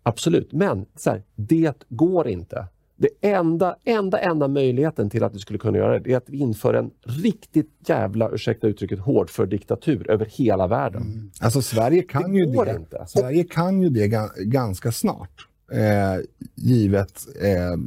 [0.03, 2.67] Absolut, men så här, det går inte.
[2.97, 6.37] Det enda, enda, enda möjligheten till att vi skulle kunna göra det är att vi
[6.37, 11.31] inför en riktigt jävla, ursäkta uttrycket, hårdför diktatur över hela världen.
[11.41, 12.75] Alltså Sverige kan Det ju det.
[12.75, 13.05] inte.
[13.07, 15.47] Sverige kan ju det ga- ganska snart.
[15.71, 16.23] Eh,
[16.55, 17.79] givet eh,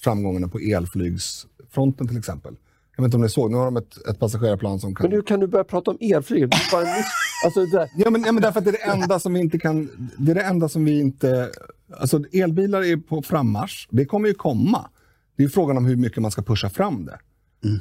[0.00, 2.54] framgångarna på elflygsfronten till exempel.
[2.98, 5.04] Jag vet inte om ni såg, nu har de ett, ett passagerarplan som kan...
[5.04, 6.52] Men hur kan du börja prata om elflyg?
[7.44, 9.58] Alltså, det Ja men, ja, men därför att det är det enda som vi inte
[9.58, 9.90] kan...
[10.18, 11.50] Det är det enda som vi inte...
[11.98, 13.88] Alltså elbilar är på frammarsch.
[13.90, 14.90] Det kommer ju komma.
[15.36, 17.18] Det är frågan om hur mycket man ska pusha fram det.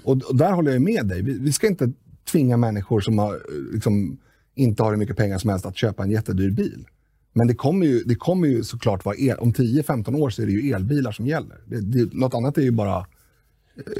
[0.03, 1.22] Och, och där håller jag med dig.
[1.22, 1.91] Vi, vi ska inte
[2.31, 3.41] tvinga människor som har,
[3.73, 4.18] liksom,
[4.56, 6.88] inte har hur mycket pengar som helst att köpa en jättedyr bil.
[7.34, 9.38] Men det kommer ju, det kommer ju såklart vara el.
[9.38, 11.57] Om 10-15 år så är det ju elbilar som gäller.
[11.65, 13.06] Det, det, något annat är ju bara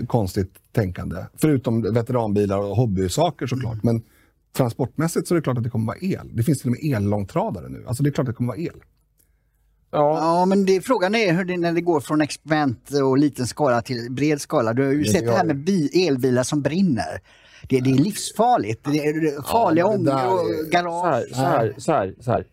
[0.08, 1.26] konstigt tänkande.
[1.38, 3.84] Förutom veteranbilar och hobbysaker såklart.
[3.84, 4.04] Men
[4.54, 6.30] transportmässigt så är det klart att det kommer vara el.
[6.34, 7.84] Det finns till och med ellångtradare nu.
[7.88, 8.72] Alltså det är klart att det kommer vara el.
[9.92, 13.48] ja, Ja, men det, frågan är hur det, när det går från experiment och liten
[13.48, 14.74] skala till bred skala.
[14.74, 17.22] Du har ju det sett det här med bi, elbilar som brinner.
[17.70, 18.84] Det, det är livsfarligt.
[18.92, 21.06] Det är farliga det ångor och är- så garage.
[21.06, 22.46] här, så här, så här, så här.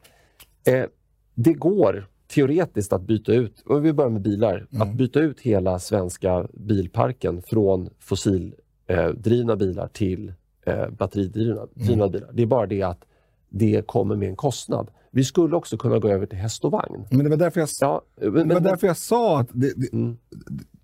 [0.66, 0.86] Eh,
[1.34, 5.78] det går teoretiskt att byta ut, och vi börjar med bilar, att byta ut hela
[5.78, 10.32] svenska bilparken från fossildrivna bilar till
[10.66, 12.28] eh, batteridrivna drivna bilar.
[12.32, 13.04] Det är bara det att
[13.48, 14.90] det kommer med en kostnad.
[15.10, 17.04] Vi skulle också kunna gå över till häst och vagn.
[17.10, 19.92] Men det var därför jag, Ja, men, var men, därför jag sa att det, det,
[19.92, 20.16] Mm.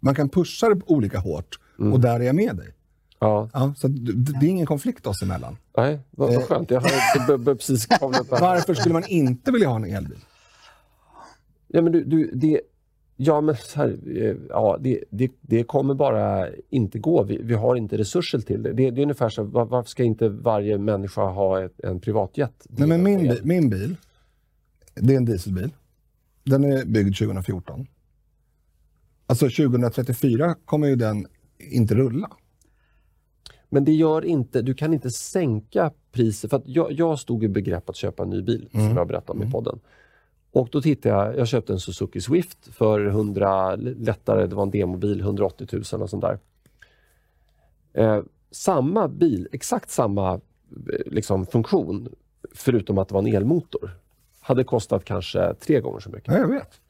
[0.01, 1.59] man kan pusha det olika hårt.
[1.93, 2.69] Och där är jag med dig.
[3.21, 5.57] ja, Ja, så det, det är ingen konflikt oss emellan.
[5.77, 6.71] nej, vad, vad skönt.
[6.71, 8.27] Jag har precis kavlat.
[8.31, 10.19] Varför skulle man inte vilja ha en elbil?
[11.73, 12.61] Ja, men du, du, det,
[13.17, 17.23] ja, men så här, eh, ja, det, det, det kommer bara inte gå.
[17.23, 18.73] Vi, vi har inte resurser till det.
[18.73, 22.67] Det, det är ungefär så, var, varför ska inte varje människa ha ett, en privatjet?
[22.69, 23.97] Nej, men min, bi- min bil,
[24.95, 25.71] det är en dieselbil.
[26.45, 27.87] Den är byggd 2014.
[29.27, 31.27] Alltså 2034 kommer ju den
[31.59, 32.31] inte rulla.
[33.69, 36.51] Men det gör inte, du kan inte sänka priset.
[36.51, 39.49] För jag, jag stod i begrepp att köpa en ny bil, som jag berättade om
[39.49, 39.81] i podden.
[40.53, 44.71] Och då tittade jag, jag köpte en Suzuki Swift för 100, lättare, det var en
[44.71, 46.39] demobil, 180 000 och sånt där.
[47.93, 50.41] Eh, samma bil, exakt samma eh,
[51.07, 52.09] liksom, funktion,
[52.55, 53.91] förutom att det var en elmotor,
[54.41, 56.35] hade kostat kanske tre gånger så mycket.
[56.35, 56.81] Ja, jag vet.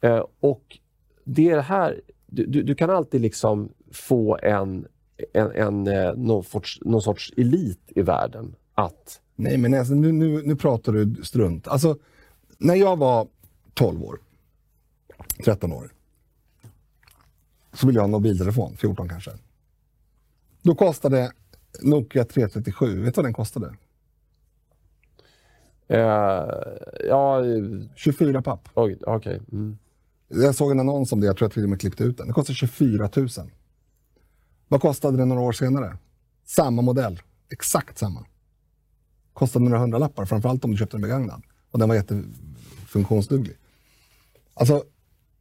[0.00, 0.78] Eh, och
[1.24, 4.86] det är det här, du, du, du kan alltid liksom få en,
[5.32, 10.12] en, en, eh, någon, sorts, någon sorts elit i världen att Nej, men alltså, nu,
[10.12, 11.68] nu, nu pratar du strunt.
[11.68, 11.96] Alltså,
[12.58, 13.28] när jag var
[13.74, 14.20] 12 år,
[15.44, 15.92] 13 år,
[17.72, 19.30] så vill jag ha en mobiltelefon, 14 kanske.
[20.62, 21.32] Då kostade
[21.82, 23.76] Nokia 337, vet du vad den kostade?
[25.88, 26.44] Eh,
[27.08, 27.42] ja,
[27.94, 28.68] 24 papp.
[28.74, 29.40] oj, okej.
[29.52, 29.78] Mm.
[30.28, 32.26] Jag såg en annons om det, jag tror jag till och med klippte ut den.
[32.26, 33.28] Den kostade 24 000.
[34.68, 35.98] Vad kostade den några år senare?
[36.44, 37.20] Samma modell,
[37.50, 38.26] exakt samma.
[39.32, 41.42] Kostade några hundralappar, framförallt om du köpte den begagnad.
[41.70, 43.56] Och den var jättefunktionsduglig.
[44.54, 44.82] Alltså,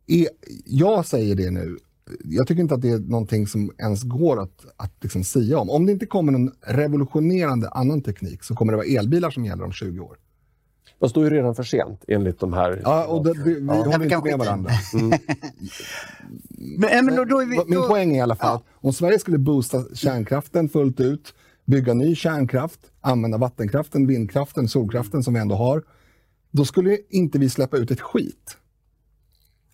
[0.07, 0.27] är,
[0.65, 1.77] jag säger det nu,
[2.23, 5.69] jag tycker inte att det är någonting som ens går att, att liksom sia om.
[5.69, 9.63] Om det inte kommer någon revolutionerande annan teknik så kommer det vara elbilar som gäller
[9.63, 10.17] om 20 år.
[10.99, 12.81] Fast då är det redan för sent enligt de här...
[12.83, 14.71] Ja, och det, vi Ja, håller inte med varandra.
[16.49, 18.63] Men, äh, men då, då är vi, Min då, poäng är i alla fall att
[18.73, 21.33] om Sverige skulle boosta kärnkraften fullt ut,
[21.65, 25.83] bygga ny kärnkraft, använda vattenkraften, vindkraften, solkraften som vi ändå har,
[26.57, 28.57] då skulle inte vi släppa ut ett skit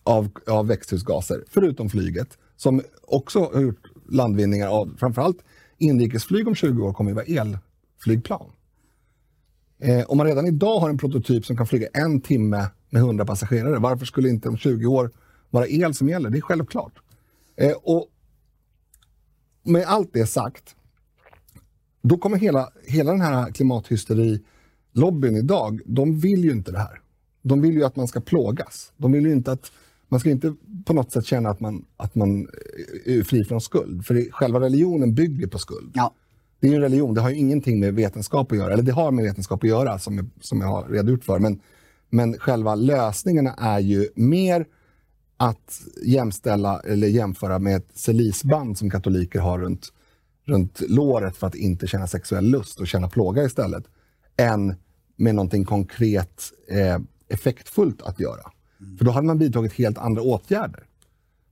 [0.02, 5.38] av, av växthusgaser, förutom flyget, som också har gjort landvinningar av framförallt
[5.78, 7.58] inrikesflyg om 20 år kommer att vara
[7.98, 8.50] elflygplan.
[9.78, 13.26] Eh, om man redan idag har en prototyp som kan flyga en timme med 100
[13.26, 15.10] passagerare, varför skulle inte om 20 år
[15.50, 16.30] vara el som gäller?
[16.30, 16.92] Det är självklart.
[17.56, 18.08] Eh, och
[19.62, 20.76] med allt det sagt,
[22.02, 23.52] då kommer hela, hela den här
[24.94, 27.00] klimathysteri-lobbyn idag, de vill ju inte det här.
[27.42, 28.92] De vill ju att man ska plågas.
[28.96, 29.72] De vill ju inte att
[30.08, 30.54] man ska inte
[30.84, 32.48] på något sätt känna att man, att man
[33.06, 34.06] är fri från skuld.
[34.06, 35.92] För det, själva religionen bygger på skuld.
[35.94, 36.14] ja.
[36.60, 38.72] Det är ju en religion, det har ju ingenting med vetenskap att göra.
[38.72, 41.38] Eller det har med vetenskap att göra, som jag, som jag har redogjort för.
[41.38, 41.60] Men,
[42.10, 44.66] men själva lösningarna är ju mer
[45.36, 49.92] att jämställa eller jämföra med ett celisband som katoliker har runt,
[50.44, 53.84] runt låret för att inte känna sexuell lust och känna plåga istället,
[54.36, 54.74] än
[55.16, 58.50] med någonting konkret eh, effektfullt att göra.
[58.98, 60.86] För då hade man vidtagit helt andra åtgärder.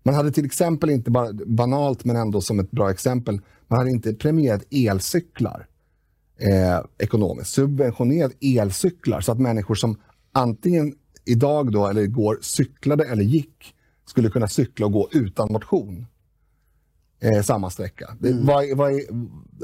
[0.02, 3.90] Man hade till exempel inte bara banalt, men ändå som ett bra exempel, man hade
[3.90, 5.66] inte premierat elcyklar
[6.38, 10.00] eh, ekonomiskt, subventionerat elcyklar så att människor som
[10.32, 10.94] antingen
[11.24, 13.74] idag då eller igår cyklade eller gick
[14.06, 16.06] skulle kunna cykla och gå utan motion
[17.20, 18.16] eh, samma sträcka.
[18.20, 19.02] Vad, vad är,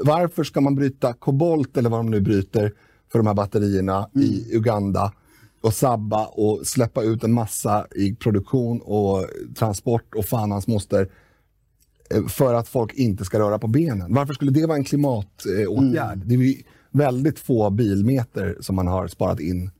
[0.03, 2.73] varför ska man bryta kobolt eller vad de nu bryter
[3.11, 5.13] för de här batterierna i Uganda
[5.61, 9.25] och sabba och släppa ut en massa i produktion och
[9.55, 11.09] transport och fan hans moster
[12.09, 14.13] eh, för att folk inte ska röra på benen.
[14.13, 15.67] Varför skulle det vara en klimatåtgärd?
[15.67, 16.21] Åtgärd?
[16.25, 19.71] Det är ju väldigt få bilmeter som man har sparat in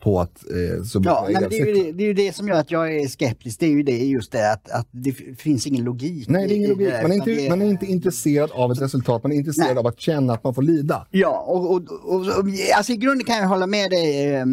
[0.00, 0.56] på att eh,
[1.04, 3.60] Ja, nej, det, är ju det, är ju det som gör att jag är skeptisk.
[3.60, 6.28] Det är ju det, just det att, att det finns ingen logik.
[6.28, 6.88] Nej, det är ingen logik.
[7.02, 9.78] Man är, inte, det- man är inte intresserad av ett resultat, man är intresserad Nej.
[9.78, 11.06] av att känna att man får lida.
[11.10, 12.44] Ja, och, och, och, och
[12.76, 14.44] alltså i grunden kan jag hålla med dig eh,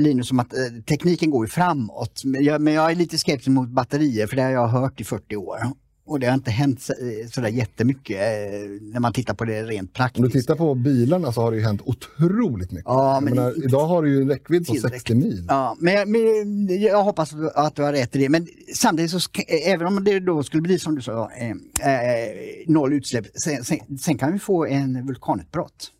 [0.00, 2.22] Linus om att eh, tekniken går ju framåt.
[2.24, 5.04] Men jag, men jag är lite skeptisk mot batterier för det har jag hört i
[5.04, 5.58] 40 år.
[6.04, 6.94] Och det har inte hänt så-
[7.32, 10.22] sådär jättemycket eh, när man tittar på det rent Om praktiskt.
[10.32, 12.84] du tittar på bilarna så har det ju hänt otroligt mycket.
[12.86, 15.00] Ja, men menar, inte idag har du ju en räckvidd på tillräckligt.
[15.02, 15.46] 60 mil.
[15.48, 18.28] Ja, men, jag- men jag hoppas att du har rätt i det.
[18.28, 19.18] Men samtidigt så,
[19.66, 22.28] även om det då skulle bli som du sa, eh, eh,
[22.66, 25.90] noll utsläpp, sen, sen, sen kan vi få en vulkanutbrott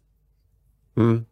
[0.96, 1.24] Mm.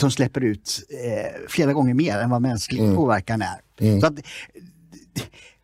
[0.00, 2.96] som släpper ut eh, flera gånger mer än vad mänsklig Mm.
[2.96, 3.60] påverkan är.
[3.80, 4.00] Mm.
[4.00, 4.14] Så att,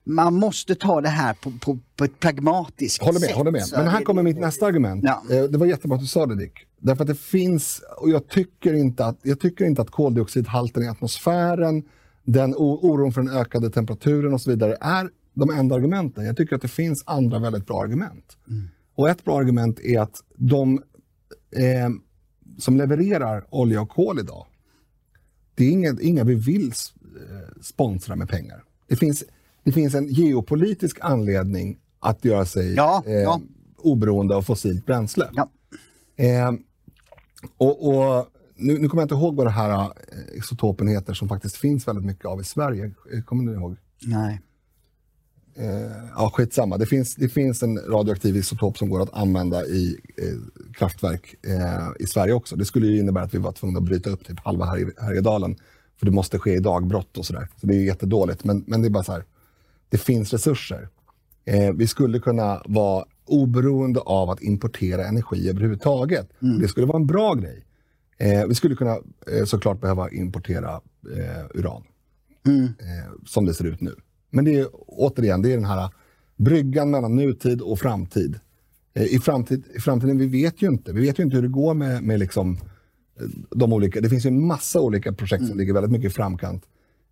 [0.05, 3.37] man måste ta det här på, på, på ett pragmatiskt Håller med, sätt.
[3.37, 3.63] håller med.
[3.77, 5.05] Men här kommer mitt nästa argument.
[5.05, 5.23] Ja.
[5.31, 6.53] Eh, Det var jättebra att du sa det Dick.
[6.79, 10.89] Därför att det finns, och jag tycker inte att, jag tycker inte att koldioxidhalten i
[10.89, 11.83] atmosfären,
[12.25, 16.25] den oron för den ökade temperaturen och så vidare är de enda argumenten.
[16.25, 18.37] Jag tycker att det finns andra väldigt bra argument.
[18.95, 20.83] Och ett bra argument är att de
[21.57, 21.89] eh,
[22.59, 24.47] som levererar olja och kol idag,
[25.55, 28.65] det är inga, inga vi vill eh, sponsra med pengar.
[28.89, 29.25] Det finns,
[29.65, 33.41] det finns en geopolitisk anledning att göra sig Ja, eh, ja.
[33.79, 35.29] oberoende av fossilt bränsle.
[35.33, 35.51] Ja.
[36.17, 36.53] Eh,
[37.57, 38.27] och, och
[38.57, 39.89] nu, nu kommer jag inte ihåg vad det här eh,
[40.39, 42.85] isotopen heter som faktiskt finns väldigt mycket av i Sverige.
[43.15, 43.77] Eh, Kommer ni ihåg?
[44.03, 44.41] Nej.
[45.55, 46.79] Eh, ja, skitsamma.
[46.79, 51.89] Det finns, det finns en radioaktiv isotop som går att använda i eh, kraftverk eh,
[51.99, 52.57] i Sverige också.
[52.57, 55.57] Det skulle ju innebära att vi var tvungna att bryta upp typ halva Härj- Härjedalen.
[55.97, 57.49] För det måste ske i dagbrott och sådär.
[57.61, 58.45] Så det är jättedåligt.
[58.45, 59.25] Men, men det är bara så här.
[59.91, 60.89] Det finns resurser.
[61.45, 66.29] Eh, vi skulle kunna vara oberoende av att importera energi överhuvudtaget.
[66.61, 67.65] Det skulle vara en bra grej.
[68.19, 68.97] Eh, vi skulle kunna
[69.33, 70.81] eh, såklart behöva importera
[71.17, 71.83] eh, uran
[72.79, 73.95] eh, som det ser ut nu.
[74.31, 75.91] Men det är återigen, det är den här
[76.37, 78.41] bryggan mellan nutid och framtid.
[78.95, 80.93] Eh, I, framtid, I framtiden, vi vet ju inte.
[80.93, 82.59] Vi vet ju inte hur det går med, med liksom,
[83.51, 84.01] de olika.
[84.01, 86.65] Det finns ju en massa olika projekt som ligger väldigt mycket i framkant.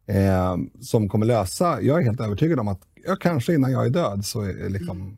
[0.09, 3.91] Eh, som kommer lösa, jag är helt övertygad om att ja, kanske innan jag är
[3.91, 5.17] död så är, liksom,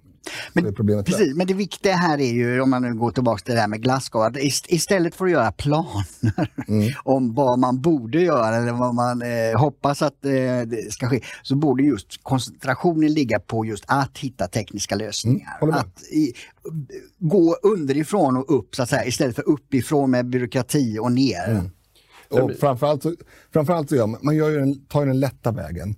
[0.53, 3.45] Men, är problemet precis, men det viktiga här är ju, om man nu går tillbaka
[3.45, 4.37] till det här med Glasgow, att
[4.69, 6.93] istället för att göra planer mm.
[7.05, 10.31] om vad man borde göra eller vad man eh, hoppas att eh,
[10.67, 15.59] det ska ske, så borde just koncentrationen ligga på just att hitta tekniska lösningar.
[15.62, 16.33] Mm, att i,
[17.19, 21.51] gå underifrån och upp så att säga, istället för uppifrån med byråkrati och ner.
[21.51, 21.71] Mm.
[22.31, 23.05] Och framförallt,
[23.52, 25.94] framförallt så gör man, man gör den, tar den lätta vägen.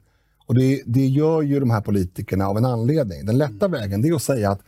[0.47, 3.27] Och det, det gör ju de här politikerna av en anledning.
[3.27, 3.81] Den lätta mm.
[3.81, 4.61] vägen det är att säga att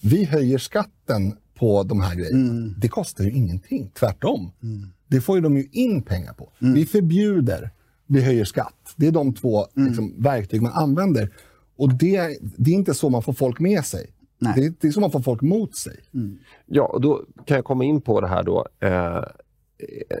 [0.00, 2.50] vi höjer skatten på de här grejerna.
[2.50, 2.74] Mm.
[2.78, 4.52] Det kostar ju ingenting, tvärtom.
[4.62, 4.88] Mm.
[5.08, 6.52] Det får ju de ju in pengar på.
[6.62, 6.74] Mm.
[6.74, 7.70] Vi förbjuder,
[8.06, 8.94] vi höjer skatt.
[8.96, 9.88] Det är de två mm.
[9.88, 11.30] liksom, verktyg man använder.
[11.76, 14.10] Och det, det är inte så man får folk med sig.
[14.38, 15.96] Det, det, är så man får folk mot sig.
[16.14, 16.38] Mm.
[16.66, 18.66] Ja, och då kan jag komma in på det här då.
[18.80, 19.22] Eh,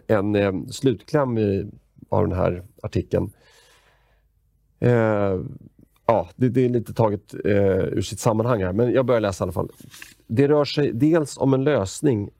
[0.06, 1.66] en eh, slutkläm i,
[2.08, 3.32] av den här artikeln.
[4.80, 5.40] Eh,
[6.06, 9.42] ja, det, det, är lite taget eh, ur sitt sammanhang här, men jag börjar läsa
[9.42, 9.70] i alla fall.
[10.26, 12.30] Det rör sig dels om en lösning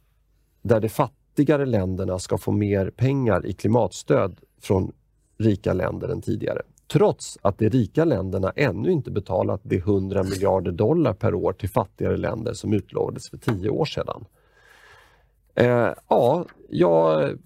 [0.62, 4.92] där de fattigare länderna ska få mer pengar i klimatstöd från
[5.38, 6.62] rika länder än tidigare.
[6.92, 11.68] Trots att de rika länderna ännu inte betalat de 100 miljarder dollar per år till
[11.68, 14.24] fattigare länder som utlovades för tio år sedan.
[15.60, 17.38] Eh, ja, jag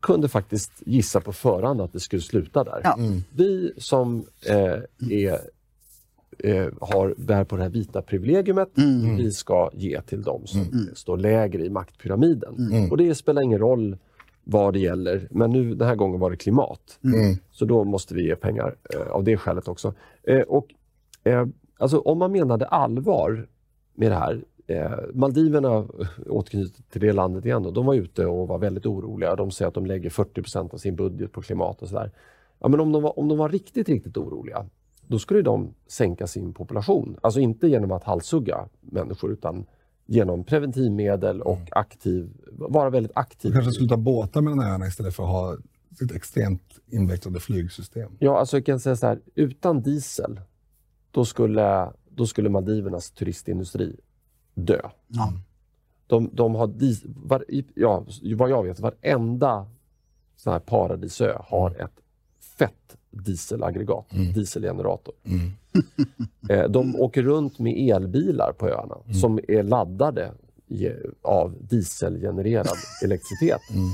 [0.00, 2.80] kunde faktiskt gissa på förhand att det skulle sluta där.
[2.84, 2.94] Ja.
[2.98, 3.22] Mm.
[3.32, 4.78] Vi som eh,
[5.10, 5.38] är,
[6.38, 9.16] eh, har, bär på det här vita privilegiumet, mm.
[9.16, 10.94] vi ska ge till dem som mm.
[10.94, 12.72] står lägre i maktpyramiden.
[12.72, 12.90] Mm.
[12.90, 13.96] Och det spelar ingen roll
[14.44, 16.98] vad det gäller, men nu den här gången var det klimat.
[17.04, 17.36] Mm.
[17.50, 19.94] Så då måste vi ge pengar eh, av det skälet också.
[20.22, 20.66] Eh, och,
[21.24, 21.46] eh,
[21.78, 23.46] alltså, om man menade allvar
[23.94, 25.86] med det här, Eh, Maldiverna,
[26.26, 29.36] återknyter till det landet igen, då, de var ute och var väldigt oroliga.
[29.36, 32.10] De säger att de lägger 40% av sin budget på klimat och sådär.
[32.58, 34.66] Ja, men om de, var, om de var riktigt, riktigt oroliga,
[35.06, 37.16] då skulle de sänka sin population.
[37.20, 39.66] Alltså inte genom att halshugga människor, utan
[40.06, 41.68] genom preventivmedel och mm.
[41.70, 43.52] aktiv, vara väldigt aktiv.
[43.52, 45.56] kanske skulle ta båtar mellan öarna istället för att ha
[46.02, 48.12] ett extremt invecklade flygsystem.
[48.18, 50.40] Ja, alltså jag kan säga så här, utan diesel,
[51.10, 53.96] då skulle, då skulle Maldivernas turistindustri
[54.54, 54.80] dö.
[55.08, 55.32] Ja.
[56.06, 56.70] De, de har,
[57.28, 57.44] var,
[57.74, 58.04] ja,
[58.36, 59.66] vad jag vet, varenda
[60.36, 61.84] sån här paradisö har mm.
[61.84, 62.00] ett
[62.58, 64.32] fett dieselaggregat, mm.
[64.32, 65.14] dieselgenerator.
[65.24, 65.50] Mm.
[66.48, 69.14] Eh, de åker runt med elbilar på öarna mm.
[69.14, 70.32] som är laddade
[71.22, 73.60] av dieselgenererad elektricitet.
[73.70, 73.88] Mm.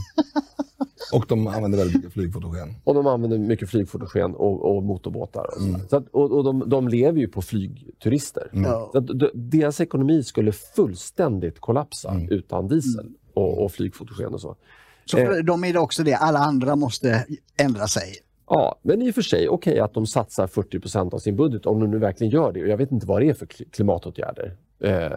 [1.12, 2.74] Och de använder väldigt mycket flygfotogen.
[2.84, 5.46] Och de använder mycket flygfotogen och, och motorbåtar.
[5.56, 5.80] Och, mm.
[5.88, 8.50] så att, och, och de, de, lever ju på flygturister.
[8.52, 8.70] Mm.
[8.70, 12.28] Så att, deras ekonomi skulle fullständigt kollapsa mm.
[12.28, 14.56] utan diesel och, och flygfotogen och så.
[15.04, 17.26] Så för eh, de är det också det, alla andra måste
[17.56, 18.14] ändra sig?
[18.46, 21.66] Ja, men i och för sig okej okay, att de satsar 40% av sin budget,
[21.66, 22.60] om de nu verkligen gör det.
[22.60, 24.56] Jag vet inte vad det är för klimatåtgärder.
[24.84, 25.10] Eh,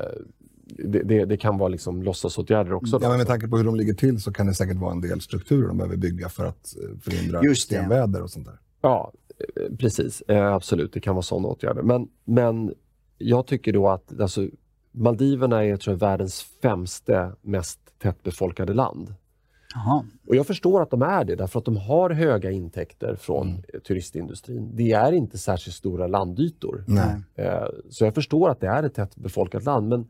[0.65, 2.99] det, det, det, kan vara liksom låtsasåtgärder också.
[3.01, 5.01] Ja, men med tanke på hur de ligger till så kan det säkert vara en
[5.01, 8.59] del strukturer de behöver bygga för att eh, förhindra extremväder och sånt där.
[8.81, 10.21] Ja, eh, precis.
[10.21, 11.81] Eh, absolut, det kan vara sådana åtgärder.
[11.81, 12.73] Men, men
[13.17, 14.47] jag tycker då att alltså,
[14.91, 19.13] Maldiverna är tror jag, världens femte mest tättbefolkade land.
[19.75, 20.05] Aha.
[20.27, 23.61] Och Jag förstår att de är det, därför att de har höga intäkter från mm.
[23.87, 24.71] turistindustrin.
[24.75, 26.83] Det är inte särskilt stora landytor.
[26.87, 27.21] Nej.
[27.89, 29.87] Så jag förstår att det är ett tättbefolkat land.
[29.87, 30.07] Men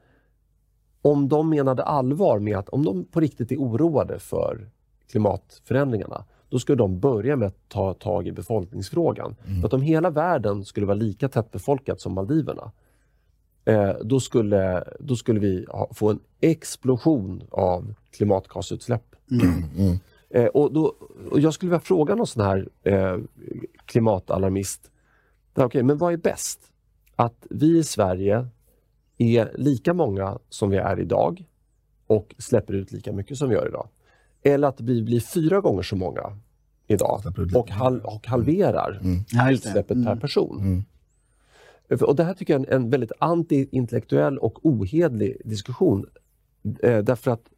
[1.04, 4.70] om de menade allvar med att om de på riktigt är oroade för
[5.12, 9.36] klimatförändringarna, då skulle de börja med att ta tag i befolkningsfrågan.
[9.46, 9.62] Mm.
[9.62, 12.72] För att om hela världen skulle vara lika tättbefolkat som Maldiverna,
[13.66, 19.16] eh, då, skulle, då skulle vi ha, få en explosion av klimatgasutsläpp.
[19.32, 19.64] Mm.
[19.78, 20.00] Mm.
[20.30, 20.96] Eh, och, då,
[21.32, 23.18] och jag skulle vilja fråga någon sån här eh,
[23.86, 24.92] klimatalarmist,
[25.56, 26.60] okay, men vad är bäst?
[27.16, 28.48] Att vi i Sverige
[29.24, 31.46] är lika många som vi är idag
[32.08, 33.88] och släpper ut lika mycket som vi gör idag.
[34.44, 36.38] Eller att vi blir fyra gånger så många
[36.88, 37.22] idag
[37.56, 39.52] och, hal och halverar mm.
[39.52, 40.06] utsläppet mm.
[40.06, 40.60] per person.
[40.60, 40.84] Mm.
[42.02, 46.06] Och Det här tycker jag är en, en väldigt antiintellektuell och ohedlig diskussion.
[46.84, 47.50] Eh, därför att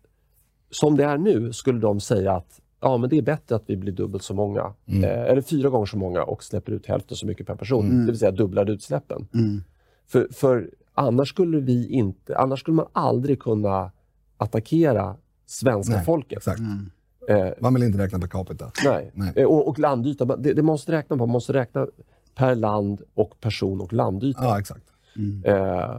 [0.69, 3.77] som det är nu skulle de säga att ja, men det är bättre att vi
[3.77, 5.03] blir dubbelt så många, mm.
[5.03, 7.85] eh, eller fyra gånger så många och släpper ut hälften så mycket per person.
[7.85, 8.05] Mm.
[8.05, 9.27] Det vill säga dubblar utsläppen.
[9.33, 9.63] Mm.
[10.07, 13.91] För, för Annars skulle, vi inte, annars skulle man aldrig kunna
[14.37, 15.15] attackera
[15.45, 16.37] svenska nej, folket.
[16.37, 16.59] Exakt.
[16.59, 16.89] Mm.
[17.27, 18.71] Eh, man vill inte räkna per capita.
[18.85, 19.33] Nej, nej.
[19.35, 20.25] Eh, och, och landyta.
[20.25, 21.25] Det, det, måste räkna på.
[21.25, 21.87] Man måste räkna
[22.35, 24.43] per land och person och landyta.
[24.43, 24.85] Ja, exakt.
[25.15, 25.43] Mm.
[25.45, 25.97] Eh,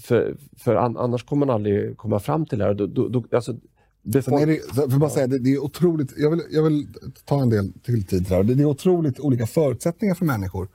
[0.00, 2.74] för för an, annars kommer man aldrig komma fram till det här.
[2.74, 3.56] Då, då, då, alltså,
[4.02, 4.40] det får...
[4.40, 6.86] är det, för bara säga, det, det, är otroligt, jag vill, jag vill
[7.24, 8.42] ta en del till tid här.
[8.42, 10.68] Det, det är otroligt olika förutsättningar för människor.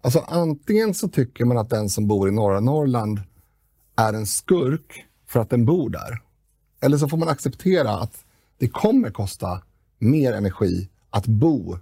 [0.00, 3.20] Alltså antingen så tycker man att den som bor i norra Norrland
[3.96, 6.22] är en skurk för att den bor där.
[6.80, 8.24] Eller så får man acceptera att
[8.58, 9.62] det kommer kosta
[9.98, 11.78] mer energi att bo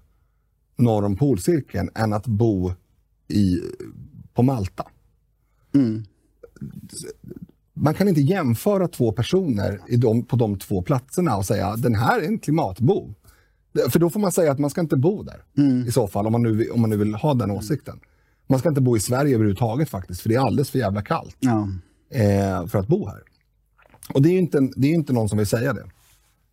[0.77, 2.73] norr om polcirkeln än att bo
[3.28, 3.61] i,
[4.35, 4.86] på Malta.
[5.74, 6.05] Mm.
[7.74, 12.20] Man kan inte jämföra två personer de, på de två platserna och säga den här
[12.20, 13.15] är en klimatbov.
[13.90, 15.45] För då får man säga att man ska inte bo där
[15.86, 18.01] i så fall, om man, nu, om man nu vill ha den åsikten.
[18.47, 21.36] Man ska inte bo i Sverige överhuvudtaget faktiskt, för det är alldeles för jävla kallt
[21.40, 21.69] Ja.
[22.11, 23.23] eh, för att bo här.
[24.15, 25.85] Och det är ju inte, det är inte någon som vill säga det.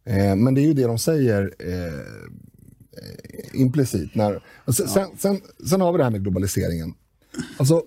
[0.05, 4.15] Eh, men det är ju det de säger eh, eh, implicit.
[4.15, 6.93] När, sen, sen, sen, sen har vi det här med globaliseringen.
[7.57, 7.83] Alltså,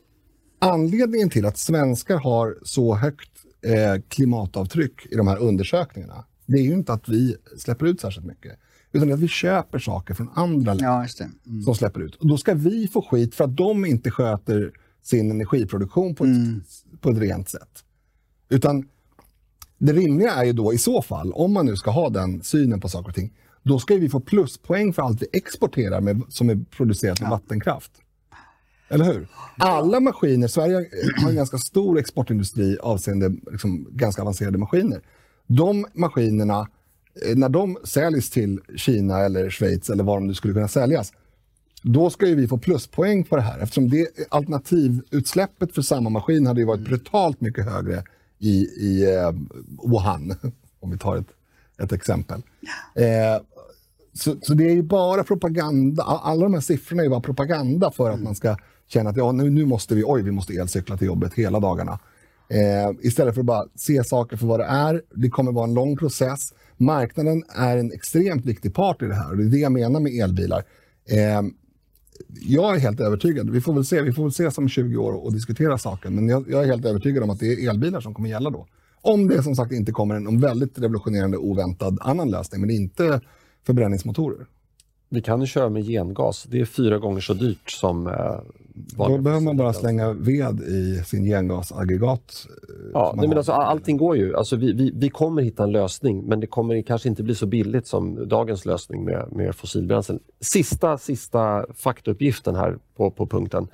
[0.59, 3.31] anledningen till att svenskar har så högt
[3.63, 8.27] eh, klimatavtryck i de här undersökningarna, det är ju inte att vi släpper ut särskilt
[8.27, 8.53] mycket,
[8.93, 11.27] utan att vi köper saker från andra länder ja.
[11.47, 11.63] Mm.
[11.63, 12.15] som släpper ut.
[12.15, 17.01] Och då ska vi få skit för att de inte sköter sin energiproduktion på ett,
[17.01, 17.85] på ett rent sätt.
[18.49, 18.89] Utan
[19.79, 22.81] det rimliga är ju då i så fall, om man nu ska ha den synen
[22.81, 26.23] på saker och ting, då ska ju vi få pluspoäng för allt vi exporterar med,
[26.29, 27.93] som är producerat med vattenkraft.
[28.89, 29.29] Eller hur?
[29.57, 30.89] Alla maskiner, Sverige
[31.23, 35.03] har en ganska stor exportindustri avseende liksom, ganska avancerade maskiner.
[35.47, 36.69] De maskinerna,
[37.37, 41.13] när de säljs till Kina eller Schweiz eller var de nu skulle kunna säljas,
[41.83, 46.47] då ska ju vi få pluspoäng på det här eftersom det alternativutsläppet för samma maskin
[46.47, 48.03] hade ju varit brutalt mycket högre
[48.39, 49.33] i, i eh,
[49.91, 50.35] Wuhan,
[50.81, 51.29] om vi tar ett,
[51.83, 52.43] ett exempel.
[52.95, 53.43] Eh,
[54.13, 57.91] så, så det är ju bara propaganda, alla de här siffrorna är ju bara propaganda
[57.91, 58.57] för att man ska
[58.89, 61.99] känna att ja, nu, nu måste vi, oj, vi måste elcykla till jobbet hela dagarna.
[62.49, 65.03] Eh, istället för att bara se saker för vad det är.
[65.15, 66.53] Det kommer vara en lång process.
[66.81, 70.01] Marknaden är en extremt viktig part i det här och det är det jag menar
[70.01, 70.65] med elbilar.
[71.09, 71.43] Eh,
[72.41, 75.13] jag är helt övertygad, vi får väl se, vi får väl se om 20 år
[75.13, 78.15] och, diskutera saken, men jag, jag är helt övertygad om att det är elbilar som
[78.15, 78.67] kommer gälla då.
[79.01, 83.21] Om det som sagt inte kommer en väldigt revolutionerande oväntad annan lösning, men inte
[83.67, 84.47] förbränningsmotorer.
[85.09, 86.43] Vi kan ju köra med gengas.
[86.45, 88.41] Det är fyra gånger så dyrt som eh,
[88.75, 92.47] Då behöver man bara slänga ved i sin gengasaggregat.
[92.69, 94.37] eh, Ja, nej, men alltså, all- allting går ju.
[94.37, 97.47] Alltså, vi, vi, vi kommer hitta en lösning, men det kommer kanske inte bli så
[97.47, 100.21] billigt som dagens lösning med, med fossilbränslen.
[100.41, 103.69] Sista, sista faktauppgiften här på, på punkten.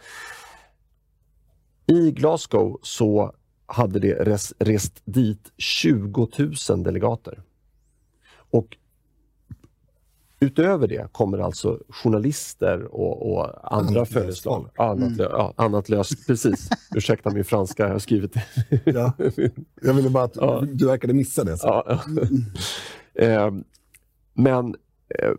[1.86, 3.32] I Glasgow så
[3.66, 6.28] hade det res, rest dit 20
[6.70, 7.43] 000 delegater.
[8.51, 8.77] Och
[10.45, 14.71] Utöver det kommer alltså journalister och, och andra följeslag.
[14.77, 16.69] Annat, lö- ja, annat löst, precis.
[16.95, 18.43] Ursäkta min franska, jag har skrivit det.
[18.85, 19.12] Ja.
[19.83, 20.65] Jag ville bara att Ja.
[20.73, 21.59] du verkade missa det.
[21.62, 22.23] Ja, ja.
[23.25, 23.53] eh,
[24.35, 24.75] men
[25.21, 25.31] eh,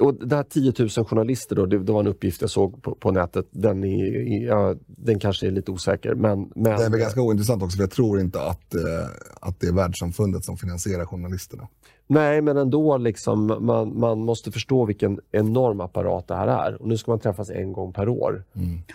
[0.00, 2.94] och det här 10 000 journalister, då, det, det var en uppgift jag såg på,
[2.94, 3.46] på nätet.
[3.50, 6.14] Den, är, ja, den kanske är lite osäker.
[6.14, 8.80] Men, men, Det är väl ganska ointressant också, för jag tror inte att, eh,
[9.40, 11.68] att det är världssamfundet som finansierar journalisterna.
[12.08, 16.82] Nej, men ändå, liksom, man, man måste förstå vilken enorm apparat det här är.
[16.82, 18.44] Och nu ska man träffas en gång per år.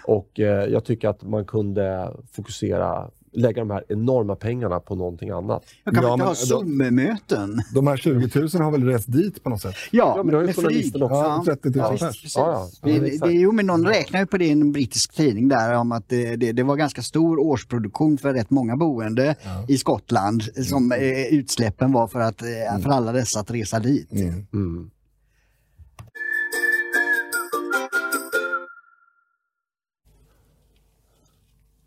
[0.05, 5.29] Och eh, Jag tycker att man kunde fokusera, lägga de här enorma pengarna på någonting
[5.29, 5.63] annat.
[5.83, 7.61] Jag kan Ja, inte men ha Zoom-möten?
[7.75, 9.75] De här 20 000 har väl rest dit på något sätt?
[9.91, 10.85] Ja, Ja, men med flyg.
[10.87, 11.15] också.
[11.15, 12.35] Ja, 30 000 Ja, precis.
[12.35, 12.89] Ja, ja.
[12.91, 15.91] Det, det, jo, men någon räknar ju på det i en brittisk tidning där om
[15.91, 19.35] att det, det, det var ganska stor årsproduktion för rätt många boende
[19.67, 20.99] i Skottland som eh,
[21.33, 24.11] utsläppen var för, att, eh, för alla dessa att resa dit.
[24.11, 24.45] Mm.
[24.53, 24.89] Mm.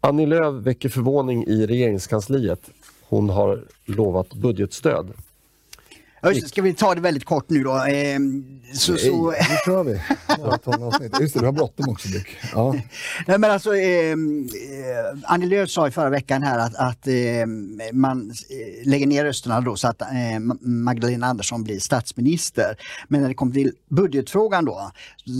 [0.04, 2.70] Annie Lööf väcker förvåning i regeringskansliet.
[3.08, 5.12] Hon har lovat budgetstöd.
[6.30, 7.76] Just det, Ska vi ta det väldigt kort nu då?
[7.84, 8.18] Eh,
[8.74, 10.00] så, så, Nej, nu kör vi.
[11.20, 12.26] Just det, du har bråttom också Dick.
[12.54, 12.72] Ja.
[13.26, 14.16] Nej, men alltså, eh, eh,
[15.24, 17.12] Annie Lööf sa i förra veckan här att, att eh,
[17.92, 18.32] man
[18.84, 22.76] lägger ner rösterna då så att eh, Ma- Magdalena Andersson blir statsminister.
[23.08, 24.90] Men när det kom till budgetfrågan då,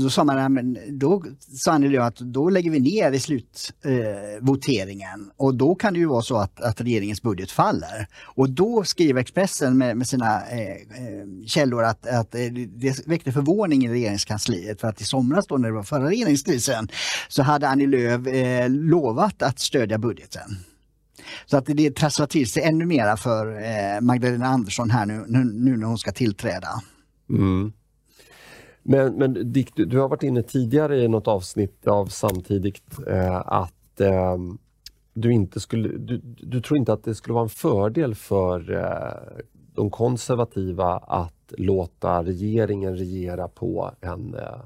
[0.03, 1.25] då sa man, då
[1.59, 5.99] sa Annie Lööf att då lägger vi ner i slutvoteringen eh, och då kan det
[5.99, 8.07] ju vara så att, att regeringens budget faller.
[8.37, 13.33] Och då skriver Expressen med, med sina eh, Eh, källor att, att eh, det väckte
[13.33, 16.89] förvåning i regeringskansliet för att i somras då när det var förra regeringskrisen
[17.29, 20.57] så hade Annie Lööf eh, lovat att stödja budgeten.
[21.47, 25.77] Så att det trasslar till sig ännu mera för Magdalena Andersson här nu, nu, nu
[25.77, 26.69] när hon ska tillträda.
[27.31, 27.73] Mm.
[28.87, 33.37] Men, men Dick, du, du har varit inne tidigare i något avsnitt av Samtidigt eh,
[33.37, 34.37] att eh,
[35.15, 39.43] du, inte skulle, du, du tror inte att det skulle vara en fördel för eh,
[39.75, 44.61] de konservativa att låta regeringen regera på en eh,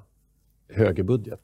[0.68, 1.40] högerbudget.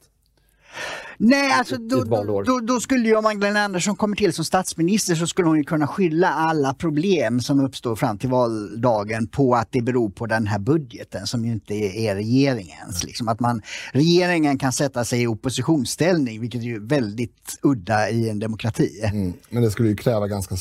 [1.17, 2.03] Nej, alltså då,
[2.43, 5.63] då, då skulle ju om Magdalena Andersson kommer till som statsminister så skulle hon ju
[5.63, 10.47] kunna skylla alla problem som uppstår fram till valdagen på att det beror på den
[10.47, 13.03] här budgeten som ju inte är, regeringens.
[13.03, 13.61] Liksom att man,
[13.93, 19.01] regeringen kan sätta sig i oppositionsställning vilket är ju väldigt udda i en demokrati.
[19.03, 19.33] Mm.
[19.49, 20.55] Men det skulle ju kräva ganska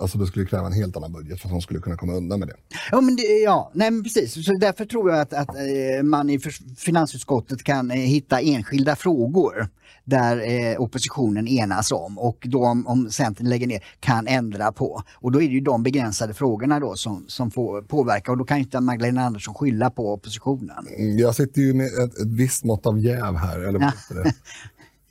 [0.00, 2.38] Alltså det skulle kräva en helt annan budget för att hon skulle kunna komma undan
[2.38, 2.54] med det.
[2.90, 4.44] Ja, men det, ja nej, men precis.
[4.46, 6.40] Så därför tror jag att, att eh, man i
[6.78, 9.68] finansutskottet kan eh, hitta enskilda frågor
[10.04, 15.02] där eh, oppositionen enas om och då om, om Centern lägger ner kan ändra på.
[15.14, 18.44] Och då är det ju de begränsade frågorna då som, som får påverka och då
[18.44, 20.86] kan inte Magdalena Andersson skylla på oppositionen.
[20.98, 23.58] Mm, Jag sitter ju med ett, ett visst mått av jäv här.
[23.60, 23.92] Eller det?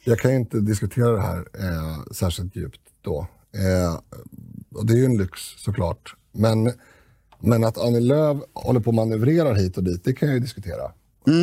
[0.03, 3.27] Jag kan inte diskutera det här eh, särskilt djupt då.
[3.53, 3.99] Eh,
[4.75, 6.15] och det är ju en lyx såklart.
[6.31, 6.71] Men,
[7.39, 10.41] men att Annie Lööf håller på och manövrerar hit och dit, det kan jag ju
[10.41, 10.91] diskutera.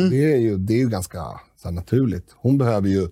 [0.09, 1.17] Det, är ju, det är ju ganska
[1.61, 2.25] så här, naturligt.
[2.35, 3.07] Hon behöver ju,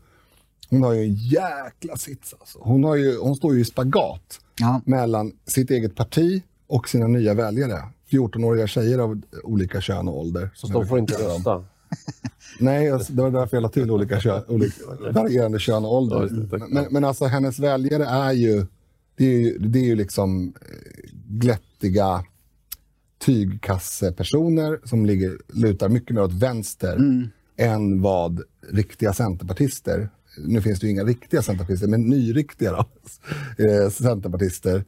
[0.69, 2.59] hon har ju en jäkla sits alltså.
[2.61, 4.81] Hon, har ju, hon står ju i spagat Ja.
[4.85, 7.83] mellan sitt eget parti och sina nya väljare.
[8.11, 10.49] 14-åriga tjejer av olika kön och ålder.
[10.55, 11.65] som De får inte rösta.
[12.59, 14.75] Nej, alltså, det var därför jag la till olika, kön, olika
[15.11, 16.29] varierande kön och ålder.
[16.69, 18.65] men, men alltså hennes väljare är ju,
[19.15, 22.25] det är ju, det är ju liksom eh, glättiga
[23.17, 26.99] tygkassepersoner som ligger, lutar mycket mer åt vänster
[27.57, 32.85] än vad riktiga centerpartister, nu finns det ju inga riktiga centerpartister, men nyriktiga då,
[33.63, 34.85] eh, centerpartister.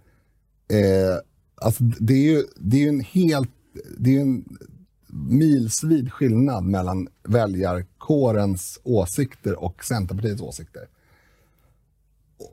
[0.69, 1.17] Eh,
[1.55, 3.51] alltså det är ju det är ju en helt,
[3.97, 4.57] det är en
[5.09, 10.87] milsvid skillnad mellan väljarkårens åsikter och Centerpartiets åsikter.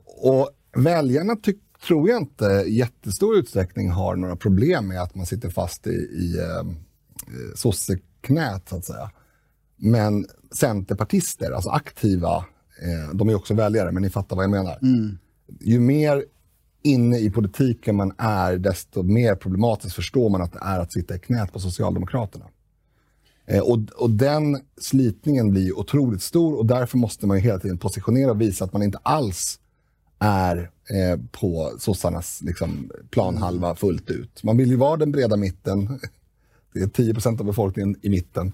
[0.05, 5.25] Och väljarna tyck, tror jag inte i jättestor utsträckning har några problem med att man
[5.25, 6.75] sitter fast i, i eh,
[7.55, 9.11] sosseknät, så att säga.
[9.77, 12.35] Men centerpartister, alltså aktiva,
[12.81, 14.79] eh, de är också väljare, men ni fattar vad jag menar.
[15.59, 16.25] Ju mer
[16.83, 21.15] inne i politiken man är, desto mer problematiskt förstår man att det är att sitta
[21.15, 22.45] i knät på Socialdemokraterna.
[23.45, 27.77] Eh, och, och den slitningen blir otroligt stor och därför måste man ju hela tiden
[27.77, 29.59] positionera och visa att man inte alls
[30.19, 34.43] är eh, på sossarnas liksom, planhalva fullt ut.
[34.43, 35.99] Man vill ju vara den breda mitten.
[36.73, 38.53] Det är 10% av befolkningen i mitten,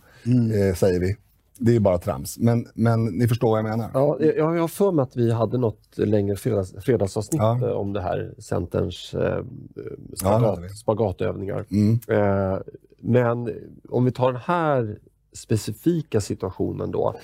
[0.54, 1.16] eh, säger vi.
[1.58, 2.38] Det är bara trams.
[2.40, 3.90] Men, men ni förstår vad jag menar.
[3.94, 7.68] Ja, jag, jag har för mig att vi hade något längre fredags, fredagsavsnitt Ja.
[7.68, 10.70] eh, om det här, Centerns eh, Ja, spagat, vi.
[10.70, 11.66] spagatövningar.
[11.72, 12.00] Mm.
[12.08, 12.60] Eh,
[13.00, 13.50] men
[13.90, 15.00] om vi tar den här
[15.34, 17.16] specifika situationen då.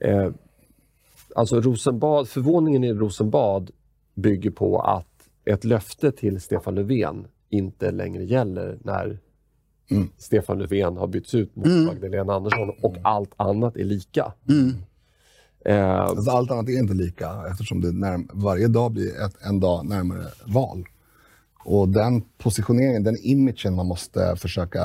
[0.00, 0.30] Eh,
[1.34, 3.70] alltså Rosenbad, förvåningen i Rosenbad
[4.14, 5.06] bygger på att
[5.44, 9.18] ett löfte till Stefan Löfven inte längre gäller när
[9.90, 10.08] Mm.
[10.18, 14.32] Stefan Löfven har bytts ut mot Magdalena Andersson och allt annat är lika.
[15.64, 19.60] Eh, Alltså, allt annat är inte lika eftersom det närm- varje dag blir ett, en
[19.60, 20.84] dag närmare val.
[21.64, 24.80] Och den positioneringen, den imagen man måste försöka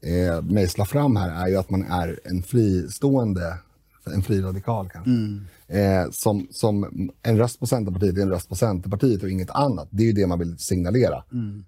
[0.00, 3.58] eh, mejsla fram här är ju att man är en fristående,
[4.14, 5.10] en fri radikal kanske.
[5.68, 9.88] Eh, som, som en röst på Centerpartiet är en röst på Centerpartiet och inget annat.
[9.90, 11.24] Det är ju det man vill signalera.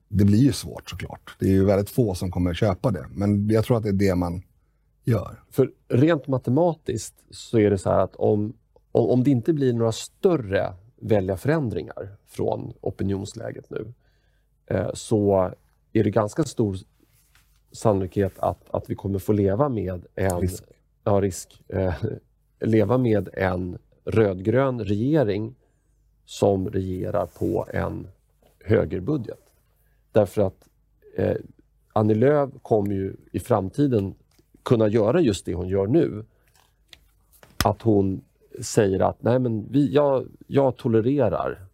[0.08, 1.36] Det blir ju svårt såklart.
[1.38, 3.06] Det är ju väldigt få som kommer köpa det.
[3.10, 4.42] Men jag tror att det är det man
[5.04, 5.42] gör.
[5.50, 8.52] För rent matematiskt så är det så här att om,
[8.92, 13.92] om, om det inte blir några större väljarförändringar från opinionsläget nu
[14.66, 15.52] eh, så
[15.92, 16.76] är det ganska stor
[17.72, 20.64] sannolikhet att, att vi kommer få leva med en Risk.
[21.04, 21.94] Ja, risk eh,
[22.60, 23.78] leva med en
[24.08, 25.54] rödgrön regering
[26.24, 28.06] som regerar på en
[28.64, 29.40] högerbudget.
[30.12, 30.68] Därför att
[31.16, 31.36] eh,
[31.92, 34.14] Annie Lööf kommer ju i framtiden
[34.62, 36.24] kunna göra just det hon gör nu.
[37.64, 38.20] Att hon
[38.60, 41.68] säger att nej men vi, jag, jag tolererar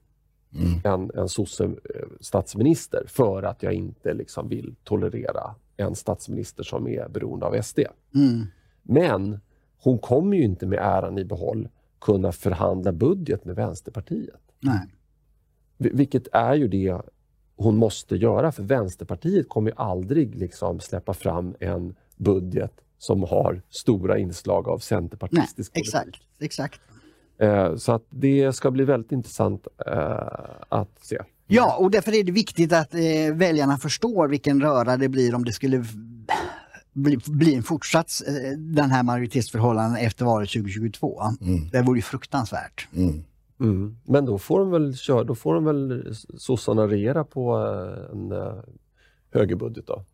[0.84, 7.46] en, en sosse-statsminister för att jag inte liksom vill tolerera en statsminister som är beroende
[7.46, 7.78] av SD.
[8.82, 9.40] Men
[9.78, 11.68] hon kommer ju inte med äran i behåll
[12.04, 14.40] kunna förhandla budget med Vänsterpartiet.
[14.60, 14.86] Nej.
[15.78, 17.00] Vil- Vilket är ju det
[17.56, 23.62] hon måste göra, för Vänsterpartiet kommer ju aldrig liksom släppa fram en budget som har
[23.70, 25.88] stora inslag av Nej, centerpartistisk politik.
[25.94, 26.22] exakt.
[26.38, 26.80] exakt.
[27.38, 30.28] Eh, så att det ska bli väldigt intressant eh,
[30.68, 31.18] att se.
[31.46, 33.00] Ja, och därför är det viktigt att eh,
[33.34, 35.84] väljarna förstår vilken röra det blir om det skulle
[36.94, 41.22] bli, bli en fortsatt eh, den här majoritetsförhållanden efter valet 2022.
[41.72, 42.88] Det vore ju fruktansvärt.
[42.96, 43.24] Mm.
[43.60, 43.96] Mm.
[44.04, 48.32] Men då får de väl köra, då får de väl sossarna regera på eh, en
[48.32, 48.54] eh,
[49.30, 50.04] högerbudget då.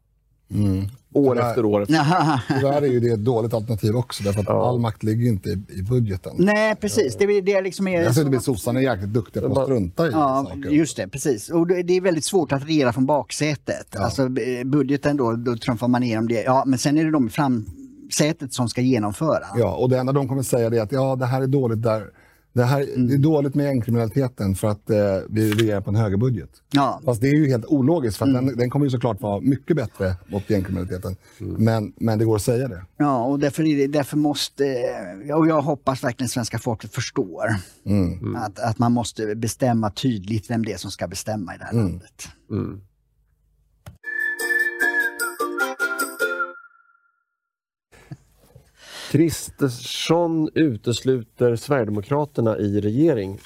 [1.12, 1.48] År Tyvärr.
[1.50, 1.82] efter år.
[1.82, 2.40] Efter.
[2.60, 5.52] Tyvärr är ju det ett dåligt alternativ också, därför att all makt ligger inte i,
[5.78, 6.32] i budgeten.
[6.38, 7.16] Nej, precis.
[7.16, 8.02] Det, är- det är liksom är...
[8.02, 10.70] Jag ser det sossarna är jäkligt duktiga på att strunta i Ja, saker.
[10.70, 11.48] just det, precis.
[11.50, 13.96] Och det är väldigt svårt att regera från baksätet.
[13.96, 16.42] Alltså eh, budgeten då, då trumfar man igenom det.
[16.42, 19.44] Ja, men sen är det de i framsätet som ska genomföra.
[19.56, 22.02] Ja, och det enda de kommer säga är att ja, det här är dåligt där.
[22.52, 23.08] Det, här, Mm.
[23.08, 24.96] det är dåligt med gängkriminaliteten för att eh,
[25.28, 26.50] vi regerar på en högerbudget.
[26.72, 27.00] Ja.
[27.04, 28.46] Fast det är ju helt ologiskt för att Mm.
[28.46, 31.16] den, den kommer ju såklart vara mycket bättre mot gängkriminaliteten.
[31.38, 32.84] Men, men det går att säga det.
[32.96, 34.64] Ja, och därför, är det, därför måste,
[35.34, 37.44] och jag hoppas verkligen svenska folket förstår
[38.36, 41.72] att, att man måste bestämma tydligt vem det är som ska bestämma i det här
[41.72, 42.28] landet.
[49.10, 53.38] Kristersson utesluter Sverigedemokraterna i regering.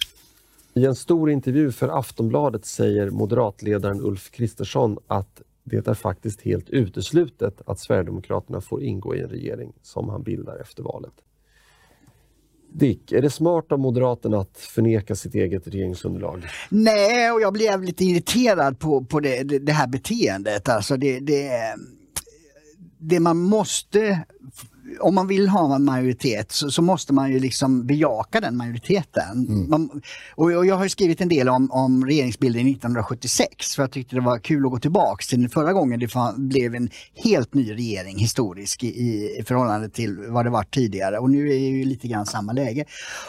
[0.75, 6.71] I en stor intervju för Aftonbladet säger moderatledaren Ulf Kristersson att det är faktiskt helt
[6.71, 11.15] uteslutet att Sverigedemokraterna får ingå i en regering som han bildar efter valet.
[12.73, 16.47] Dick, är det smart av Moderaterna att förneka sitt eget regeringsunderlag?
[16.69, 20.69] Nej, och jag blev jävligt irriterad på, på det, det, det här beteendet.
[20.69, 21.75] Alltså det, det,
[22.99, 24.25] det man måste,
[25.01, 29.67] om man vill ha en majoritet så, så måste man ju liksom bejaka den majoriteten.
[29.69, 30.03] Man,
[30.35, 34.23] och, och jag har skrivit en del om, om regeringsbildningen 1976 för jag tyckte det
[34.23, 37.73] var kul att gå tillbaks till den förra gången det fan, blev en helt ny
[37.73, 42.09] regering historisk i, i, förhållande till vad det var tidigare och nu är ju lite
[42.09, 42.85] grann samma läge.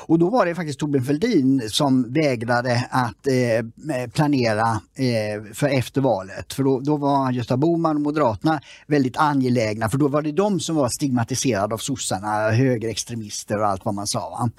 [0.07, 6.01] Och då var det faktiskt Torbjörn Fälldin som vägrade att eh, planera eh, för efter
[6.01, 6.53] valet.
[6.53, 10.59] För då, då var Gösta Bohman och Moderaterna väldigt angelägna för då var det de
[10.59, 14.29] som var stigmatiserade av sossarna, högerextremister och allt vad man sa.
[14.29, 14.49] Va?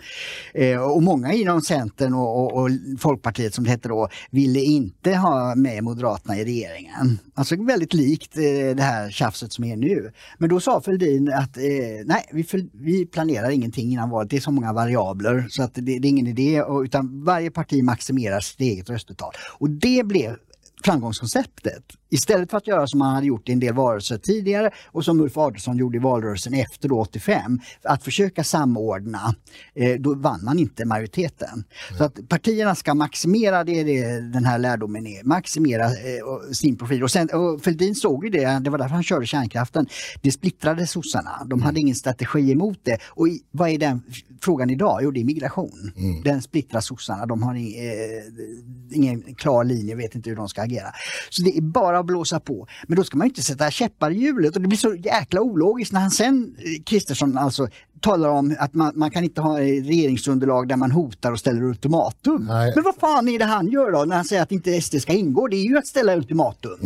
[0.60, 5.14] Eh, och många inom Centern och, och, och Folkpartiet som det hette då ville inte
[5.14, 7.18] ha med Moderaterna i regeringen.
[7.34, 10.12] Alltså väldigt likt eh, det här tjafset som är nu.
[10.38, 11.62] Men då sa Fälldin att eh,
[12.04, 14.30] nej, vi, vi planerar ingenting innan valet.
[14.30, 17.82] Det är så många variabler så att det, det är ingen idé utan varje parti
[17.82, 19.32] maximerar sitt eget röstetal.
[19.58, 20.36] Och det blev
[20.84, 21.84] framgångskonceptet.
[22.10, 25.20] Istället för att göra som man hade gjort i en del valrörelser tidigare och som
[25.20, 29.34] Ulf Adelsohn gjorde i valrörelsen efter då 85, att försöka samordna,
[29.74, 31.64] eh, då vann man inte majoriteten.
[31.98, 36.76] Så att partierna ska maximera, det är det den här lärdomen är, maximera eh, sin
[36.76, 37.02] profil.
[37.02, 39.86] Och, sen, och Fälldin såg ju det, det var därför han körde kärnkraften.
[40.22, 42.98] Det splittrade sossarna, de hade ingen strategi emot det.
[43.06, 44.02] Och i, vad är den
[44.42, 45.00] frågan idag?
[45.02, 45.92] Jo, det är migration.
[46.24, 50.62] Den splittrar sossarna, de har i, eh, ingen klar linje, vet inte hur de ska
[50.62, 50.92] agera.
[51.30, 52.66] Så det är bara att blåsa på.
[52.86, 55.92] Men då ska man inte sätta käppar i hjulet och det blir så jäkla ologiskt
[55.92, 57.68] när han sen, eh, Kristersson alltså,
[58.00, 61.62] talar om att man, man kan inte ha eh, regeringsunderlag där man hotar och ställer
[61.62, 62.44] ultimatum.
[62.48, 62.72] Nej.
[62.74, 65.12] Men vad fan är det han gör då när han säger att inte SD ska
[65.12, 65.48] ingå?
[65.48, 66.78] Det är ju att ställa ultimatum.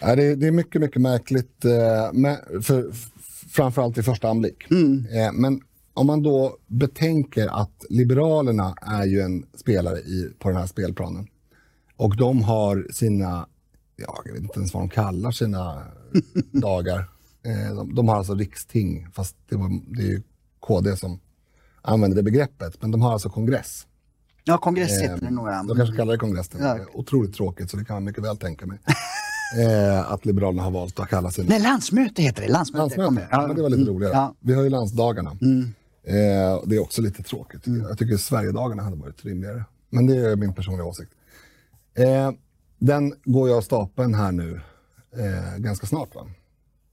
[0.00, 2.90] Ja, det, är- det är mycket, mycket märkligt, eh, med, för,
[3.50, 4.70] framförallt i första anblick.
[4.70, 5.60] Eh, men
[5.94, 11.26] om man då betänker att Liberalerna är ju en spelare i, på den här spelplanen.
[11.96, 13.46] Och de har sina,
[14.00, 15.82] ja, jag vet inte ens vad de kallar sina
[16.52, 16.98] dagar.
[17.42, 20.22] Eh, de, de har alltså riksting, fast det, var, det är ju
[20.60, 21.20] KD som
[21.82, 22.82] använder det begreppet.
[22.82, 23.86] Men de har alltså kongress.
[24.44, 25.46] Ja, kongress heter det nog.
[25.68, 26.50] De kanske kallar det kongress.
[26.58, 26.78] Ja.
[26.94, 28.78] Otroligt tråkigt, så det kan man mycket väl tänka mig.
[29.66, 32.48] eh, att Liberalerna har valt att kalla sin Nej, landsmöte heter det.
[32.48, 32.96] Landsmöte.
[32.96, 33.28] landsmöte.
[33.30, 33.94] Ja, det var lite Mm.
[33.94, 34.12] roligare.
[34.14, 34.34] Ja.
[34.40, 35.30] Vi har ju landsdagarna.
[36.04, 37.60] Eh, och det är också lite tråkigt.
[37.66, 39.64] Jag tycker Sverigedagarna hade varit rimligare.
[39.90, 41.12] Men det är min personliga åsikt.
[41.94, 42.30] Eh,
[42.80, 44.60] den går jag av stapeln här nu
[45.16, 46.14] eh, ganska snart.
[46.14, 46.26] Va?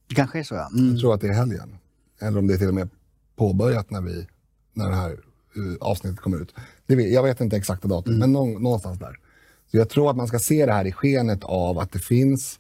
[0.07, 0.69] Det kanske är så ja.
[0.73, 0.91] Mm.
[0.91, 1.77] Jag tror att det är helgen.
[2.19, 2.89] Eller om det är till och med
[3.35, 4.27] påbörjat när, vi,
[4.73, 6.53] när det här eh, avsnittet kommer ut.
[6.85, 9.19] Det vet, jag vet inte exakta datum, men nå, någonstans där.
[9.72, 12.59] Så jag tror att man ska se det här i skenet av att det finns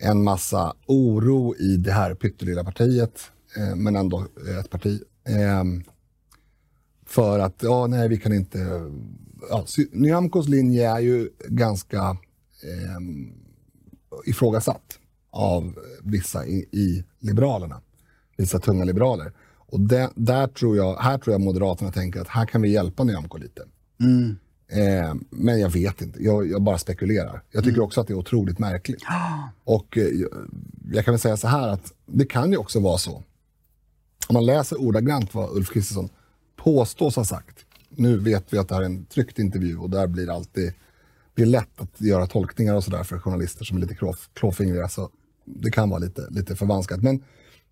[0.00, 3.20] en massa oro i det här pyttelilla partiet,
[3.56, 4.26] eh, men ändå
[4.60, 5.02] ett parti.
[5.24, 5.82] ehm,
[7.06, 8.90] för att, ja nej vi kan inte...
[9.50, 12.16] Ja, Nyamkos linje är ju ganska
[12.62, 13.32] ehm,
[14.26, 14.98] ifrågasatt
[15.30, 17.80] av vissa i, i Liberalerna.
[18.36, 19.32] Vissa tunga liberaler.
[19.72, 23.04] Och det, där tror jag, här tror jag Moderaterna tänker att här kan vi hjälpa
[23.04, 23.62] Nyamko lite.
[24.68, 27.42] Eh, men jag vet inte, jag, jag bara spekulerar.
[27.50, 29.02] Jag tycker också att det är otroligt märkligt.
[29.64, 30.04] Och eh,
[30.92, 33.22] jag, kan väl säga så här att det kan ju också vara så.
[34.28, 36.08] Om man läser ordagrant vad Ulf Kristersson
[36.56, 37.58] påstås ha sagt.
[37.88, 40.72] Nu vet vi att det här är en tryckt intervju och där blir alltid
[41.34, 44.88] det är lätt att göra tolkningar och sådär för journalister som är lite klå, klåfingriga.
[44.88, 45.10] Så
[45.44, 47.02] det kan vara lite, lite förvanskat.
[47.02, 47.24] Men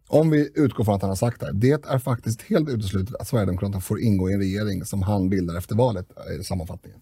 [0.07, 1.53] om vi utgår från att han har sagt det här.
[1.53, 5.57] Det är faktiskt helt uteslutet att Sverigedemokraterna får ingå i en regering som han bildar
[5.57, 7.01] efter valet, är sammanfattningen.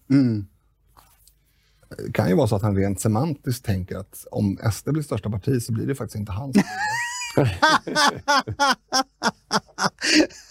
[1.97, 5.29] Det kan ju vara så att han rent semantiskt tänker att om SD blir största
[5.29, 6.55] parti så blir det faktiskt inte hans.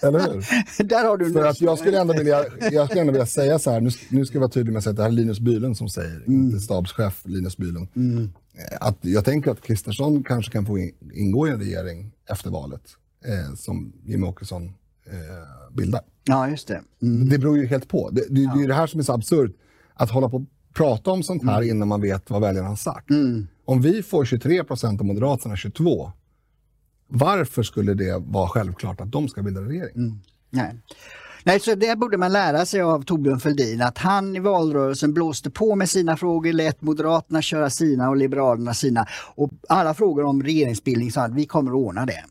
[0.02, 0.84] Eller hur?
[0.84, 3.70] Där har du För att jag skulle ändå vilja, jag skulle ändå vilja säga så
[3.70, 5.40] här, nu, nu ska jag vara tydlig med att säga att det här är Linus
[5.40, 7.88] Bylund som säger, inte stabschef Linus Bylund.
[7.96, 12.50] Eh, Att jag tänker att Kristersson kanske kan få in, ingå i en regering efter
[12.50, 12.82] valet
[13.24, 14.64] eh, som Jimmie Åkesson
[15.06, 16.00] eh, bildar.
[16.24, 16.80] Ja, just det.
[17.02, 17.28] Mm.
[17.28, 18.10] Det beror ju helt på.
[18.10, 19.50] Det, det, det är det här som är så absurt.
[19.94, 20.42] Att hålla på och
[20.74, 23.10] prata om sånt här innan man vet vad väljarna har sagt.
[23.64, 26.12] Om vi får 23 procent och Moderaterna 22,
[27.08, 30.20] varför skulle det vara självklart att de ska bilda regering?
[30.50, 30.74] Nej.
[31.44, 35.50] Nej, så det borde man lära sig av Torbjörn Fälldin, att han i valrörelsen blåste
[35.50, 39.06] på med sina frågor, lät Moderaterna köra sina och Liberalerna sina.
[39.34, 42.24] Och alla frågor om regeringsbildning sa han, vi kommer att ordna det.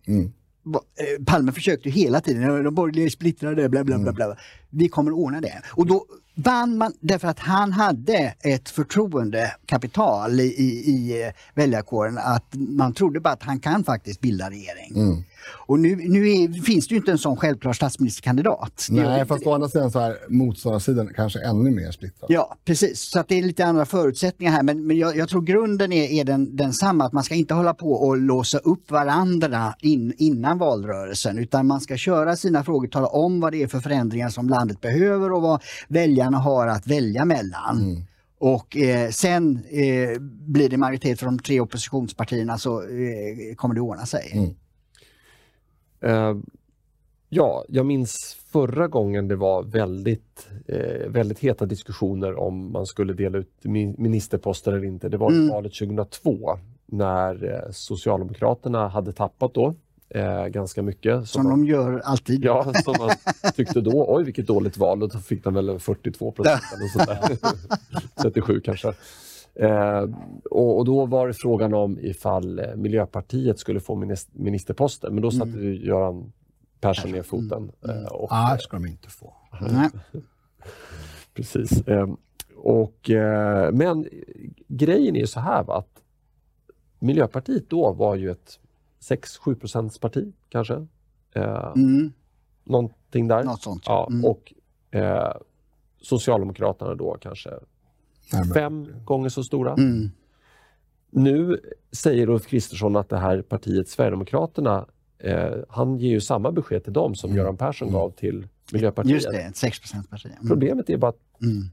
[0.64, 0.82] Va-
[1.20, 4.12] eh, Palme försökte hela tiden, de borgerliga är splittrade, bla bla bla.
[4.14, 4.36] bla.
[4.70, 5.62] Vi kommer att ordna det.
[5.72, 6.06] Och då
[6.40, 13.20] vann man därför att han hade ett förtroendekapital i, i, i väljarkåren att man trodde
[13.20, 14.96] bara att han kan faktiskt bilda regering.
[14.96, 15.24] Mm.
[15.50, 18.88] Och nu, nu är, finns det ju inte en sån självklar statsministerkandidat.
[18.90, 19.50] Nej, fast det.
[19.50, 22.32] å andra sidan så är motståndarsidan kanske ännu mer splittrad.
[22.32, 23.10] Ja, precis.
[23.10, 24.64] Så att det är lite andra förutsättningar här.
[24.64, 27.74] Men, men jag, jag tror grunden är, är den, densamma, att man ska inte hålla
[27.74, 33.08] på och låsa upp varandra in, innan valrörelsen, utan man ska köra sina frågor, tala
[33.08, 37.26] om vad det är för förändringar som landet behöver och vad väljarna har att välja
[37.26, 38.06] mellan.
[38.40, 43.82] Och eh, sen eh, blir det majoritet för de tre oppositionspartierna så eh, kommer det
[43.82, 44.56] ordna sig.
[46.02, 46.36] Eh,
[47.30, 53.14] ja, jag minns förra gången det var väldigt, eh, väldigt heta diskussioner om man skulle
[53.14, 55.10] dela ut mi- ministerposter eller inte.
[55.10, 59.74] Det var i valet 2002 när eh, Socialdemokraterna hade tappat då
[60.10, 61.28] eh, ganska mycket.
[61.30, 62.44] Som man- de gör alltid.
[62.46, 63.10] Ja, som man
[63.56, 67.08] tyckte då, oj vilket dåligt val, och då fick de väl 42 procent eller sånt
[67.08, 67.38] där.
[68.22, 68.94] 37 kanske.
[69.60, 70.06] Eh,
[70.52, 75.22] och, och då var det frågan om ifall eh, Miljöpartiet skulle få minis- ministerposter, men
[75.22, 76.32] då satte ju Göran
[76.80, 77.72] Persson ner foten.
[77.90, 79.34] Eh, och, Nej, det ska de inte få.
[79.72, 79.90] Nej.
[81.34, 81.88] Precis.
[81.88, 82.08] Eh,
[82.56, 83.10] och,
[83.74, 84.08] men
[84.68, 86.04] grejen är ju så här va, att
[87.00, 88.60] Miljöpartiet då var ju ett
[89.10, 90.88] 6-7 procents parti kanske.
[91.76, 92.12] Mm,
[92.64, 93.44] någonting där.
[93.44, 93.84] något sånt.
[93.86, 94.26] Ja, Mm.
[94.26, 94.54] och
[96.02, 97.50] Socialdemokraterna då kanske
[98.34, 98.54] Närmare.
[98.54, 99.74] fem gånger så stora.
[99.74, 100.12] Mm.
[101.10, 101.60] Nu
[101.92, 104.86] säger Ulf Kristersson att det här partiet Sverigedemokraterna,
[105.20, 109.14] eh, han ger ju samma besked till dem som Göran Persson gav till Miljöpartiet.
[109.14, 109.80] Just det, ett 6
[110.10, 110.26] parti.
[110.26, 110.48] Mm.
[110.48, 111.64] Problemet är bara att Mm.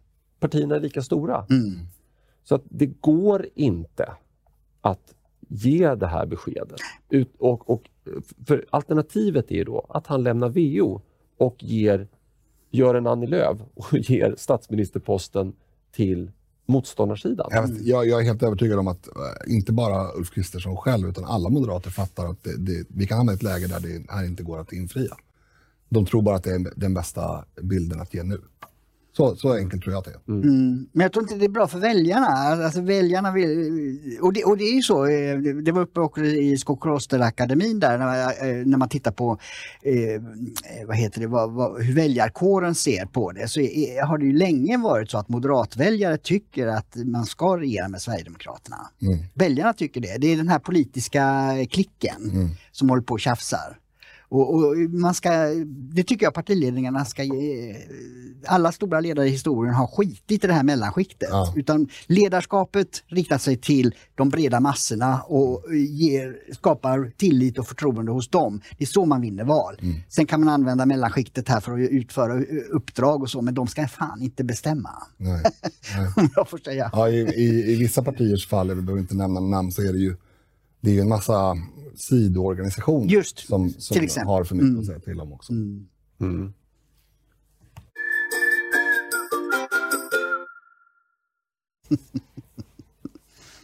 [0.41, 1.47] partierna är lika stora.
[1.51, 1.79] Mm.
[2.45, 4.13] Så att det går inte
[4.81, 5.15] att
[5.49, 6.81] ge det här beskedet.
[7.09, 7.91] Ut, och, och,
[8.47, 11.01] för alternativet är då att han lämnar VO
[11.37, 12.09] och ger,
[12.71, 15.53] gör en Annie Lööf och ger statsministerposten
[15.93, 16.31] till
[16.67, 17.47] motståndarsidan.
[17.51, 21.09] Jag, vet, jag, jag är helt övertygad om att eh, inte bara Ulf Kristersson själv
[21.09, 24.13] utan alla moderater fattar att det, det, vi kan hamna i ett läge där det
[24.13, 25.17] här inte går att infria.
[25.89, 28.41] De tror bara att det är den bästa bilden att ge nu.
[29.17, 30.35] Så, så enkelt tror jag att det är.
[30.43, 30.87] Mm.
[30.93, 32.27] Men jag tror inte det är bra för väljarna.
[32.27, 33.49] Alltså väljarna vill,
[34.23, 37.99] och, det, och det är ju så, eh, det- var uppe också i Skokrosterakademin där
[37.99, 39.39] när, eh, när man tittar på
[39.83, 40.23] eh,
[40.87, 44.33] vad heter det, vad, vad, hur väljarkåren ser på det så är, har det ju
[44.33, 48.77] länge varit så att moderatväljare tycker att man ska regera med Sverigedemokraterna.
[49.03, 49.19] Mm.
[49.35, 50.17] Väljarna tycker det.
[50.19, 52.33] Det är den här politiska klicken
[52.73, 53.79] som håller på och tjafsar.
[54.29, 55.31] Och, och man ska,
[55.67, 57.77] det tycker jag partiledningarna ska ge.
[58.47, 61.29] Alla stora ledare i historien har skitit i det här mellanskiktet.
[61.33, 61.55] Ja.
[61.57, 68.29] Utan ledarskapet riktar sig till de breda massorna och ger, skapar tillit och förtroende hos
[68.29, 68.61] dem.
[68.79, 69.77] Det är så man vinner val.
[70.09, 73.89] Sen kan man använda mellanskiktet här för att utföra uppdrag och så, men de ska
[73.89, 74.91] fan inte bestämma.
[75.17, 75.43] Nej.
[76.17, 76.29] Nej.
[76.37, 76.91] Jag får säga.
[76.93, 79.99] Ja, i, i, I vissa partiers fall, jag behöver inte nämna namn, så är det
[79.99, 80.17] ju
[80.85, 81.57] det är ju en massa
[81.95, 84.29] sidoorganisationer Just, som, som till exempel.
[84.29, 85.53] har för mycket att säga till om också.
[85.53, 86.53] Mm.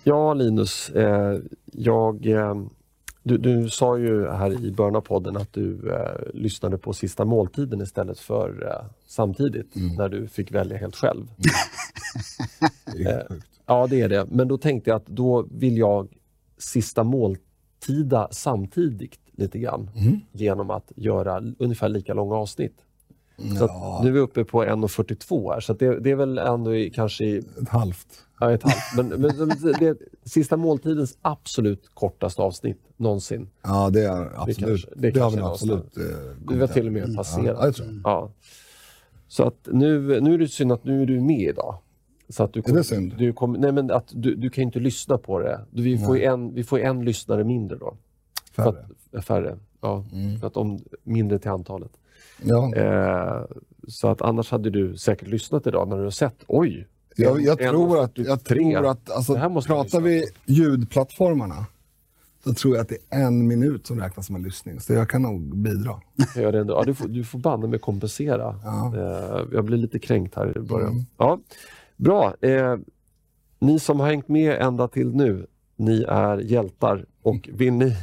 [0.05, 0.90] Ja, Linus.
[0.90, 1.38] Eh,
[1.72, 2.55] jag, eh,
[3.22, 7.24] du, du sa ju här i början av podden att du eh, lyssnade på Sista
[7.24, 11.26] måltiden istället för eh, samtidigt, när du fick välja helt själv.
[12.92, 13.47] Det är helt sjukt.
[13.66, 14.26] Ja, det är det.
[14.30, 16.09] Men då tänkte jag att då vill jag
[16.61, 19.91] Sista måltida samtidigt lite grann
[20.32, 22.77] genom att göra ungefär lika långa avsnitt.
[23.59, 26.74] Så att nu är vi uppe på 1.42 här, så det, det är väl ändå
[26.77, 28.07] i, kanske i Ett halvt.
[28.41, 28.97] Ja, ett halvt.
[29.11, 29.49] Men, men
[29.81, 33.49] det sista måltidens absolut kortaste avsnitt någonsin.
[33.62, 34.59] Ja, det är absolut.
[34.59, 35.97] kanske- Det, det har vi absolut.
[35.97, 36.69] Eh, hem.
[36.69, 37.78] till och med passerat.
[37.78, 38.01] Ja, det.
[38.05, 38.31] Ja.
[39.28, 41.78] Så att nu, nu är det synd att nu är du med idag.
[42.31, 43.15] Så att du, Är det synd?
[43.19, 45.61] Du, kom, nej, men att du, du kan inte lyssna på det.
[45.70, 47.97] Vi, får ju en, vi får en lyssnare mindre då.
[48.57, 48.86] Färre.
[49.12, 49.59] Att, färre.
[49.81, 50.39] Ja, Mm.
[50.40, 51.90] för att om, mindre till antalet.
[52.43, 52.74] Ja.
[52.74, 53.44] Eh,
[53.89, 56.86] så att annars hade du säkert lyssnat idag när du har sett, oj,
[57.16, 59.35] Jag, jag, en- tror att, jag tror att, alltså,
[59.66, 61.66] pratar vi ljudplattformarna,
[62.44, 64.81] så tror jag att det är en minut som räknas som en lyssning.
[64.81, 66.01] Så jag kan nog bidra.
[66.35, 66.74] Jag gör det ändå.
[66.74, 68.61] Ja, du får, du får banne mig kompensera.
[68.65, 68.93] Ja.
[68.97, 70.90] Eh, jag blir lite kränkt här i början.
[70.93, 71.05] Mm.
[71.16, 71.40] Ja,
[72.01, 72.35] bra.
[72.40, 72.77] Eh,
[73.59, 75.47] ni som har hängt med ända till nu,
[75.77, 77.06] ni är hjältar.
[77.22, 77.97] Och vill ni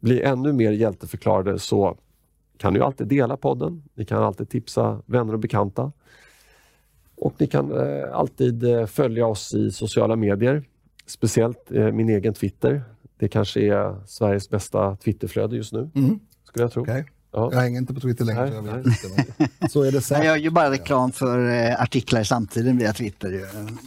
[0.00, 1.96] bli ännu mer hjälteförklarade så
[2.56, 3.82] kan ni alltid dela podden.
[3.94, 5.92] Ni kan alltid tipsa vänner och bekanta.
[7.16, 10.64] Och ni kan eh, alltid eh, följa oss i sociala medier.
[11.06, 12.82] Speciellt eh, min egen Twitter.
[13.18, 16.20] Det kanske är Sveriges bästa Twitterflöde just nu, Mm.
[16.44, 16.82] skulle jag tro.
[16.82, 17.04] Okej.
[17.32, 17.48] Ja.
[17.52, 19.48] Jag hänger inte på Twitter längre, Nej, så jag vet nej.
[19.60, 19.68] inte.
[19.68, 20.24] Så är det Jag säkert.
[20.24, 23.30] gör ju bara reklam för eh, artiklar i samtiden via Twitter.
[23.32, 23.46] ju.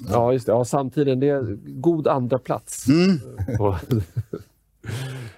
[0.10, 0.52] Ja, just det.
[0.52, 2.88] Ja, samtidigt, det är god andra plats.
[2.88, 3.20] Mm.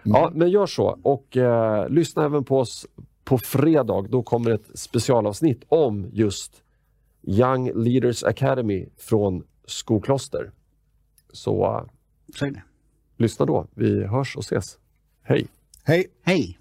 [0.03, 0.99] Ja, men gör så.
[1.03, 2.85] Och eh, lyssna även på oss
[3.23, 4.01] på fredag.
[4.09, 6.51] Då kommer ett specialavsnitt om just
[7.23, 10.51] Young Leaders Academy från Skokloster.
[11.33, 11.83] Så eh,
[12.35, 12.61] Så är det.
[13.17, 13.67] lyssna då.
[13.73, 14.77] Vi hörs och ses.
[15.23, 15.47] Hej!
[15.83, 16.07] Hej!
[16.23, 16.57] Hej!